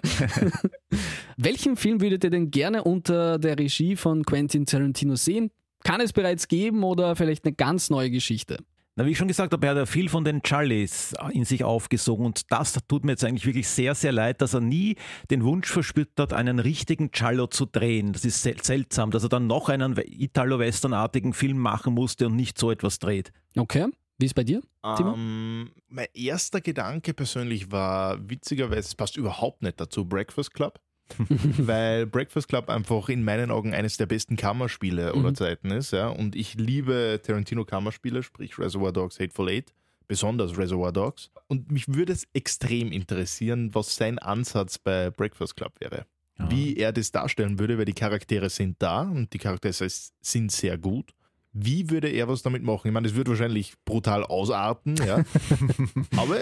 Welchen 1.36 1.76
Film 1.76 2.00
würdet 2.00 2.24
ihr 2.24 2.30
denn 2.30 2.50
gerne 2.50 2.82
unter 2.82 3.38
der 3.38 3.58
Regie 3.58 3.94
von 3.94 4.24
Quentin 4.24 4.66
Tarantino 4.66 5.14
sehen? 5.14 5.52
Kann 5.84 6.00
es 6.00 6.12
bereits 6.12 6.48
geben 6.48 6.82
oder 6.82 7.14
vielleicht 7.14 7.44
eine 7.44 7.54
ganz 7.54 7.90
neue 7.90 8.10
Geschichte? 8.10 8.58
Na, 8.98 9.06
wie 9.06 9.12
ich 9.12 9.16
schon 9.16 9.28
gesagt 9.28 9.52
habe, 9.52 9.64
er 9.64 9.70
hat 9.70 9.78
ja 9.78 9.86
viel 9.86 10.08
von 10.08 10.24
den 10.24 10.42
Charlies 10.44 11.14
in 11.30 11.44
sich 11.44 11.62
aufgesogen 11.62 12.26
und 12.26 12.50
das 12.50 12.76
tut 12.88 13.04
mir 13.04 13.12
jetzt 13.12 13.22
eigentlich 13.22 13.46
wirklich 13.46 13.68
sehr, 13.68 13.94
sehr 13.94 14.10
leid, 14.10 14.42
dass 14.42 14.54
er 14.54 14.60
nie 14.60 14.96
den 15.30 15.44
Wunsch 15.44 15.68
verspürt 15.68 16.18
hat, 16.18 16.32
einen 16.32 16.58
richtigen 16.58 17.12
Giallo 17.12 17.46
zu 17.46 17.64
drehen. 17.64 18.12
Das 18.12 18.24
ist 18.24 18.42
sel 18.42 18.60
seltsam, 18.60 19.12
dass 19.12 19.22
er 19.22 19.28
dann 19.28 19.46
noch 19.46 19.68
einen 19.68 19.96
Italo-Western-artigen 19.96 21.32
Film 21.32 21.58
machen 21.58 21.94
musste 21.94 22.26
und 22.26 22.34
nicht 22.34 22.58
so 22.58 22.72
etwas 22.72 22.98
dreht. 22.98 23.30
Okay, 23.56 23.86
wie 24.18 24.26
ist 24.26 24.34
bei 24.34 24.42
dir? 24.42 24.62
Timo? 24.96 25.14
Ähm, 25.14 25.70
mein 25.86 26.08
erster 26.12 26.60
Gedanke 26.60 27.14
persönlich 27.14 27.70
war, 27.70 28.18
witzigerweise, 28.28 28.80
es 28.80 28.94
passt 28.96 29.16
überhaupt 29.16 29.62
nicht 29.62 29.80
dazu, 29.80 30.06
Breakfast 30.06 30.54
Club. 30.54 30.80
weil 31.58 32.06
Breakfast 32.06 32.48
Club 32.48 32.68
einfach 32.68 33.08
in 33.08 33.24
meinen 33.24 33.50
Augen 33.50 33.74
eines 33.74 33.96
der 33.96 34.06
besten 34.06 34.36
Kammerspiele 34.36 35.12
aller 35.12 35.30
Mhm. 35.30 35.34
Zeiten 35.34 35.70
ist. 35.70 35.92
Ja? 35.92 36.08
Und 36.08 36.36
ich 36.36 36.54
liebe 36.54 37.20
Tarantino 37.22 37.64
Kammerspiele, 37.64 38.22
sprich 38.22 38.58
Reservoir 38.58 38.92
Dogs, 38.92 39.18
Hateful 39.20 39.48
Eight, 39.48 39.72
besonders 40.06 40.56
Reservoir 40.56 40.92
Dogs. 40.92 41.30
Und 41.48 41.70
mich 41.70 41.88
würde 41.88 42.12
es 42.12 42.26
extrem 42.32 42.92
interessieren, 42.92 43.74
was 43.74 43.96
sein 43.96 44.18
Ansatz 44.18 44.78
bei 44.78 45.10
Breakfast 45.10 45.56
Club 45.56 45.72
wäre. 45.80 46.06
Ja. 46.38 46.50
Wie 46.50 46.76
er 46.76 46.92
das 46.92 47.10
darstellen 47.10 47.58
würde, 47.58 47.78
weil 47.78 47.84
die 47.84 47.94
Charaktere 47.94 48.48
sind 48.48 48.76
da 48.80 49.02
und 49.02 49.32
die 49.32 49.38
Charaktere 49.38 49.72
sind 50.20 50.52
sehr 50.52 50.78
gut. 50.78 51.12
Wie 51.52 51.90
würde 51.90 52.08
er 52.08 52.28
was 52.28 52.42
damit 52.42 52.62
machen? 52.62 52.86
Ich 52.88 52.92
meine, 52.92 53.08
es 53.08 53.14
wird 53.16 53.28
wahrscheinlich 53.28 53.72
brutal 53.84 54.22
ausarten, 54.22 54.96
ja. 55.04 55.24
Aber 56.16 56.36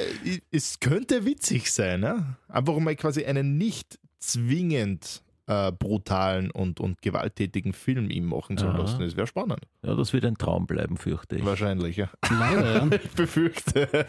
es 0.50 0.81
könnte 0.81 1.24
witzig 1.24 1.70
sein, 1.72 2.02
ja. 2.02 2.37
Einfach 2.48 2.79
mal 2.79 2.94
quasi 2.96 3.24
einen 3.24 3.57
nicht 3.57 3.98
zwingend 4.18 5.22
äh, 5.46 5.72
brutalen 5.72 6.50
und, 6.50 6.81
und 6.81 7.02
gewalttätigen 7.02 7.72
Film 7.72 8.11
ihm 8.11 8.26
machen 8.26 8.59
zu 8.59 8.66
Aha. 8.66 8.79
lassen. 8.79 9.00
Das 9.00 9.16
wäre 9.16 9.26
spannend. 9.26 9.61
Ja, 9.83 9.94
das 9.94 10.12
wird 10.12 10.24
ein 10.24 10.37
Traum 10.37 10.66
bleiben, 10.66 10.96
fürchte 10.96 11.37
ich. 11.37 11.44
Wahrscheinlich, 11.44 11.96
ja. 11.96 12.11
Leider, 12.29 12.74
ja. 12.74 12.98
Ich 13.05 13.11
befürchte. 13.11 14.07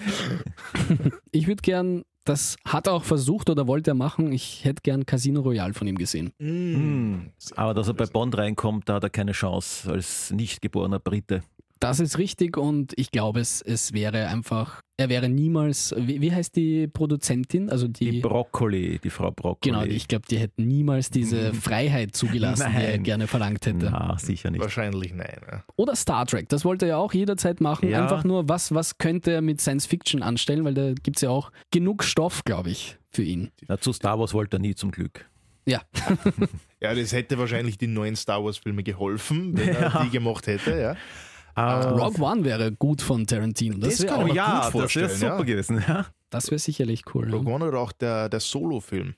Ich 1.32 1.48
würde 1.48 1.62
gern, 1.62 2.04
das 2.26 2.58
hat 2.66 2.88
er 2.88 2.94
auch 2.94 3.04
versucht 3.04 3.50
oder 3.50 3.68
wollte 3.68 3.92
er 3.92 3.96
machen, 3.96 4.32
ich 4.32 4.66
hätte 4.66 4.82
gern 4.82 5.06
Casino 5.06 5.42
Royale 5.42 5.74
von 5.74 5.88
ihm 5.88 5.98
gesehen. 5.98 6.32
Hm. 6.40 7.32
Aber 7.56 7.74
dass 7.74 7.88
er 7.88 7.94
bei 7.94 8.06
Bond 8.06 8.38
reinkommt, 8.38 8.90
da 8.90 8.96
hat 8.96 9.04
er 9.04 9.10
keine 9.10 9.34
Chance 9.34 9.92
als 9.92 10.32
nicht 10.32 10.62
geborener 10.62 11.00
Brite. 11.00 11.44
Das 11.80 12.00
ist 12.00 12.18
richtig 12.18 12.58
und 12.58 12.94
ich 12.98 13.12
glaube, 13.12 13.40
es, 13.40 13.62
es 13.62 13.94
wäre 13.94 14.28
einfach, 14.28 14.82
er 15.00 15.10
wäre 15.10 15.30
niemals, 15.30 15.94
wie, 15.96 16.22
wie 16.22 16.32
heißt 16.32 16.56
die 16.56 16.88
Produzentin? 16.88 17.70
Also 17.70 17.88
die, 17.88 18.10
Die 18.10 18.20
Brokkoli, 18.20 19.00
die 19.04 19.12
Frau 19.12 19.30
Brokkoli. 19.30 19.72
genau, 19.72 19.84
ich 19.84 20.08
glaube, 20.08 20.26
die 20.28 20.40
hätten 20.40 20.68
niemals 20.68 21.12
diese 21.12 21.54
Freiheit 21.54 22.16
zugelassen, 22.16 22.72
die 22.72 22.84
er 22.84 22.92
Nein. 22.94 23.04
gerne 23.04 23.28
verlangt 23.28 23.66
hätte. 23.68 23.90
Na, 23.92 24.18
sicher 24.18 24.50
nicht. 24.50 24.62
Wahrscheinlich 24.62 25.14
nein. 25.14 25.40
Ja. 25.50 25.64
Oder 25.76 25.96
Star 25.96 26.26
Trek, 26.26 26.50
das 26.50 26.66
wollte 26.66 26.86
er 26.86 26.90
ja 26.90 26.98
auch 26.98 27.14
jederzeit 27.14 27.62
machen. 27.62 27.90
Ja. 27.90 28.02
Einfach 28.02 28.24
nur, 28.24 28.50
was, 28.50 28.74
was 28.74 28.98
könnte 28.98 29.32
er 29.32 29.42
mit 29.42 29.62
Science 29.62 29.86
Fiction 29.86 30.24
anstellen, 30.24 30.66
weil 30.66 30.74
da 30.74 30.94
gibt 30.94 31.18
es 31.18 31.22
ja 31.22 31.30
auch 31.30 31.52
genug 31.70 32.04
Stoff, 32.04 32.44
glaube 32.44 32.72
ich, 32.72 32.98
für 33.12 33.24
ihn. 33.24 33.52
Na, 33.68 33.78
zu 33.78 33.94
Star 33.94 34.18
Wars 34.20 34.34
wollte 34.34 34.58
er 34.58 34.62
nie 34.62 34.74
zum 34.74 34.90
Glück. 34.90 35.30
Ja, 35.68 35.82
ja, 36.82 36.96
das 36.96 37.12
hätte 37.12 37.38
wahrscheinlich 37.38 37.78
die 37.78 37.88
neuen 37.88 38.16
Star 38.16 38.44
Wars-Filme 38.44 38.84
geholfen, 38.84 39.58
wenn 39.58 39.68
er 39.76 40.02
die 40.06 40.10
gemacht 40.10 40.48
hätte, 40.48 40.80
ja. 40.80 40.96
Ah, 41.58 41.90
Rogue 41.90 42.22
One 42.24 42.44
wäre 42.46 42.72
gut 42.72 43.02
von 43.02 43.26
Tarantino. 43.26 43.78
Das 43.78 43.98
Das 43.98 44.04
wäre 44.04 44.24
mir 44.26 44.34
ja, 44.34 44.46
gut 44.46 44.54
das 44.54 44.64
wäre 44.66 44.72
vorstellen, 44.72 45.10
super 45.10 45.38
ja. 45.40 45.44
gewesen. 45.44 45.84
Ja. 45.88 46.06
das 46.30 46.52
wär 46.52 46.60
sicherlich 46.60 47.04
cool. 47.16 47.30
Rogue 47.34 47.50
Ja. 47.50 47.56
One 47.56 47.66
oder 47.68 47.80
auch 47.80 47.92
der, 47.92 48.30
der 48.30 48.40
Solo-Film. 48.40 49.16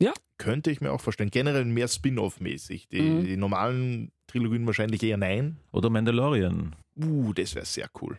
Ja. 0.00 0.12
Könnte 0.38 0.70
ich 0.70 0.80
mir 0.80 0.92
auch 0.92 1.00
vorstellen. 1.00 1.30
Generell 1.30 1.64
mehr 1.64 1.88
Spin-off-mäßig. 1.88 2.88
Die, 2.88 3.00
Mhm. 3.00 3.24
die 3.24 3.36
normalen 3.36 4.10
Trilogien 4.26 4.66
wahrscheinlich 4.66 5.02
eher 5.02 5.16
nein. 5.16 5.56
Oder 5.72 5.90
Mandalorian. 5.90 6.74
Uh, 7.00 7.32
das 7.32 7.54
wäre 7.54 7.64
sehr 7.66 7.88
cool. 8.02 8.18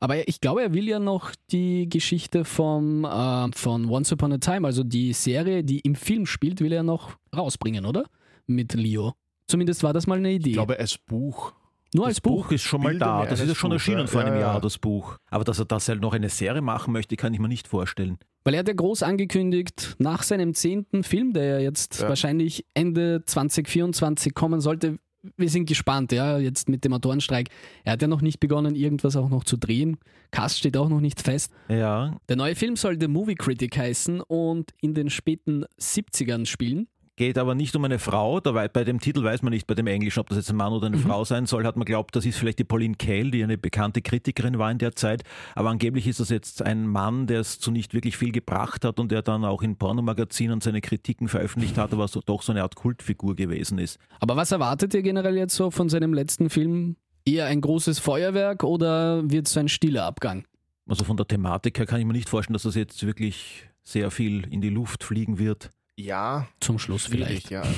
Aber 0.00 0.26
ich 0.28 0.40
glaube, 0.40 0.62
er 0.62 0.74
will 0.74 0.88
ja 0.88 0.98
noch 0.98 1.32
die 1.52 1.88
Geschichte 1.88 2.44
vom, 2.44 3.04
äh, 3.04 3.48
von 3.54 3.88
Once 3.88 4.12
Upon 4.12 4.32
a 4.32 4.38
Time, 4.38 4.66
also 4.66 4.82
die 4.82 5.12
Serie, 5.12 5.62
die 5.62 5.78
im 5.80 5.94
Film 5.94 6.26
spielt, 6.26 6.60
will 6.60 6.72
er 6.72 6.82
noch 6.82 7.16
rausbringen, 7.36 7.84
oder? 7.86 8.04
Mit 8.46 8.74
Leo. 8.74 9.14
Zumindest 9.46 9.82
war 9.84 9.92
das 9.92 10.06
mal 10.08 10.18
eine 10.18 10.32
Idee. 10.32 10.50
Ich 10.50 10.54
glaube, 10.56 10.78
als 10.78 10.98
Buch. 10.98 11.52
Nur 11.94 12.06
Das 12.06 12.14
als 12.16 12.20
Buch. 12.20 12.44
Buch 12.46 12.52
ist 12.52 12.62
schon 12.62 12.82
mal 12.82 12.90
Bilder 12.90 13.06
da. 13.06 13.26
Das 13.26 13.40
ist 13.40 13.48
ja 13.48 13.54
schon 13.54 13.70
Buch, 13.70 13.74
erschienen 13.74 14.00
ja. 14.00 14.06
vor 14.06 14.20
einem 14.22 14.34
Ja, 14.34 14.40
ja. 14.40 14.46
Jahr, 14.52 14.60
das 14.60 14.78
Buch. 14.78 15.16
Aber 15.30 15.44
dass 15.44 15.58
er 15.58 15.66
das 15.66 15.88
halt 15.88 16.00
noch 16.00 16.14
eine 16.14 16.28
Serie 16.28 16.62
machen 16.62 16.92
möchte, 16.92 17.16
kann 17.16 17.34
ich 17.34 17.40
mir 17.40 17.48
nicht 17.48 17.68
vorstellen. 17.68 18.18
Weil 18.44 18.54
er 18.54 18.60
hat 18.60 18.68
ja 18.68 18.74
groß 18.74 19.02
angekündigt, 19.02 19.94
nach 19.98 20.22
seinem 20.22 20.54
zehnten 20.54 21.04
Film, 21.04 21.32
der 21.32 21.44
ja 21.44 21.58
jetzt 21.58 22.02
wahrscheinlich 22.02 22.64
Ende 22.74 23.22
2024 23.24 24.34
kommen 24.34 24.60
sollte, 24.60 24.98
wir 25.36 25.48
sind 25.48 25.66
gespannt, 25.66 26.10
ja, 26.12 26.38
jetzt 26.38 26.68
mit 26.68 26.84
dem 26.84 26.92
Autorenstreik. 26.92 27.48
Er 27.84 27.92
hat 27.92 28.02
ja 28.02 28.08
noch 28.08 28.22
nicht 28.22 28.40
begonnen, 28.40 28.74
irgendwas 28.74 29.14
auch 29.16 29.28
noch 29.28 29.44
zu 29.44 29.56
drehen. 29.56 29.98
Cast 30.32 30.58
steht 30.58 30.76
auch 30.76 30.88
noch 30.88 31.00
nicht 31.00 31.20
fest. 31.20 31.52
Ja, 31.68 32.16
Der 32.28 32.36
neue 32.36 32.56
Film 32.56 32.74
soll 32.76 32.98
The 32.98 33.06
Movie 33.08 33.36
Critic 33.36 33.76
heißen 33.76 34.20
und 34.20 34.72
in 34.80 34.94
den 34.94 35.10
späten 35.10 35.64
70ern 35.80 36.46
spielen. 36.46 36.88
Geht 37.16 37.36
aber 37.38 37.54
nicht 37.54 37.76
um 37.76 37.84
eine 37.84 37.98
Frau. 37.98 38.40
Da 38.40 38.52
bei 38.52 38.84
dem 38.84 39.00
Titel 39.00 39.22
weiß 39.22 39.42
man 39.42 39.52
nicht, 39.52 39.66
bei 39.66 39.74
dem 39.74 39.86
Englischen, 39.86 40.20
ob 40.20 40.28
das 40.28 40.38
jetzt 40.38 40.50
ein 40.50 40.56
Mann 40.56 40.72
oder 40.72 40.86
eine 40.86 40.96
Mhm. 40.96 41.02
Frau 41.02 41.24
sein 41.24 41.46
soll. 41.46 41.64
Hat 41.66 41.76
man 41.76 41.84
glaubt, 41.84 42.16
das 42.16 42.24
ist 42.24 42.38
vielleicht 42.38 42.58
die 42.58 42.64
Pauline 42.64 42.94
Kael, 42.94 43.30
die 43.30 43.42
eine 43.42 43.58
bekannte 43.58 44.00
Kritikerin 44.02 44.58
war 44.58 44.70
in 44.70 44.78
der 44.78 44.94
Zeit. 44.96 45.22
Aber 45.54 45.70
angeblich 45.70 46.06
ist 46.06 46.20
das 46.20 46.30
jetzt 46.30 46.62
ein 46.62 46.86
Mann, 46.86 47.26
der 47.26 47.40
es 47.40 47.58
zu 47.60 47.70
nicht 47.70 47.94
wirklich 47.94 48.16
viel 48.16 48.32
gebracht 48.32 48.84
hat 48.84 48.98
und 48.98 49.12
der 49.12 49.22
dann 49.22 49.44
auch 49.44 49.62
in 49.62 49.76
Pornomagazinen 49.76 50.60
seine 50.60 50.80
Kritiken 50.80 51.28
veröffentlicht 51.28 51.76
hat, 51.78 51.92
aber 51.92 52.08
so, 52.08 52.20
doch 52.24 52.42
so 52.42 52.52
eine 52.52 52.62
Art 52.62 52.76
Kultfigur 52.76 53.36
gewesen 53.36 53.78
ist. 53.78 53.98
Aber 54.20 54.36
was 54.36 54.50
erwartet 54.52 54.94
ihr 54.94 55.02
generell 55.02 55.36
jetzt 55.36 55.54
so 55.54 55.70
von 55.70 55.88
seinem 55.88 56.14
letzten 56.14 56.50
Film? 56.50 56.96
Eher 57.24 57.46
ein 57.46 57.60
großes 57.60 57.98
Feuerwerk 58.00 58.64
oder 58.64 59.22
wird 59.30 59.46
es 59.46 59.52
so 59.52 59.60
ein 59.60 59.68
stiller 59.68 60.04
Abgang? 60.06 60.44
Also 60.88 61.04
von 61.04 61.16
der 61.16 61.28
Thematik 61.28 61.78
her 61.78 61.86
kann 61.86 62.00
ich 62.00 62.06
mir 62.06 62.12
nicht 62.14 62.28
vorstellen, 62.28 62.54
dass 62.54 62.64
das 62.64 62.74
jetzt 62.74 63.06
wirklich 63.06 63.68
sehr 63.84 64.10
viel 64.10 64.44
in 64.50 64.60
die 64.60 64.68
Luft 64.70 65.04
fliegen 65.04 65.38
wird. 65.38 65.70
Ja, 66.02 66.48
Zum 66.60 66.78
Schluss 66.78 67.06
vielleicht. 67.06 67.50
ja. 67.50 67.62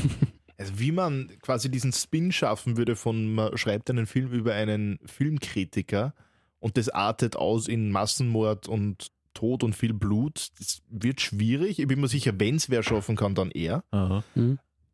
Also 0.56 0.78
wie 0.78 0.92
man 0.92 1.32
quasi 1.42 1.68
diesen 1.68 1.92
Spin 1.92 2.30
schaffen 2.30 2.76
würde 2.76 2.94
von, 2.94 3.34
man 3.34 3.58
schreibt 3.58 3.90
einen 3.90 4.06
Film 4.06 4.30
über 4.32 4.54
einen 4.54 5.00
Filmkritiker 5.04 6.14
und 6.60 6.76
das 6.76 6.88
artet 6.88 7.34
aus 7.34 7.66
in 7.66 7.90
Massenmord 7.90 8.68
und 8.68 9.08
Tod 9.34 9.64
und 9.64 9.74
viel 9.74 9.92
Blut, 9.92 10.50
das 10.60 10.80
wird 10.88 11.20
schwierig. 11.20 11.80
Ich 11.80 11.88
bin 11.88 12.00
mir 12.00 12.06
sicher, 12.06 12.38
wenn 12.38 12.54
es 12.54 12.70
wer 12.70 12.84
schaffen 12.84 13.16
kann, 13.16 13.34
dann 13.34 13.50
er. 13.50 13.82
Aha. 13.90 14.22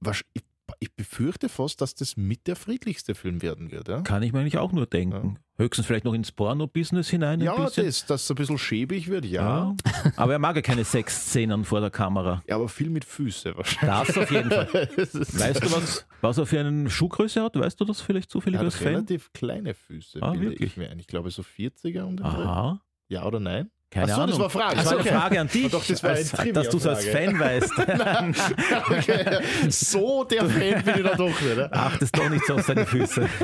Was- 0.00 0.24
Ich, 0.32 0.42
ich 0.82 0.96
befürchte 0.96 1.48
fast, 1.50 1.80
dass 1.82 1.94
das 1.94 2.16
mit 2.16 2.46
der 2.46 2.56
friedlichste 2.56 3.14
Film 3.14 3.42
werden 3.42 3.70
wird. 3.70 3.88
Ja, 3.88 4.00
Kann 4.00 4.22
ich 4.22 4.32
mir 4.32 4.40
eigentlich 4.40 4.56
auch 4.56 4.72
nur 4.72 4.86
denken. 4.86 5.38
Höchstens 5.58 5.84
vielleicht 5.86 6.06
noch 6.06 6.14
ins 6.14 6.32
Porno-Business 6.32 7.10
hinein 7.10 7.40
ein 7.40 7.44
ja 7.44 7.54
bisschen. 7.54 7.84
das, 7.84 8.06
dass 8.06 8.22
es 8.24 8.30
ein 8.30 8.36
bisschen 8.36 8.56
schäbig 8.56 9.08
wird, 9.08 9.26
ja. 9.26 9.74
Ja. 9.74 9.76
Aber 10.16 10.32
er 10.32 10.38
mag 10.38 10.56
ja 10.56 10.62
keine 10.62 10.84
Sexszenen 10.84 11.66
vor 11.66 11.80
der 11.82 11.90
Kamera. 11.90 12.42
Ja, 12.48 12.56
aber 12.56 12.70
viel 12.70 12.88
mit 12.88 13.04
Füße 13.04 13.54
wahrscheinlich. 13.56 14.06
Das 14.14 14.16
auf 14.18 14.30
jeden 14.30 14.50
Fall. 14.50 14.66
Weißt 14.96 15.62
du, 15.64 15.70
was, 15.72 16.06
was 16.22 16.38
er 16.38 16.46
für 16.46 16.60
eine 16.60 16.88
Schuhgröße 16.88 17.42
hat? 17.42 17.56
Weißt 17.58 17.78
du 17.78 17.84
das 17.84 18.00
vielleicht 18.00 18.30
zufällig 18.30 18.58
als 18.58 18.76
Fan? 18.76 18.88
relativ 18.94 19.30
kleine 19.34 19.74
Füße, 19.74 20.22
Ah, 20.22 20.32
wirklich? 20.32 20.60
ich 20.70 20.76
mir 20.78 20.88
ein. 20.90 20.98
Ich 20.98 21.06
glaube 21.08 21.30
so 21.30 21.42
40er 21.42 22.04
um 22.04 22.16
den 22.16 22.24
Dreh. 22.24 22.26
Aha. 22.42 22.80
Ja 23.08 23.26
oder 23.26 23.38
nein? 23.40 23.70
Keine 23.90 24.12
Ach 24.12 24.16
so, 24.16 24.22
Ahnung. 24.22 24.28
das 24.30 24.38
war 24.40 24.50
Frage. 24.50 24.76
Das 24.76 24.84
war 24.86 24.92
eine 24.92 25.00
Okay. 25.00 25.08
Frage 25.10 25.40
an 25.40 25.48
dich, 25.48 25.70
Doch, 25.70 25.84
das 25.84 26.02
war 26.02 26.10
als, 26.10 26.30
dass 26.30 26.68
du 26.68 26.76
es 26.76 26.86
als. 26.86 27.06
Fan 27.06 27.38
weißt. 27.38 27.72
Okay. 28.90 29.42
So 29.68 30.24
der 30.24 30.44
Fan 30.48 30.84
bin 30.84 30.94
ich 30.96 31.02
da 31.02 31.14
doch 31.16 31.26
nicht. 31.40 31.56
ne? 31.56 31.72
Achtest 31.72 32.16
doch 32.16 32.28
nicht 32.30 32.46
so 32.46 32.54
auf 32.54 32.62
seine 32.66 32.86
Füße. 32.86 33.28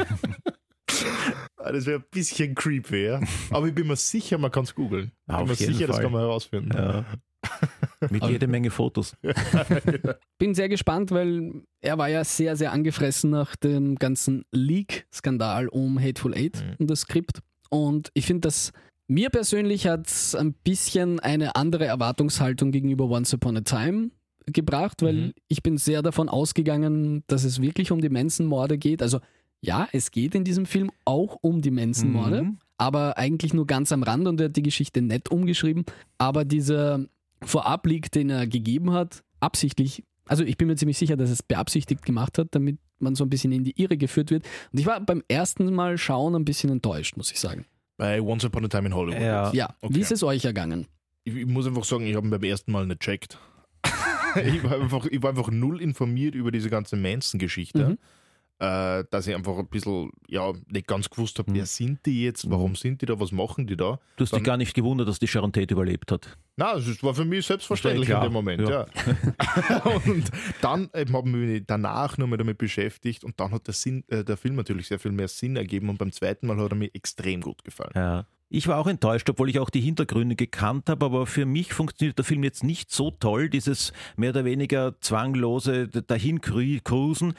Ah, 1.58 1.72
Das 1.72 1.84
wäre 1.86 1.98
ein 1.98 2.04
bisschen 2.12 2.54
creepy, 2.54 3.06
ja. 3.06 3.20
Aber 3.50 3.66
ich 3.66 3.74
bin 3.74 3.88
mir 3.88 3.96
sicher, 3.96 4.38
man 4.38 4.52
kann 4.52 4.62
es 4.64 4.74
googeln. 4.74 5.10
Ich 5.26 5.34
Auf 5.34 5.40
bin 5.40 5.48
mir 5.48 5.54
jeden 5.56 5.72
sicher, 5.74 5.86
das 5.88 5.96
Fall. 5.96 6.04
kann 6.04 6.12
man 6.12 6.20
herausfinden. 6.22 6.70
Ja. 6.72 7.04
Mit 8.10 8.24
jede 8.24 8.46
Menge 8.46 8.70
Fotos. 8.70 9.16
Bin 10.38 10.54
sehr 10.54 10.68
gespannt, 10.68 11.10
weil 11.10 11.62
er 11.80 11.98
war 11.98 12.08
ja 12.08 12.22
sehr, 12.22 12.54
sehr 12.56 12.70
angefressen 12.72 13.30
nach 13.30 13.56
dem 13.56 13.96
ganzen 13.96 14.44
Leak-Skandal 14.52 15.66
um 15.68 16.00
Hateful 16.00 16.34
Eight 16.34 16.56
Mhm. 16.62 16.74
und 16.78 16.90
das 16.90 17.00
Skript. 17.00 17.40
Und 17.68 18.10
ich 18.14 18.26
finde, 18.26 18.42
dass 18.42 18.72
mir 19.08 19.30
persönlich 19.30 19.86
hat 19.86 20.08
ein 20.38 20.52
bisschen 20.52 21.20
eine 21.20 21.56
andere 21.56 21.84
Erwartungshaltung 21.86 22.72
gegenüber 22.72 23.08
Once 23.08 23.32
Upon 23.34 23.56
a 23.58 23.60
Time 23.60 24.10
gebracht, 24.46 25.02
weil 25.02 25.14
Mhm. 25.14 25.32
ich 25.48 25.62
bin 25.62 25.76
sehr 25.78 26.02
davon 26.02 26.28
ausgegangen, 26.28 27.24
dass 27.26 27.44
es 27.44 27.60
wirklich 27.60 27.90
um 27.92 28.00
die 28.00 28.08
Manson-Morde 28.08 28.78
geht. 28.78 29.02
Also 29.02 29.20
ja, 29.60 29.88
es 29.92 30.10
geht 30.10 30.34
in 30.34 30.44
diesem 30.44 30.66
Film 30.66 30.90
auch 31.04 31.38
um 31.40 31.62
die 31.62 31.70
Manson-Morde, 31.70 32.42
Mhm. 32.42 32.58
aber 32.78 33.16
eigentlich 33.18 33.54
nur 33.54 33.66
ganz 33.66 33.90
am 33.92 34.02
Rand 34.02 34.28
und 34.28 34.40
er 34.40 34.46
hat 34.48 34.56
die 34.56 34.62
Geschichte 34.62 35.02
nett 35.02 35.30
umgeschrieben. 35.30 35.84
Aber 36.18 36.44
dieser 36.44 37.04
Vorab-Leak, 37.42 38.10
den 38.12 38.30
er 38.30 38.46
gegeben 38.46 38.92
hat, 38.92 39.22
absichtlich, 39.40 40.04
also 40.26 40.44
ich 40.44 40.56
bin 40.56 40.68
mir 40.68 40.76
ziemlich 40.76 40.98
sicher, 40.98 41.16
dass 41.16 41.30
er 41.30 41.34
es 41.34 41.42
beabsichtigt 41.42 42.04
gemacht 42.04 42.38
hat, 42.38 42.48
damit 42.52 42.78
man 42.98 43.14
so 43.14 43.24
ein 43.24 43.30
bisschen 43.30 43.52
in 43.52 43.64
die 43.64 43.80
Irre 43.80 43.96
geführt 43.96 44.30
wird. 44.30 44.44
Und 44.72 44.78
ich 44.80 44.86
war 44.86 45.00
beim 45.00 45.22
ersten 45.28 45.72
Mal 45.74 45.98
schauen 45.98 46.34
ein 46.34 46.44
bisschen 46.44 46.70
enttäuscht, 46.70 47.16
muss 47.16 47.30
ich 47.30 47.38
sagen. 47.40 47.66
Bei 47.96 48.20
Once 48.20 48.44
Upon 48.44 48.64
a 48.64 48.68
Time 48.68 48.86
in 48.86 48.94
Hollywood. 48.94 49.22
Ja. 49.22 49.52
Ja, 49.52 49.74
okay. 49.80 49.94
wie 49.94 50.00
ist 50.00 50.12
es 50.12 50.22
euch 50.22 50.44
ergangen? 50.44 50.86
Ich, 51.24 51.34
ich 51.34 51.46
muss 51.46 51.66
einfach 51.66 51.84
sagen, 51.84 52.06
ich 52.06 52.14
habe 52.14 52.26
ihn 52.26 52.30
beim 52.30 52.42
ersten 52.42 52.72
Mal 52.72 52.86
nicht 52.86 53.00
checkt. 53.00 53.38
ich, 54.36 54.62
war 54.62 54.80
einfach, 54.80 55.06
ich 55.06 55.22
war 55.22 55.30
einfach 55.30 55.50
null 55.50 55.80
informiert 55.80 56.34
über 56.34 56.50
diese 56.50 56.70
ganze 56.70 56.96
Manson-Geschichte. 56.96 57.90
Mhm. 57.90 57.98
Äh, 58.58 59.04
dass 59.10 59.26
ich 59.26 59.34
einfach 59.34 59.58
ein 59.58 59.68
bisschen, 59.68 60.10
ja, 60.28 60.50
nicht 60.70 60.86
ganz 60.86 61.10
gewusst 61.10 61.38
habe, 61.38 61.50
Mhm. 61.50 61.56
wer 61.56 61.66
sind 61.66 62.06
die 62.06 62.24
jetzt, 62.24 62.48
warum 62.50 62.74
sind 62.74 63.02
die 63.02 63.06
da, 63.06 63.20
was 63.20 63.30
machen 63.30 63.66
die 63.66 63.76
da? 63.76 64.00
Du 64.16 64.22
hast 64.24 64.30
dich 64.32 64.38
Dann- 64.38 64.44
gar 64.44 64.56
nicht 64.56 64.72
gewundert, 64.72 65.08
dass 65.08 65.18
die 65.18 65.28
Sharon 65.28 65.52
Tate 65.52 65.74
überlebt 65.74 66.10
hat. 66.10 66.38
Na, 66.56 66.72
das 66.74 67.02
war 67.02 67.14
für 67.14 67.26
mich 67.26 67.44
selbstverständlich 67.44 68.08
in 68.08 68.14
ja 68.14 68.20
dem 68.22 68.32
Moment, 68.32 68.66
ja. 68.66 68.86
und 70.06 70.30
dann 70.62 70.88
eben 70.94 71.14
haben 71.14 71.32
wir 71.34 71.46
mich 71.46 71.64
danach 71.66 72.16
nur 72.16 72.28
mal 72.28 72.38
damit 72.38 72.56
beschäftigt 72.56 73.24
und 73.24 73.38
dann 73.38 73.50
hat 73.50 73.66
der, 73.66 73.74
Sinn, 73.74 74.04
äh, 74.08 74.24
der 74.24 74.38
Film 74.38 74.54
natürlich 74.54 74.88
sehr 74.88 74.98
viel 74.98 75.12
mehr 75.12 75.28
Sinn 75.28 75.56
ergeben 75.56 75.90
und 75.90 75.98
beim 75.98 76.10
zweiten 76.12 76.46
Mal 76.46 76.56
hat 76.56 76.72
er 76.72 76.76
mir 76.76 76.90
extrem 76.94 77.42
gut 77.42 77.62
gefallen. 77.62 77.92
Ja. 77.94 78.26
Ich 78.48 78.68
war 78.68 78.78
auch 78.78 78.86
enttäuscht, 78.86 79.28
obwohl 79.28 79.50
ich 79.50 79.58
auch 79.58 79.68
die 79.70 79.80
Hintergründe 79.82 80.34
gekannt 80.36 80.88
habe, 80.88 81.04
aber 81.04 81.26
für 81.26 81.44
mich 81.44 81.74
funktioniert 81.74 82.16
der 82.16 82.24
Film 82.24 82.42
jetzt 82.44 82.64
nicht 82.64 82.90
so 82.92 83.10
toll, 83.10 83.50
dieses 83.50 83.92
mehr 84.16 84.30
oder 84.30 84.44
weniger 84.46 84.98
zwanglose 85.00 85.88
Dahin-Cruisen. 85.88 87.34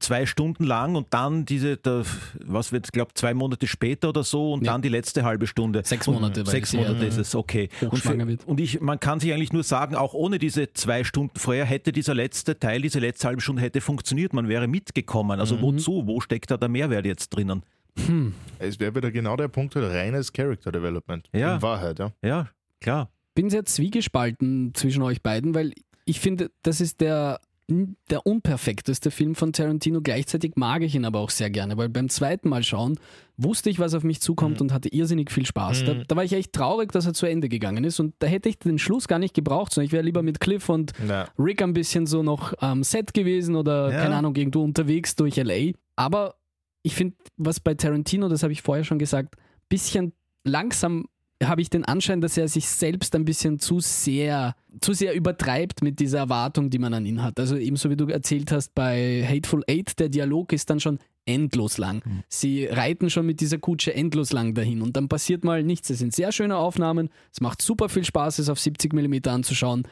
Zwei 0.00 0.26
Stunden 0.26 0.64
lang 0.64 0.94
und 0.94 1.08
dann 1.10 1.44
diese, 1.44 1.76
der, 1.76 2.04
was 2.44 2.72
wird, 2.72 2.92
glaube 2.92 3.12
zwei 3.14 3.34
Monate 3.34 3.66
später 3.66 4.10
oder 4.10 4.22
so 4.22 4.52
und 4.52 4.64
Ja. 4.64 4.72
dann 4.72 4.82
die 4.82 4.88
letzte 4.88 5.24
halbe 5.24 5.46
Stunde. 5.46 5.82
Sechs 5.84 6.06
Und 6.06 6.14
Monate, 6.14 6.46
weil 6.46 6.52
Sechs 6.52 6.72
Monate 6.72 7.04
äh, 7.04 7.08
ist 7.08 7.18
es, 7.18 7.34
okay. 7.34 7.68
Und, 7.80 7.98
für, 7.98 8.26
wird. 8.26 8.46
und 8.46 8.60
ich, 8.60 8.80
man 8.80 9.00
kann 9.00 9.18
sich 9.20 9.32
eigentlich 9.32 9.52
nur 9.52 9.62
sagen, 9.64 9.94
auch 9.96 10.14
ohne 10.14 10.38
diese 10.38 10.72
zwei 10.72 11.04
Stunden 11.04 11.38
vorher 11.38 11.64
hätte 11.64 11.90
dieser 11.92 12.14
letzte 12.14 12.58
Teil, 12.58 12.80
diese 12.82 13.00
letzte 13.00 13.26
halbe 13.28 13.40
Stunde 13.40 13.62
hätte 13.62 13.80
funktioniert. 13.80 14.32
Man 14.32 14.48
wäre 14.48 14.68
mitgekommen. 14.68 15.40
Also 15.40 15.56
Mhm. 15.56 15.62
wozu? 15.62 16.02
Wo 16.06 16.20
steckt 16.20 16.50
da 16.50 16.56
der 16.56 16.68
Mehrwert 16.68 17.04
jetzt 17.06 17.30
drinnen? 17.30 17.62
Hm. 18.06 18.32
Es 18.60 18.78
wäre 18.78 18.94
wieder 18.94 19.10
genau 19.10 19.36
der 19.36 19.48
Punkt, 19.48 19.74
reines 19.76 20.32
Character 20.32 20.70
Development. 20.70 21.28
Ja. 21.32 21.56
In 21.56 21.62
Wahrheit, 21.62 21.98
ja. 21.98 22.12
Ja, 22.22 22.48
klar. 22.80 23.10
bin 23.34 23.50
sehr 23.50 23.64
zwiegespalten 23.64 24.72
zwischen 24.74 25.02
euch 25.02 25.22
beiden, 25.22 25.54
weil 25.54 25.72
ich 26.04 26.20
finde, 26.20 26.50
das 26.62 26.80
ist 26.80 27.00
der, 27.00 27.40
der 27.68 28.26
unperfekteste 28.26 29.10
Film 29.10 29.34
von 29.34 29.52
Tarantino. 29.52 30.00
Gleichzeitig 30.00 30.52
mag 30.56 30.82
ich 30.82 30.94
ihn 30.94 31.04
aber 31.04 31.18
auch 31.20 31.28
sehr 31.28 31.50
gerne, 31.50 31.76
weil 31.76 31.90
beim 31.90 32.08
zweiten 32.08 32.48
Mal 32.48 32.62
schauen 32.62 32.98
wusste 33.36 33.68
ich, 33.68 33.78
was 33.78 33.92
auf 33.94 34.04
mich 34.04 34.20
zukommt 34.22 34.56
Mhm. 34.56 34.62
und 34.62 34.72
hatte 34.72 34.88
irrsinnig 34.88 35.30
viel 35.30 35.44
Spaß. 35.44 35.84
Da, 35.84 35.94
Mhm. 35.94 36.04
da 36.08 36.16
war 36.16 36.24
ich 36.24 36.32
echt 36.32 36.54
traurig, 36.54 36.90
dass 36.92 37.04
er 37.06 37.12
zu 37.12 37.26
Ende 37.26 37.48
gegangen 37.50 37.84
ist 37.84 38.00
und 38.00 38.14
da 38.20 38.26
hätte 38.26 38.48
ich 38.48 38.58
den 38.58 38.78
Schluss 38.78 39.06
gar 39.06 39.18
nicht 39.18 39.34
gebraucht, 39.34 39.72
sondern 39.74 39.86
ich 39.86 39.92
wäre 39.92 40.02
lieber 40.02 40.22
mit 40.22 40.40
Cliff 40.40 40.68
und 40.70 40.92
Na, 41.06 41.28
Rick 41.38 41.60
ein 41.62 41.74
bisschen 41.74 42.06
so 42.06 42.22
noch 42.22 42.54
am 42.58 42.82
Set 42.82 43.12
gewesen 43.12 43.54
oder 43.54 43.92
Ja. 43.92 44.02
keine 44.02 44.16
Ahnung, 44.16 44.34
irgendwo 44.34 44.62
unterwegs 44.64 45.14
durch 45.14 45.36
LA. 45.36 45.72
Aber 45.94 46.36
ich 46.82 46.94
finde, 46.94 47.16
was 47.36 47.60
bei 47.60 47.74
Tarantino, 47.74 48.28
das 48.28 48.42
habe 48.42 48.52
ich 48.54 48.62
vorher 48.62 48.84
schon 48.84 48.98
gesagt, 48.98 49.34
bisschen 49.68 50.12
langsam 50.44 51.06
habe 51.42 51.62
ich 51.62 51.70
den 51.70 51.84
Anschein, 51.84 52.20
dass 52.20 52.36
er 52.36 52.48
sich 52.48 52.68
selbst 52.68 53.14
ein 53.14 53.24
bisschen 53.24 53.58
zu 53.60 53.80
sehr, 53.80 54.56
zu 54.80 54.92
sehr 54.92 55.14
übertreibt 55.14 55.82
mit 55.82 56.00
dieser 56.00 56.18
Erwartung, 56.18 56.70
die 56.70 56.78
man 56.78 56.94
an 56.94 57.06
ihn 57.06 57.22
hat. 57.22 57.38
Also 57.38 57.56
ebenso 57.56 57.90
wie 57.90 57.96
du 57.96 58.06
erzählt 58.06 58.50
hast 58.50 58.74
bei 58.74 59.24
Hateful 59.26 59.62
Eight, 59.68 59.98
der 60.00 60.08
Dialog 60.08 60.52
ist 60.52 60.68
dann 60.70 60.80
schon 60.80 60.98
endlos 61.26 61.78
lang. 61.78 62.02
Mhm. 62.04 62.22
Sie 62.28 62.66
reiten 62.66 63.10
schon 63.10 63.26
mit 63.26 63.40
dieser 63.40 63.58
Kutsche 63.58 63.94
endlos 63.94 64.32
lang 64.32 64.54
dahin 64.54 64.82
und 64.82 64.96
dann 64.96 65.08
passiert 65.08 65.44
mal 65.44 65.62
nichts. 65.62 65.90
Es 65.90 65.98
sind 65.98 66.14
sehr 66.14 66.32
schöne 66.32 66.56
Aufnahmen, 66.56 67.10
es 67.32 67.40
macht 67.40 67.62
super 67.62 67.88
viel 67.88 68.04
Spaß, 68.04 68.40
es 68.40 68.48
auf 68.48 68.58
70 68.58 68.92
mm 68.94 69.28
anzuschauen. 69.28 69.86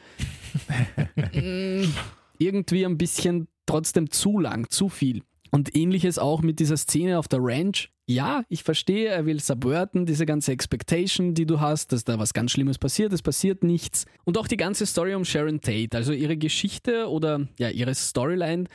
Irgendwie 2.39 2.85
ein 2.85 2.97
bisschen 2.97 3.47
trotzdem 3.65 4.09
zu 4.11 4.39
lang, 4.39 4.69
zu 4.69 4.89
viel. 4.89 5.21
Und 5.51 5.75
ähnliches 5.75 6.19
auch 6.19 6.41
mit 6.41 6.59
dieser 6.59 6.77
Szene 6.77 7.17
auf 7.19 7.27
der 7.27 7.39
Ranch. 7.41 7.89
Ja, 8.09 8.43
ich 8.47 8.63
verstehe, 8.63 9.09
er 9.09 9.25
will 9.25 9.39
subverten, 9.41 10.05
diese 10.05 10.25
ganze 10.25 10.53
Expectation, 10.53 11.33
die 11.33 11.45
du 11.45 11.59
hast, 11.59 11.91
dass 11.91 12.05
da 12.05 12.17
was 12.19 12.33
ganz 12.33 12.51
Schlimmes 12.51 12.77
passiert, 12.77 13.11
es 13.11 13.21
passiert 13.21 13.63
nichts. 13.63 14.05
Und 14.23 14.37
auch 14.37 14.47
die 14.47 14.55
ganze 14.55 14.85
Story 14.85 15.13
um 15.13 15.25
Sharon 15.25 15.59
Tate, 15.59 15.95
also 15.97 16.13
ihre 16.13 16.37
Geschichte 16.37 17.09
oder 17.09 17.47
ja, 17.59 17.69
ihre 17.69 17.93
Storyline, 17.93 18.65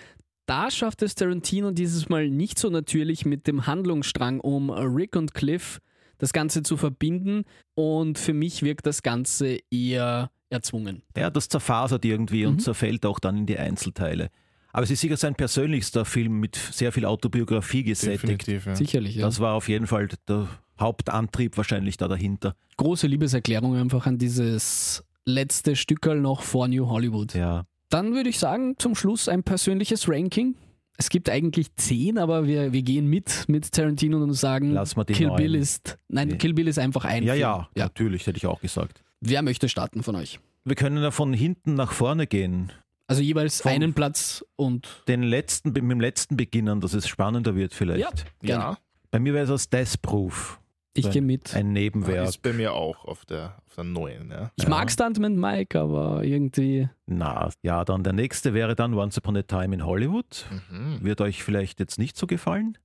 da 0.46 0.70
schafft 0.70 1.02
es 1.02 1.14
Tarantino 1.14 1.70
dieses 1.70 2.08
Mal 2.08 2.28
nicht 2.28 2.58
so 2.58 2.68
natürlich 2.68 3.24
mit 3.24 3.46
dem 3.46 3.66
Handlungsstrang 3.66 4.40
um 4.40 4.70
Rick 4.70 5.16
und 5.16 5.32
Cliff 5.32 5.80
das 6.18 6.32
Ganze 6.32 6.62
zu 6.62 6.76
verbinden. 6.76 7.44
Und 7.74 8.18
für 8.18 8.34
mich 8.34 8.62
wirkt 8.62 8.86
das 8.86 9.02
Ganze 9.02 9.58
eher 9.70 10.30
erzwungen. 10.50 11.02
Ja, 11.16 11.30
das 11.30 11.48
zerfasert 11.48 12.04
irgendwie 12.04 12.44
und 12.44 12.60
zerfällt 12.60 13.06
auch 13.06 13.18
dann 13.18 13.38
in 13.38 13.46
die 13.46 13.58
Einzelteile. 13.58 14.28
Aber 14.72 14.84
es 14.84 14.90
ist 14.90 15.00
sicher 15.00 15.16
sein 15.16 15.34
persönlichster 15.34 16.04
Film 16.04 16.40
mit 16.40 16.56
sehr 16.56 16.92
viel 16.92 17.04
Autobiografie 17.04 17.82
gesättigt. 17.82 18.22
Definitiv, 18.22 18.66
ja. 18.66 18.74
Sicherlich, 18.74 19.16
ja. 19.16 19.26
Das 19.26 19.38
war 19.40 19.54
auf 19.54 19.68
jeden 19.68 19.86
Fall 19.86 20.08
der 20.28 20.48
Hauptantrieb 20.80 21.56
wahrscheinlich 21.56 21.96
da 21.98 22.08
dahinter. 22.08 22.54
Große 22.78 23.06
Liebeserklärung 23.06 23.76
einfach 23.76 24.06
an 24.06 24.18
dieses 24.18 25.04
letzte 25.26 25.76
Stückerl 25.76 26.20
noch 26.20 26.42
vor 26.42 26.68
New 26.68 26.88
Hollywood. 26.88 27.34
Ja. 27.34 27.64
Dann 27.90 28.14
würde 28.14 28.30
ich 28.30 28.38
sagen, 28.38 28.74
zum 28.78 28.94
Schluss 28.94 29.28
ein 29.28 29.42
persönliches 29.42 30.08
Ranking. 30.08 30.54
Es 30.96 31.08
gibt 31.10 31.28
eigentlich 31.28 31.74
zehn, 31.76 32.18
aber 32.18 32.46
wir, 32.46 32.72
wir 32.72 32.82
gehen 32.82 33.06
mit 33.06 33.44
mit 33.48 33.70
Tarantino 33.72 34.22
und 34.22 34.32
sagen, 34.34 34.72
Lass 34.72 34.96
mal 34.96 35.04
die 35.04 35.12
Kill 35.14 35.28
neun. 35.28 35.36
Bill 35.36 35.54
ist, 35.54 35.98
nein, 36.08 36.28
Nee. 36.28 36.36
Kill 36.36 36.54
Bill 36.54 36.68
ist 36.68 36.78
einfach 36.78 37.04
ein 37.04 37.22
Ja, 37.24 37.32
Film. 37.34 37.40
ja, 37.42 37.68
natürlich, 37.74 38.26
hätte 38.26 38.38
ich 38.38 38.46
auch 38.46 38.60
gesagt. 38.60 39.02
Wer 39.20 39.42
möchte 39.42 39.68
starten 39.68 40.02
von 40.02 40.16
euch? 40.16 40.40
Wir 40.64 40.74
können 40.76 41.02
ja 41.02 41.10
von 41.10 41.32
hinten 41.32 41.74
nach 41.74 41.92
vorne 41.92 42.26
gehen. 42.26 42.72
Also 43.06 43.22
jeweils 43.22 43.60
Vom- 43.60 43.72
einen 43.72 43.94
Platz 43.94 44.44
und 44.56 45.02
Den 45.08 45.22
letzten, 45.22 45.68
mit 45.72 45.78
dem 45.78 46.00
letzten 46.00 46.36
beginnen, 46.36 46.80
dass 46.80 46.94
es 46.94 47.06
spannender 47.08 47.54
wird 47.54 47.74
vielleicht. 47.74 48.00
ja. 48.42 48.48
Ja, 48.48 48.78
Bei 49.10 49.18
mir 49.18 49.34
wäre 49.34 49.44
es 49.44 49.50
als 49.50 49.68
Death 49.68 50.00
Proof. 50.02 50.58
Ich 50.94 51.10
gehe 51.10 51.22
mit. 51.22 51.54
Ein 51.54 51.72
Nebenwerk. 51.72 52.28
ist 52.28 52.42
bei 52.42 52.52
mir 52.52 52.74
auch 52.74 53.06
auf 53.06 53.24
der, 53.24 53.56
auf 53.66 53.74
der 53.76 53.84
neuen. 53.84 54.30
Ja. 54.30 54.50
Ich 54.56 54.64
Ja. 54.64 54.68
mag 54.70 54.90
Stuntman 54.90 55.36
Mike, 55.36 55.78
aber 55.80 56.22
irgendwie. 56.22 56.88
Na, 57.06 57.48
ja, 57.62 57.82
dann 57.86 58.04
der 58.04 58.12
nächste 58.12 58.52
wäre 58.52 58.74
dann 58.74 58.92
Once 58.92 59.16
Upon 59.16 59.36
a 59.38 59.42
Time 59.42 59.74
in 59.74 59.86
Hollywood. 59.86 60.44
Mhm. 60.70 60.98
Wird 61.02 61.22
euch 61.22 61.42
vielleicht 61.42 61.80
jetzt 61.80 61.98
nicht 61.98 62.16
so 62.18 62.26
gefallen, 62.26 62.76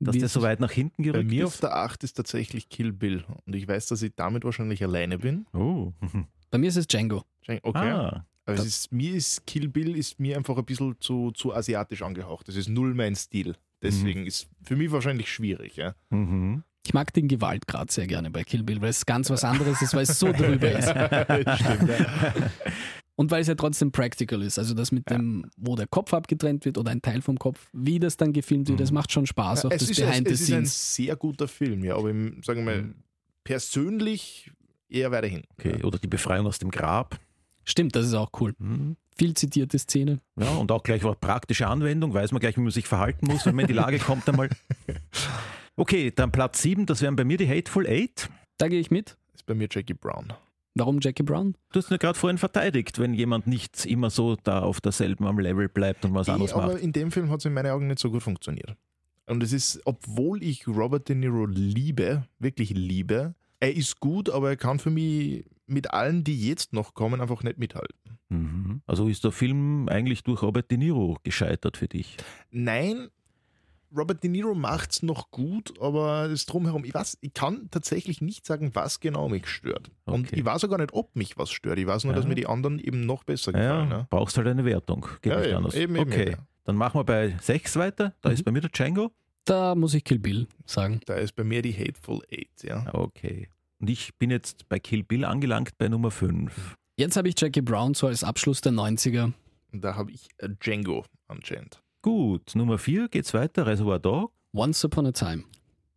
dass 0.00 0.14
wie 0.16 0.18
der 0.18 0.26
ist 0.26 0.32
so 0.32 0.42
weit 0.42 0.58
nach 0.58 0.72
hinten 0.72 1.02
Bei 1.04 1.10
gerückt 1.12 1.30
mir 1.30 1.46
auf 1.46 1.54
ist? 1.54 1.62
der 1.62 1.76
8 1.76 2.02
ist 2.02 2.14
tatsächlich 2.14 2.68
Kill 2.70 2.92
Bill. 2.92 3.22
Und 3.46 3.54
ich 3.54 3.68
weiß, 3.68 3.86
dass 3.86 4.02
ich 4.02 4.12
damit 4.16 4.44
wahrscheinlich 4.44 4.82
alleine 4.82 5.18
bin. 5.18 5.46
Oh. 5.52 5.92
Bei 6.50 6.58
mir 6.58 6.68
ist 6.68 6.76
es 6.76 6.88
Django. 6.88 7.22
Okay. 7.46 7.60
Ah, 7.72 8.24
Aber 8.46 8.56
es 8.58 8.66
ist, 8.66 8.92
mir 8.92 9.14
ist 9.14 9.46
Kill 9.46 9.68
Bill 9.68 9.96
ist 9.96 10.20
mir 10.20 10.36
einfach 10.36 10.56
ein 10.58 10.64
bisschen 10.64 10.96
zu, 11.00 11.30
zu 11.32 11.54
asiatisch 11.54 12.02
angehaucht. 12.02 12.46
Das 12.48 12.56
ist 12.56 12.68
null 12.68 12.94
mein 12.94 13.14
Stil. 13.16 13.56
Deswegen 13.82 14.26
ist 14.26 14.48
für 14.62 14.76
mich 14.76 14.90
wahrscheinlich 14.90 15.30
schwierig. 15.32 15.76
Ja. 15.76 15.94
mhm. 16.10 16.62
Ich 16.86 16.92
mag 16.92 17.10
den 17.14 17.28
Gewaltgrad 17.28 17.90
sehr 17.90 18.06
gerne 18.06 18.30
bei 18.30 18.44
Kill 18.44 18.62
Bill, 18.62 18.82
weil 18.82 18.90
es 18.90 19.06
ganz 19.06 19.30
was 19.30 19.42
anderes 19.42 19.80
ist, 19.80 19.94
weil 19.94 20.02
es 20.02 20.18
so 20.18 20.30
drüber 20.32 20.70
ist. 20.78 20.90
Stimmt, 20.90 21.88
ja. 21.88 22.34
Und 23.16 23.30
weil 23.30 23.40
es 23.42 23.46
ja 23.46 23.54
trotzdem 23.54 23.90
practical 23.92 24.42
ist. 24.42 24.58
Also 24.58 24.74
das 24.74 24.90
mit 24.92 25.08
dem, 25.08 25.48
wo 25.56 25.76
der 25.76 25.86
Kopf 25.86 26.12
abgetrennt 26.12 26.64
wird 26.66 26.76
oder 26.76 26.90
ein 26.90 27.00
Teil 27.00 27.22
vom 27.22 27.38
Kopf, 27.38 27.68
wie 27.72 27.98
das 28.00 28.16
dann 28.18 28.32
gefilmt 28.34 28.68
wird, 28.68 28.80
das 28.80 28.90
macht 28.90 29.12
schon 29.12 29.24
Spaß, 29.24 29.64
auch 29.66 29.70
es, 29.70 29.78
das 29.80 29.90
ist, 29.90 30.00
Behind 30.00 30.26
es, 30.28 30.30
the 30.30 30.34
es 30.34 30.40
ist 30.40 30.46
ein 30.52 30.66
Scenes. 30.66 30.94
sehr 30.96 31.16
guter 31.16 31.48
Film, 31.48 31.84
ja. 31.84 31.96
Aber 31.96 32.10
im, 32.10 32.42
sagen 32.42 32.60
wir 32.66 32.72
mal, 32.74 32.82
Mhm. 32.82 32.94
persönlich 33.44 34.50
eher 34.88 35.10
weiterhin. 35.10 35.42
okay. 35.58 35.82
Oder 35.84 35.98
die 35.98 36.06
Befreiung 36.08 36.46
aus 36.46 36.58
dem 36.58 36.70
Grab. 36.70 37.18
Stimmt, 37.64 37.96
das 37.96 38.06
ist 38.06 38.14
auch 38.14 38.30
cool. 38.40 38.54
Mhm. 38.58 38.96
Viel 39.16 39.34
zitierte 39.34 39.78
Szene. 39.78 40.20
Ja, 40.36 40.50
und 40.54 40.72
auch 40.72 40.82
gleich 40.82 41.04
auch 41.04 41.18
praktische 41.18 41.68
Anwendung, 41.68 42.12
weiß 42.14 42.32
man 42.32 42.40
gleich, 42.40 42.56
wie 42.56 42.62
man 42.62 42.72
sich 42.72 42.86
verhalten 42.88 43.26
muss, 43.26 43.46
wenn 43.46 43.54
man 43.54 43.64
in 43.64 43.68
die 43.68 43.74
Lage 43.74 43.98
kommt 43.98 44.28
einmal. 44.28 44.48
Okay, 45.76 46.12
dann 46.14 46.30
Platz 46.30 46.62
7, 46.62 46.86
das 46.86 47.02
wären 47.02 47.16
bei 47.16 47.24
mir 47.24 47.36
die 47.36 47.48
Hateful 47.48 47.86
Eight. 47.88 48.30
Da 48.58 48.68
gehe 48.68 48.78
ich 48.78 48.92
mit. 48.92 49.16
Ist 49.34 49.44
bei 49.44 49.54
mir 49.54 49.66
Jackie 49.68 49.94
Brown. 49.94 50.32
Warum 50.76 50.98
Jackie 51.00 51.24
Brown? 51.24 51.56
Du 51.72 51.78
hast 51.80 51.90
ja 51.90 51.96
gerade 51.96 52.18
vorhin 52.18 52.38
verteidigt, 52.38 52.98
wenn 52.98 53.14
jemand 53.14 53.46
nicht 53.46 53.84
immer 53.84 54.10
so 54.10 54.36
da 54.36 54.60
auf 54.60 54.80
derselben 54.80 55.26
am 55.26 55.38
Level 55.38 55.68
bleibt 55.68 56.04
und 56.04 56.14
was 56.14 56.28
anderes 56.28 56.52
aber 56.52 56.74
macht. 56.74 56.82
in 56.82 56.92
dem 56.92 57.10
Film 57.10 57.30
hat 57.30 57.40
es 57.40 57.44
in 57.44 57.54
meinen 57.54 57.72
Augen 57.72 57.88
nicht 57.88 57.98
so 57.98 58.10
gut 58.10 58.22
funktioniert. 58.22 58.76
Und 59.26 59.42
es 59.42 59.52
ist, 59.52 59.80
obwohl 59.84 60.42
ich 60.42 60.66
Robert 60.68 61.08
De 61.08 61.16
Niro 61.16 61.46
liebe, 61.46 62.24
wirklich 62.38 62.70
liebe, 62.70 63.34
er 63.58 63.74
ist 63.74 63.98
gut, 63.98 64.30
aber 64.30 64.50
er 64.50 64.56
kann 64.56 64.78
für 64.78 64.90
mich 64.90 65.44
mit 65.66 65.92
allen, 65.92 66.24
die 66.24 66.48
jetzt 66.48 66.72
noch 66.72 66.94
kommen, 66.94 67.20
einfach 67.20 67.42
nicht 67.42 67.58
mithalten. 67.58 68.18
Mhm. 68.28 68.82
Also 68.86 69.08
ist 69.08 69.24
der 69.24 69.32
Film 69.32 69.88
eigentlich 69.88 70.22
durch 70.22 70.42
Robert 70.42 70.70
De 70.70 70.78
Niro 70.78 71.18
gescheitert 71.22 71.76
für 71.76 71.88
dich. 71.88 72.16
Nein, 72.50 73.08
Robert 73.96 74.22
De 74.24 74.28
Niro 74.30 74.54
macht 74.54 74.90
es 74.90 75.02
noch 75.02 75.30
gut, 75.30 75.78
aber 75.80 76.28
das 76.28 76.46
Drumherum, 76.46 76.84
ich, 76.84 76.92
weiß, 76.92 77.18
ich 77.20 77.32
kann 77.32 77.68
tatsächlich 77.70 78.20
nicht 78.20 78.44
sagen, 78.44 78.70
was 78.74 78.98
genau 79.00 79.28
mich 79.28 79.46
stört. 79.46 79.90
Und 80.04 80.26
Okay. 80.26 80.40
ich 80.40 80.44
weiß 80.44 80.64
auch 80.64 80.68
gar 80.68 80.78
nicht, 80.78 80.92
ob 80.92 81.14
mich 81.14 81.38
was 81.38 81.50
stört. 81.52 81.78
Ich 81.78 81.86
weiß 81.86 82.04
nur, 82.04 82.12
Ja. 82.12 82.18
dass 82.18 82.26
mir 82.28 82.34
die 82.34 82.46
anderen 82.46 82.78
eben 82.80 83.06
noch 83.06 83.22
besser 83.24 83.52
Ja, 83.52 83.58
gefallen. 83.58 83.90
Ja, 83.90 84.06
brauchst 84.10 84.36
halt 84.36 84.48
eine 84.48 84.64
Wertung. 84.64 85.06
Geht 85.22 85.32
Ja, 85.32 85.38
nicht 85.38 85.48
eben, 85.48 85.56
anders. 85.56 85.74
eben, 85.74 85.96
eben, 85.96 86.10
okay, 86.10 86.22
eben, 86.22 86.30
ja. 86.32 86.38
dann 86.64 86.76
machen 86.76 86.98
wir 86.98 87.04
bei 87.04 87.36
6 87.40 87.76
weiter. 87.76 88.14
Da 88.20 88.30
Mhm. 88.30 88.34
ist 88.34 88.44
bei 88.44 88.50
mir 88.50 88.60
der 88.62 88.70
Django. 88.70 89.12
Da 89.44 89.74
muss 89.76 89.94
ich 89.94 90.02
Kill 90.02 90.18
Bill 90.18 90.48
sagen. 90.66 91.00
Da 91.06 91.14
ist 91.14 91.36
bei 91.36 91.44
mir 91.44 91.62
die 91.62 91.72
Hateful 91.74 92.20
Eight. 92.32 92.48
Ja. 92.62 92.86
Okay. 92.94 93.48
Und 93.84 93.90
ich 93.90 94.16
bin 94.16 94.30
jetzt 94.30 94.66
bei 94.70 94.78
Kill 94.78 95.02
Bill 95.02 95.26
angelangt 95.26 95.76
bei 95.76 95.88
Nummer 95.88 96.10
5. 96.10 96.74
Jetzt 96.96 97.18
habe 97.18 97.28
ich 97.28 97.34
Jackie 97.38 97.60
Brown 97.60 97.92
so 97.92 98.06
als 98.06 98.24
Abschluss 98.24 98.62
der 98.62 98.72
90er. 98.72 99.34
Und 99.74 99.84
da 99.84 99.94
habe 99.94 100.10
ich 100.10 100.26
äh, 100.38 100.48
Django 100.58 101.04
anscheinend. 101.28 101.82
Gut, 102.00 102.54
Nummer 102.54 102.78
4 102.78 103.10
geht's 103.10 103.34
weiter. 103.34 103.66
Reservoir 103.66 103.98
Dog. 103.98 104.32
Once 104.54 104.82
Upon 104.86 105.04
a 105.04 105.12
Time. 105.12 105.44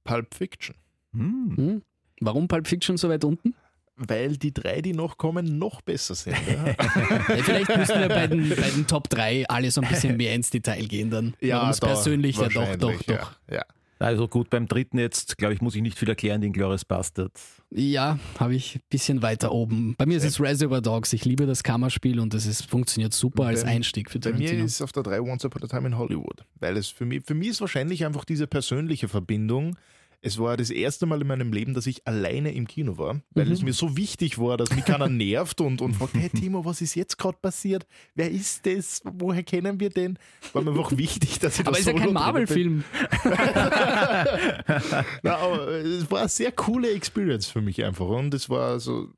Pulp 0.04 0.36
Fiction. 0.36 0.76
Hm. 1.14 1.54
Hm? 1.56 1.82
Warum 2.20 2.50
Pulp 2.50 2.68
Fiction 2.68 2.98
so 2.98 3.08
weit 3.08 3.24
unten? 3.24 3.56
Weil 3.96 4.36
die 4.36 4.54
drei, 4.54 4.82
die 4.82 4.92
noch 4.92 5.18
kommen, 5.18 5.58
noch 5.58 5.80
besser 5.80 6.16
sind. 6.16 6.36
Ja, 6.46 6.66
Ja, 6.68 7.42
vielleicht 7.42 7.78
müssen 7.78 8.02
wir 8.02 8.10
bei 8.10 8.28
den, 8.28 8.50
bei 8.50 8.70
den 8.70 8.86
Top 8.86 9.08
3 9.08 9.48
alle 9.48 9.72
so 9.72 9.80
ein 9.80 9.88
bisschen 9.88 10.18
mehr 10.18 10.36
ins 10.36 10.50
Detail 10.50 10.86
gehen 10.88 11.10
dann. 11.10 11.36
Warum 11.40 11.70
es 11.70 11.80
da 11.80 11.88
persönlich 11.88 12.36
ja 12.36 12.50
doch, 12.50 12.76
doch, 12.76 13.02
doch. 13.04 13.32
Ja, 13.50 13.56
ja. 13.56 13.66
Also 14.00 14.28
gut, 14.28 14.50
beim 14.50 14.68
dritten 14.68 15.00
jetzt, 15.00 15.38
glaube 15.38 15.54
ich, 15.54 15.62
muss 15.62 15.76
ich 15.76 15.82
nicht 15.82 15.98
viel 15.98 16.08
erklären, 16.10 16.42
den 16.42 16.54
Glorious 16.54 16.86
Bastards. 16.86 17.62
Ja, 17.72 18.20
habe 18.40 18.56
ich 18.56 18.76
ein 18.76 18.82
bisschen 18.90 19.22
weiter 19.22 19.52
oben. 19.52 19.96
Bei 19.98 20.06
mir 20.06 20.18
ist 20.18 20.24
es 20.24 20.40
Reservoir 20.40 20.82
Dogs. 20.82 21.14
Ich 21.14 21.26
liebe 21.26 21.46
das 21.46 21.64
Kammerspiel 21.64 22.20
und 22.20 22.34
es 22.34 22.46
ist, 22.46 22.66
funktioniert 22.70 23.14
super 23.14 23.46
als 23.46 23.64
Bei- 23.64 23.70
Einstieg 23.72 24.10
für 24.12 24.20
Bei 24.20 24.32
mir 24.32 24.38
Tarantino. 24.38 24.66
ist 24.66 24.82
auf 24.82 24.92
der 24.92 25.04
3 25.04 25.22
Once 25.22 25.44
Upon 25.46 25.64
a 25.64 25.68
Time 25.68 25.88
in 25.88 25.98
Hollywood. 25.98 26.44
Weil 26.60 26.78
es 26.78 26.90
für 26.90 27.06
mich, 27.06 27.24
für 27.26 27.34
mich 27.34 27.50
ist 27.50 27.62
wahrscheinlich 27.62 28.06
einfach 28.06 28.24
diese 28.26 28.48
persönliche 28.48 29.08
Verbindung. 29.08 29.76
Es 30.22 30.40
war 30.40 30.58
das 30.58 30.72
erste 30.72 31.06
Mal 31.06 31.22
in 31.22 31.28
meinem 31.28 31.54
Leben, 31.54 31.74
dass 31.76 31.86
ich 31.86 32.06
alleine 32.08 32.52
im 32.52 32.68
Kino 32.68 32.98
war, 32.98 33.22
weil 33.36 33.46
Mhm. 33.46 33.52
es 33.52 33.62
mir 33.62 33.74
so 33.74 33.96
wichtig 33.96 34.40
war, 34.40 34.58
dass 34.58 34.76
mich 34.76 34.84
keiner 34.84 35.08
nervt 35.10 35.62
und, 35.62 35.80
und 35.82 35.94
fragt, 35.94 36.16
hey 36.16 36.30
Timo, 36.30 36.66
was 36.66 36.82
ist 36.82 36.96
jetzt 36.96 37.18
gerade 37.18 37.38
passiert? 37.40 37.86
Wer 38.16 38.32
ist 38.32 38.66
das? 38.66 39.02
Woher 39.04 39.44
kennen 39.44 39.80
wir 39.80 39.90
den? 39.92 40.18
War 40.54 40.64
mir 40.64 40.72
einfach 40.72 40.98
wichtig, 40.98 41.38
dass 41.40 41.60
ich 41.60 41.66
da 41.66 41.70
Aber 41.70 41.80
ist 41.80 41.86
ja 41.86 41.94
kein 41.94 42.14
Marvel-Film. 42.14 42.84
aber 45.24 45.68
es 45.70 46.10
war 46.10 46.20
eine 46.22 46.30
sehr 46.30 46.52
coole 46.52 46.92
Experience 46.92 47.48
für 47.48 47.62
mich 47.62 47.84
einfach 47.84 48.08
und 48.08 48.34
es 48.34 48.50
war 48.50 48.80
so, 48.80 49.10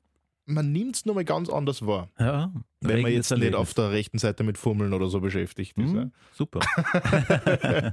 man 0.46 0.70
nimmt 0.72 0.96
es 0.96 1.06
nochmal 1.06 1.24
ganz 1.24 1.48
anders 1.48 1.86
wahr, 1.86 2.08
Ja, 2.18 2.52
wenn 2.80 3.02
man 3.02 3.12
jetzt 3.12 3.30
nicht 3.36 3.54
auf 3.54 3.72
der 3.74 3.90
rechten 3.90 4.18
Seite 4.18 4.42
mit 4.44 4.58
Fummeln 4.58 4.92
oder 4.92 5.08
so 5.08 5.20
beschäftigt 5.20 5.78
ist. 5.78 5.94
ja. 5.94 6.02
Hm, 6.02 6.12
super. 6.32 6.60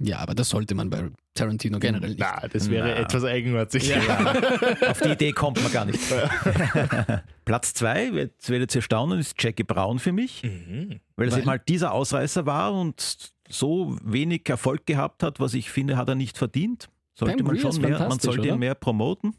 Ja, 0.00 0.18
aber 0.20 0.34
das 0.34 0.50
sollte 0.50 0.74
man 0.76 0.90
bei 0.90 1.10
Tarantino 1.34 1.78
generell 1.80 2.10
nicht. 2.10 2.20
Na, 2.20 2.46
das 2.46 2.70
wäre 2.70 2.88
Na. 2.88 2.94
etwas 2.96 3.24
eigenartig. 3.24 3.92
auf 4.88 5.00
die 5.00 5.08
Idee 5.10 5.32
kommt 5.32 5.60
man 5.62 5.72
gar 5.72 5.84
nicht. 5.86 5.98
Platz 7.44 7.74
2, 7.74 8.10
jetzt 8.10 8.48
werdet 8.50 8.74
ihr 8.74 8.82
staunen, 8.82 9.18
ist 9.18 9.34
Jackie 9.42 9.64
Brown 9.64 9.98
für 9.98 10.12
mich, 10.12 10.42
Mhm. 10.44 11.00
weil 11.16 11.28
es 11.28 11.34
Weil? 11.34 11.40
eben 11.40 11.50
halt 11.50 11.68
dieser 11.68 11.92
Ausreißer 11.92 12.46
war 12.46 12.72
und 12.74 13.32
so 13.48 13.98
wenig 14.04 14.48
Erfolg 14.48 14.86
gehabt 14.86 15.22
hat, 15.22 15.40
was 15.40 15.54
ich 15.54 15.70
finde, 15.70 15.96
hat 15.96 16.08
er 16.08 16.14
nicht 16.14 16.38
verdient. 16.38 16.88
Sollte 17.14 17.38
Pam 17.38 17.46
man 17.46 17.58
schon 17.58 17.80
mehr, 17.80 17.98
man 17.98 18.20
sollte 18.20 18.40
oder? 18.42 18.50
ihn 18.52 18.58
mehr 18.60 18.74
promoten. 18.76 19.34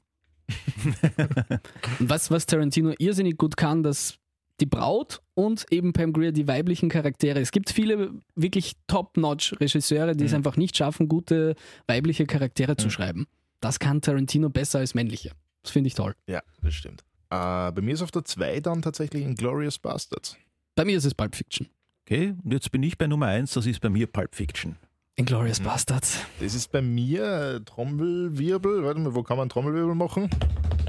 Was, 2.00 2.32
was 2.32 2.46
Tarantino 2.46 2.94
irrsinnig 2.98 3.38
gut 3.38 3.56
kann, 3.58 3.84
dass 3.84 4.18
die 4.62 4.66
Braut 4.66 5.22
und 5.36 5.66
eben 5.72 5.94
Pam 5.94 6.14
Grier, 6.14 6.32
die 6.32 6.48
weiblichen 6.48 6.90
Charaktere. 6.90 7.40
Es 7.40 7.52
gibt 7.52 7.70
viele 7.72 8.12
wirklich 8.36 8.74
Top-Notch-Regisseure, 8.88 10.16
die 10.16 10.26
es 10.26 10.32
Mhm. 10.32 10.38
einfach 10.38 10.58
nicht 10.58 10.76
schaffen, 10.78 11.08
gute 11.08 11.56
weibliche 11.88 12.26
Charaktere 12.26 12.76
zu 12.78 12.88
Mhm. 12.88 12.92
schreiben. 12.92 13.28
Das 13.62 13.80
kann 13.80 14.02
Tarantino 14.02 14.50
besser 14.50 14.80
als 14.80 14.94
männliche. 14.96 15.32
Das 15.64 15.72
finde 15.72 15.88
ich 15.88 15.94
toll. 15.94 16.16
Ja, 16.28 16.42
das 16.62 16.74
stimmt. 16.74 17.02
Äh, 17.30 17.72
bei 17.72 17.82
mir 17.82 17.94
ist 17.94 18.02
auf 18.02 18.12
der 18.12 18.26
2 18.26 18.60
dann 18.60 18.82
tatsächlich 18.82 19.26
ein 19.26 19.36
Glorious 19.36 19.78
Bastards. 19.78 20.38
Bei 20.76 20.86
mir 20.86 20.98
ist 20.98 21.06
es 21.06 21.14
Pulp 21.14 21.36
Fiction. 21.36 21.68
Okay, 22.06 22.34
und 22.44 22.52
jetzt 22.54 22.72
bin 22.72 22.82
ich 22.82 22.98
bei 22.98 23.06
Nummer 23.08 23.28
1, 23.28 23.54
das 23.54 23.66
ist 23.66 23.82
bei 23.82 23.90
mir 23.90 24.08
Pulp 24.08 24.34
Fiction. 24.36 24.78
Inglourious 25.16 25.60
Mhm. 25.60 25.66
Bastards. 25.66 26.20
Das 26.40 26.54
ist 26.56 26.72
bei 26.72 26.82
mir 26.82 27.56
äh, 27.58 27.60
Trommelwirbel. 27.66 28.84
Warte 28.84 29.00
mal, 29.02 29.14
wo 29.14 29.22
kann 29.22 29.36
man 29.38 29.50
Trommelwirbel 29.50 29.94
machen? 29.94 30.30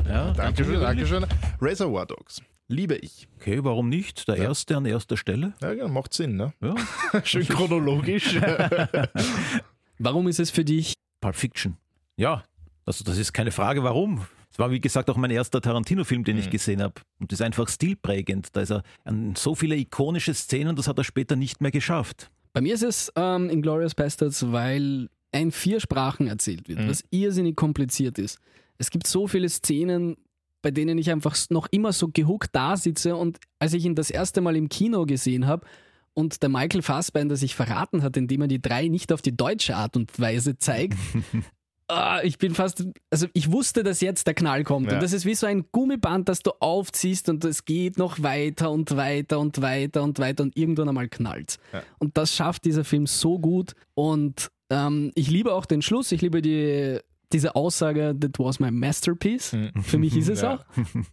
Ja, 0.08 0.32
Dankeschön, 0.32 0.80
Dankeschön. 0.80 1.26
Reservoir 1.60 2.06
Dogs. 2.06 2.40
Liebe 2.72 2.94
ich. 2.96 3.26
Okay, 3.40 3.64
warum 3.64 3.88
nicht? 3.88 4.28
Der 4.28 4.36
Ja. 4.36 4.44
erste 4.44 4.76
an 4.76 4.86
erster 4.86 5.16
Stelle. 5.16 5.54
Ja, 5.60 5.72
ja, 5.72 5.88
macht 5.88 6.14
Sinn, 6.14 6.36
ne? 6.36 6.52
Ja. 6.62 6.74
Schön 7.24 7.46
chronologisch. 7.48 8.36
Warum 9.98 10.28
ist 10.28 10.40
es 10.40 10.50
für 10.50 10.64
dich? 10.64 10.94
Pulp 11.20 11.34
Fiction. 11.36 11.76
Ja, 12.16 12.44
also 12.86 13.04
das 13.04 13.18
ist 13.18 13.32
keine 13.32 13.50
Frage, 13.50 13.82
warum. 13.82 14.24
Es 14.52 14.58
war, 14.58 14.70
wie 14.70 14.80
gesagt, 14.80 15.10
auch 15.10 15.16
mein 15.16 15.30
erster 15.30 15.60
Tarantino-Film, 15.60 16.24
den 16.24 16.38
ich 16.38 16.46
Mhm. 16.46 16.50
gesehen 16.50 16.82
habe. 16.82 16.94
Und 17.18 17.32
ist 17.32 17.42
einfach 17.42 17.68
stilprägend. 17.68 18.48
Da 18.54 18.62
ist 18.62 18.70
er 18.70 18.82
an 19.04 19.34
so 19.36 19.54
viele 19.54 19.76
ikonische 19.76 20.32
Szenen, 20.34 20.74
das 20.76 20.88
hat 20.88 20.96
er 20.98 21.04
später 21.04 21.36
nicht 21.36 21.60
mehr 21.60 21.70
geschafft. 21.70 22.30
Bei 22.52 22.60
mir 22.60 22.74
ist 22.74 22.82
es 22.82 23.12
ähm, 23.16 23.50
Inglourious 23.50 23.94
Bastards, 23.94 24.50
weil 24.52 25.08
ein 25.32 25.50
vier 25.52 25.80
Sprachen 25.80 26.26
erzählt 26.28 26.68
wird, 26.68 26.80
Mhm. 26.80 26.88
was 26.88 27.04
irrsinnig 27.10 27.56
kompliziert 27.56 28.18
ist. 28.18 28.38
Es 28.78 28.90
gibt 28.90 29.06
so 29.06 29.26
viele 29.28 29.48
Szenen, 29.48 30.16
bei 30.62 30.70
denen 30.70 30.98
ich 30.98 31.10
einfach 31.10 31.36
noch 31.50 31.68
immer 31.70 31.92
so 31.92 32.08
gehuckt 32.08 32.50
da 32.52 32.76
sitze 32.76 33.16
und 33.16 33.38
als 33.58 33.72
ich 33.72 33.84
ihn 33.84 33.94
das 33.94 34.10
erste 34.10 34.40
Mal 34.40 34.56
im 34.56 34.68
Kino 34.68 35.06
gesehen 35.06 35.46
habe 35.46 35.66
und 36.14 36.42
der 36.42 36.48
Michael 36.48 36.82
Fassbender 36.82 37.36
sich 37.36 37.54
verraten 37.54 38.02
hat, 38.02 38.16
indem 38.16 38.42
er 38.42 38.48
die 38.48 38.60
drei 38.60 38.88
nicht 38.88 39.12
auf 39.12 39.22
die 39.22 39.36
deutsche 39.36 39.76
Art 39.76 39.96
und 39.96 40.18
Weise 40.18 40.58
zeigt, 40.58 40.98
ah, 41.88 42.20
ich 42.22 42.38
bin 42.38 42.54
fast, 42.54 42.84
also 43.10 43.26
ich 43.32 43.50
wusste, 43.50 43.82
dass 43.82 44.00
jetzt 44.00 44.26
der 44.26 44.34
Knall 44.34 44.64
kommt 44.64 44.88
Ja. 44.88 44.94
und 44.94 45.02
das 45.02 45.12
ist 45.12 45.24
wie 45.24 45.34
so 45.34 45.46
ein 45.46 45.64
Gummiband, 45.72 46.28
das 46.28 46.40
du 46.40 46.50
aufziehst 46.60 47.28
und 47.28 47.44
es 47.44 47.64
geht 47.64 47.98
noch 47.98 48.22
weiter 48.22 48.70
und 48.70 48.96
weiter 48.96 49.38
und 49.40 49.60
weiter 49.62 50.02
und 50.02 50.18
weiter 50.18 50.42
und 50.42 50.56
irgendwann 50.56 50.88
einmal 50.88 51.08
knallt. 51.08 51.58
Ja. 51.72 51.82
Und 51.98 52.16
das 52.16 52.34
schafft 52.34 52.64
dieser 52.64 52.84
Film 52.84 53.06
so 53.06 53.38
gut 53.38 53.72
und 53.94 54.48
ähm, 54.70 55.10
ich 55.14 55.30
liebe 55.30 55.52
auch 55.54 55.66
den 55.66 55.82
Schluss, 55.82 56.12
ich 56.12 56.20
liebe 56.22 56.42
die, 56.42 56.98
diese 57.32 57.54
Aussage, 57.54 58.14
that 58.18 58.38
was 58.38 58.58
my 58.60 58.70
masterpiece. 58.70 59.56
Für 59.82 59.98
mich 59.98 60.16
ist 60.16 60.28
es 60.28 60.40
Ja. 60.42 60.54
auch. 60.56 60.64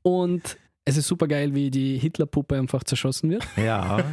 Und 0.02 0.58
es 0.86 0.96
ist 0.98 1.08
super 1.08 1.28
geil, 1.28 1.54
wie 1.54 1.70
die 1.70 1.98
Hitlerpuppe 1.98 2.58
einfach 2.58 2.84
zerschossen 2.84 3.30
wird. 3.30 3.46
Ja, 3.58 4.04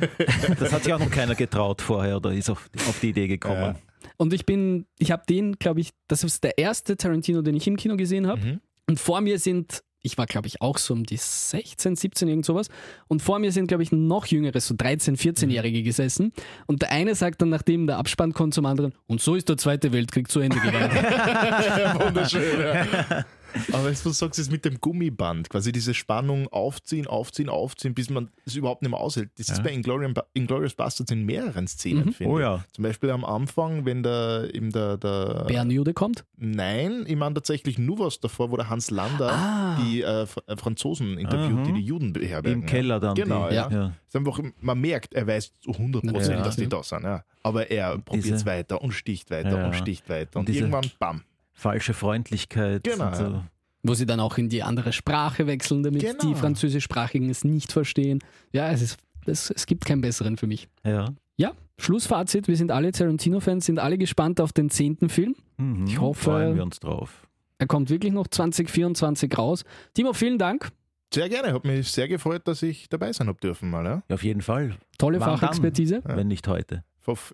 das 0.58 0.72
hat 0.72 0.84
sich 0.84 0.92
auch 0.92 0.98
noch 0.98 1.10
keiner 1.10 1.34
getraut 1.34 1.80
vorher 1.80 2.16
oder 2.16 2.32
ist 2.32 2.50
auf, 2.50 2.68
auf 2.88 2.98
die 3.00 3.10
Idee 3.10 3.28
gekommen. 3.28 3.60
Ja. 3.60 3.76
Und 4.16 4.32
ich 4.32 4.44
bin, 4.44 4.86
ich 4.98 5.10
habe 5.12 5.22
den, 5.28 5.54
glaube 5.58 5.80
ich, 5.80 5.90
das 6.08 6.24
ist 6.24 6.44
der 6.44 6.58
erste 6.58 6.96
Tarantino, 6.96 7.42
den 7.42 7.54
ich 7.54 7.66
im 7.66 7.76
Kino 7.76 7.96
gesehen 7.96 8.26
habe. 8.26 8.40
Mhm. 8.40 8.60
Und 8.88 9.00
vor 9.00 9.20
mir 9.20 9.38
sind, 9.38 9.82
ich 10.04 10.18
war, 10.18 10.26
glaube 10.26 10.46
ich, 10.46 10.60
auch 10.60 10.76
so 10.76 10.92
um 10.92 11.04
die 11.04 11.16
16, 11.16 11.96
17, 11.96 12.28
irgend 12.28 12.44
sowas. 12.44 12.68
Und 13.08 13.22
vor 13.22 13.38
mir 13.38 13.50
sind, 13.50 13.68
glaube 13.68 13.82
ich, 13.82 13.90
noch 13.90 14.26
jüngere, 14.26 14.60
so 14.60 14.74
13, 14.76 15.16
14-Jährige 15.16 15.82
gesessen. 15.82 16.32
Und 16.66 16.82
der 16.82 16.92
eine 16.92 17.14
sagt 17.14 17.40
dann, 17.40 17.48
nachdem 17.48 17.86
der 17.86 17.96
Abspann 17.96 18.34
kommt 18.34 18.52
zum 18.52 18.66
anderen, 18.66 18.92
und 19.06 19.22
so 19.22 19.34
ist 19.34 19.48
der 19.48 19.56
Zweite 19.56 19.92
Weltkrieg 19.92 20.30
zu 20.30 20.40
Ende 20.40 20.60
gegangen. 20.60 20.90
Wunderschön, 22.00 22.60
ja. 22.60 23.24
Aber 23.72 23.90
was 23.90 24.02
du 24.02 24.10
sagst, 24.10 24.38
ist 24.38 24.50
mit 24.50 24.64
dem 24.64 24.80
Gummiband, 24.80 25.48
quasi 25.48 25.70
diese 25.72 25.94
Spannung 25.94 26.48
aufziehen, 26.48 27.06
aufziehen, 27.06 27.48
aufziehen, 27.48 27.94
bis 27.94 28.10
man 28.10 28.30
es 28.46 28.54
überhaupt 28.56 28.82
nicht 28.82 28.90
mehr 28.90 29.00
aushält. 29.00 29.30
Das 29.38 29.48
ist 29.48 29.58
Ja. 29.58 29.64
bei 29.64 29.72
Inglourious, 29.72 30.12
Inglourious 30.34 30.74
Bastards 30.74 31.10
in 31.12 31.24
mehreren 31.24 31.66
Szenen, 31.66 32.12
finde 32.12 32.32
Oh 32.32 32.38
ja. 32.40 32.64
Zum 32.72 32.82
Beispiel 32.82 33.10
am 33.10 33.24
Anfang, 33.24 33.84
wenn 33.84 34.02
der, 34.02 34.48
eben 34.52 34.70
der, 34.70 34.96
der 34.96 35.44
Bärenjude 35.46 35.94
kommt. 35.94 36.24
Nein, 36.36 37.04
ich 37.06 37.16
meine 37.16 37.34
tatsächlich 37.34 37.78
nur 37.78 37.98
was 38.00 38.20
davor, 38.20 38.50
wo 38.50 38.56
der 38.56 38.68
Hans 38.70 38.90
Lander 38.90 39.30
Ah. 39.32 39.78
die 39.82 40.02
äh, 40.02 40.22
äh, 40.22 40.56
Franzosen 40.56 41.18
interviewt, 41.18 41.58
Aha. 41.58 41.64
die 41.66 41.72
die 41.74 41.80
Juden 41.84 42.12
beherbergen. 42.12 42.62
Im 42.62 42.66
Keller 42.66 43.00
dann. 43.00 43.14
Genau, 43.14 43.48
die, 43.48 43.54
ja. 43.54 43.70
ja. 43.70 43.92
Ist 44.08 44.16
einfach, 44.16 44.40
man 44.60 44.80
merkt, 44.80 45.14
er 45.14 45.26
weiß 45.26 45.52
zu 45.60 45.70
100%, 45.70 46.30
Ja. 46.32 46.42
dass 46.42 46.56
die 46.56 46.68
da 46.68 46.82
sind. 46.82 47.02
Ja. 47.04 47.24
Aber 47.42 47.70
er 47.70 47.98
probiert 47.98 48.34
es 48.34 48.46
weiter 48.46 48.80
und 48.82 48.92
sticht 48.92 49.30
weiter 49.30 49.58
Ja. 49.58 49.66
und 49.66 49.74
sticht 49.74 50.08
weiter. 50.08 50.40
Und, 50.40 50.48
Und 50.48 50.54
irgendwann, 50.54 50.90
bam. 50.98 51.22
Falsche 51.54 51.94
Freundlichkeit. 51.94 52.84
Genau, 52.84 53.06
und 53.08 53.16
so. 53.16 53.42
Wo 53.82 53.94
sie 53.94 54.06
dann 54.06 54.20
auch 54.20 54.38
in 54.38 54.48
die 54.48 54.62
andere 54.62 54.92
Sprache 54.92 55.46
wechseln, 55.46 55.82
damit 55.82 56.00
Genau. 56.02 56.18
die 56.22 56.34
Französischsprachigen 56.34 57.28
es 57.30 57.44
nicht 57.44 57.70
verstehen. 57.72 58.20
Ja, 58.52 58.70
es, 58.70 58.82
ist, 58.82 58.98
es, 59.26 59.50
es 59.50 59.66
gibt 59.66 59.84
keinen 59.84 60.00
besseren 60.00 60.36
für 60.36 60.46
mich. 60.46 60.68
Ja. 60.84 61.06
Ja, 61.36 61.52
Schlussfazit, 61.78 62.48
wir 62.48 62.56
sind 62.56 62.70
alle 62.70 62.92
Tarantino-Fans, 62.92 63.66
sind 63.66 63.78
alle 63.78 63.98
gespannt 63.98 64.40
auf 64.40 64.52
den 64.52 64.70
zehnten 64.70 65.08
Film. 65.08 65.34
Mhm. 65.58 65.86
Ich 65.86 66.00
hoffe- 66.00 66.24
Freuen 66.24 66.56
wir 66.56 66.62
uns 66.62 66.80
drauf. 66.80 67.26
Er 67.58 67.66
kommt 67.66 67.90
wirklich 67.90 68.12
noch 68.12 68.26
2024 68.26 69.36
raus. 69.36 69.64
Timo, 69.94 70.12
vielen 70.12 70.38
Dank. 70.38 70.70
Sehr 71.12 71.28
gerne, 71.28 71.52
hat 71.52 71.64
mich 71.64 71.90
sehr 71.92 72.08
gefreut, 72.08 72.42
dass 72.48 72.62
ich 72.62 72.88
dabei 72.88 73.12
sein 73.12 73.28
habe 73.28 73.38
dürfen 73.38 73.70
mal. 73.70 73.84
Ja. 73.84 74.02
Ja, 74.08 74.14
auf 74.14 74.24
jeden 74.24 74.42
Fall. 74.42 74.76
Tolle 74.98 75.20
Wann 75.20 75.28
dann? 75.30 75.38
Fachexpertise. 75.38 76.02
Ja. 76.06 76.16
Wenn 76.16 76.26
nicht 76.28 76.48
heute. 76.48 76.82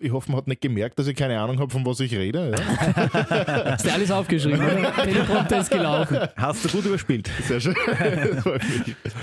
Ich 0.01 0.11
hoffe, 0.11 0.31
man 0.31 0.37
hat 0.37 0.47
nicht 0.47 0.61
gemerkt, 0.61 0.99
dass 0.99 1.07
ich 1.07 1.15
keine 1.15 1.39
Ahnung 1.39 1.59
habe, 1.59 1.71
von 1.71 1.85
was 1.85 1.99
ich 2.01 2.13
rede. 2.13 2.51
Ja. 2.51 3.13
Hast 3.71 3.85
du 3.85 3.93
alles 3.93 4.11
aufgeschrieben? 4.11 4.59
Teleprompter 5.03 5.59
ist 5.59 5.71
gelaufen. 5.71 6.17
Hast 6.35 6.65
du 6.65 6.69
gut 6.69 6.85
überspielt. 6.85 7.29
Sehr 7.47 7.59
schön. 7.61 7.75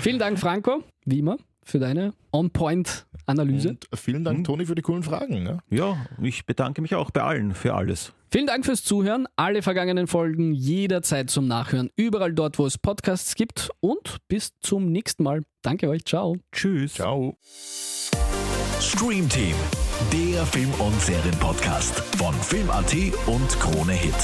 Vielen 0.01 0.19
Dank, 0.19 0.39
Franco, 0.39 0.83
wie 1.05 1.19
immer, 1.19 1.37
für 1.63 1.79
deine 1.79 2.13
On-Point-Analyse. 2.31 3.69
Und 3.69 3.87
vielen 3.95 4.23
Dank, 4.23 4.43
Toni, 4.45 4.65
für 4.65 4.75
die 4.75 4.81
coolen 4.81 5.03
Fragen. 5.03 5.45
Ja. 5.45 5.59
Ja, 5.69 6.05
ich 6.21 6.45
bedanke 6.45 6.81
mich 6.81 6.95
auch 6.95 7.11
bei 7.11 7.21
allen 7.21 7.53
für 7.53 7.73
alles. 7.75 8.13
Vielen 8.31 8.45
Dank 8.45 8.63
fürs 8.65 8.83
Zuhören. 8.83 9.27
Alle 9.37 9.63
vergangenen 9.63 10.05
Folgen 10.05 10.53
jederzeit 10.53 11.31
zum 11.31 11.47
Nachhören, 11.47 11.89
überall 11.95 12.33
dort, 12.33 12.59
wo 12.59 12.65
es 12.65 12.77
Podcasts 12.77 13.33
gibt. 13.33 13.69
Und 13.79 14.17
bis 14.27 14.51
zum 14.59 14.91
nächsten 14.91 15.23
Mal. 15.23 15.41
Danke 15.63 15.89
euch. 15.89 16.05
Ciao. 16.05 16.37
Tschüss. 16.51 16.93
Ciao. 16.93 17.37
Stream 18.81 19.27
Team, 19.27 19.55
der 20.11 20.45
Film- 20.45 20.73
und 20.79 21.01
Serienpodcast 21.01 21.99
von 22.17 22.33
Film.at 22.33 22.93
und 23.27 23.59
Krone 23.59 23.91
Hit. 23.91 24.15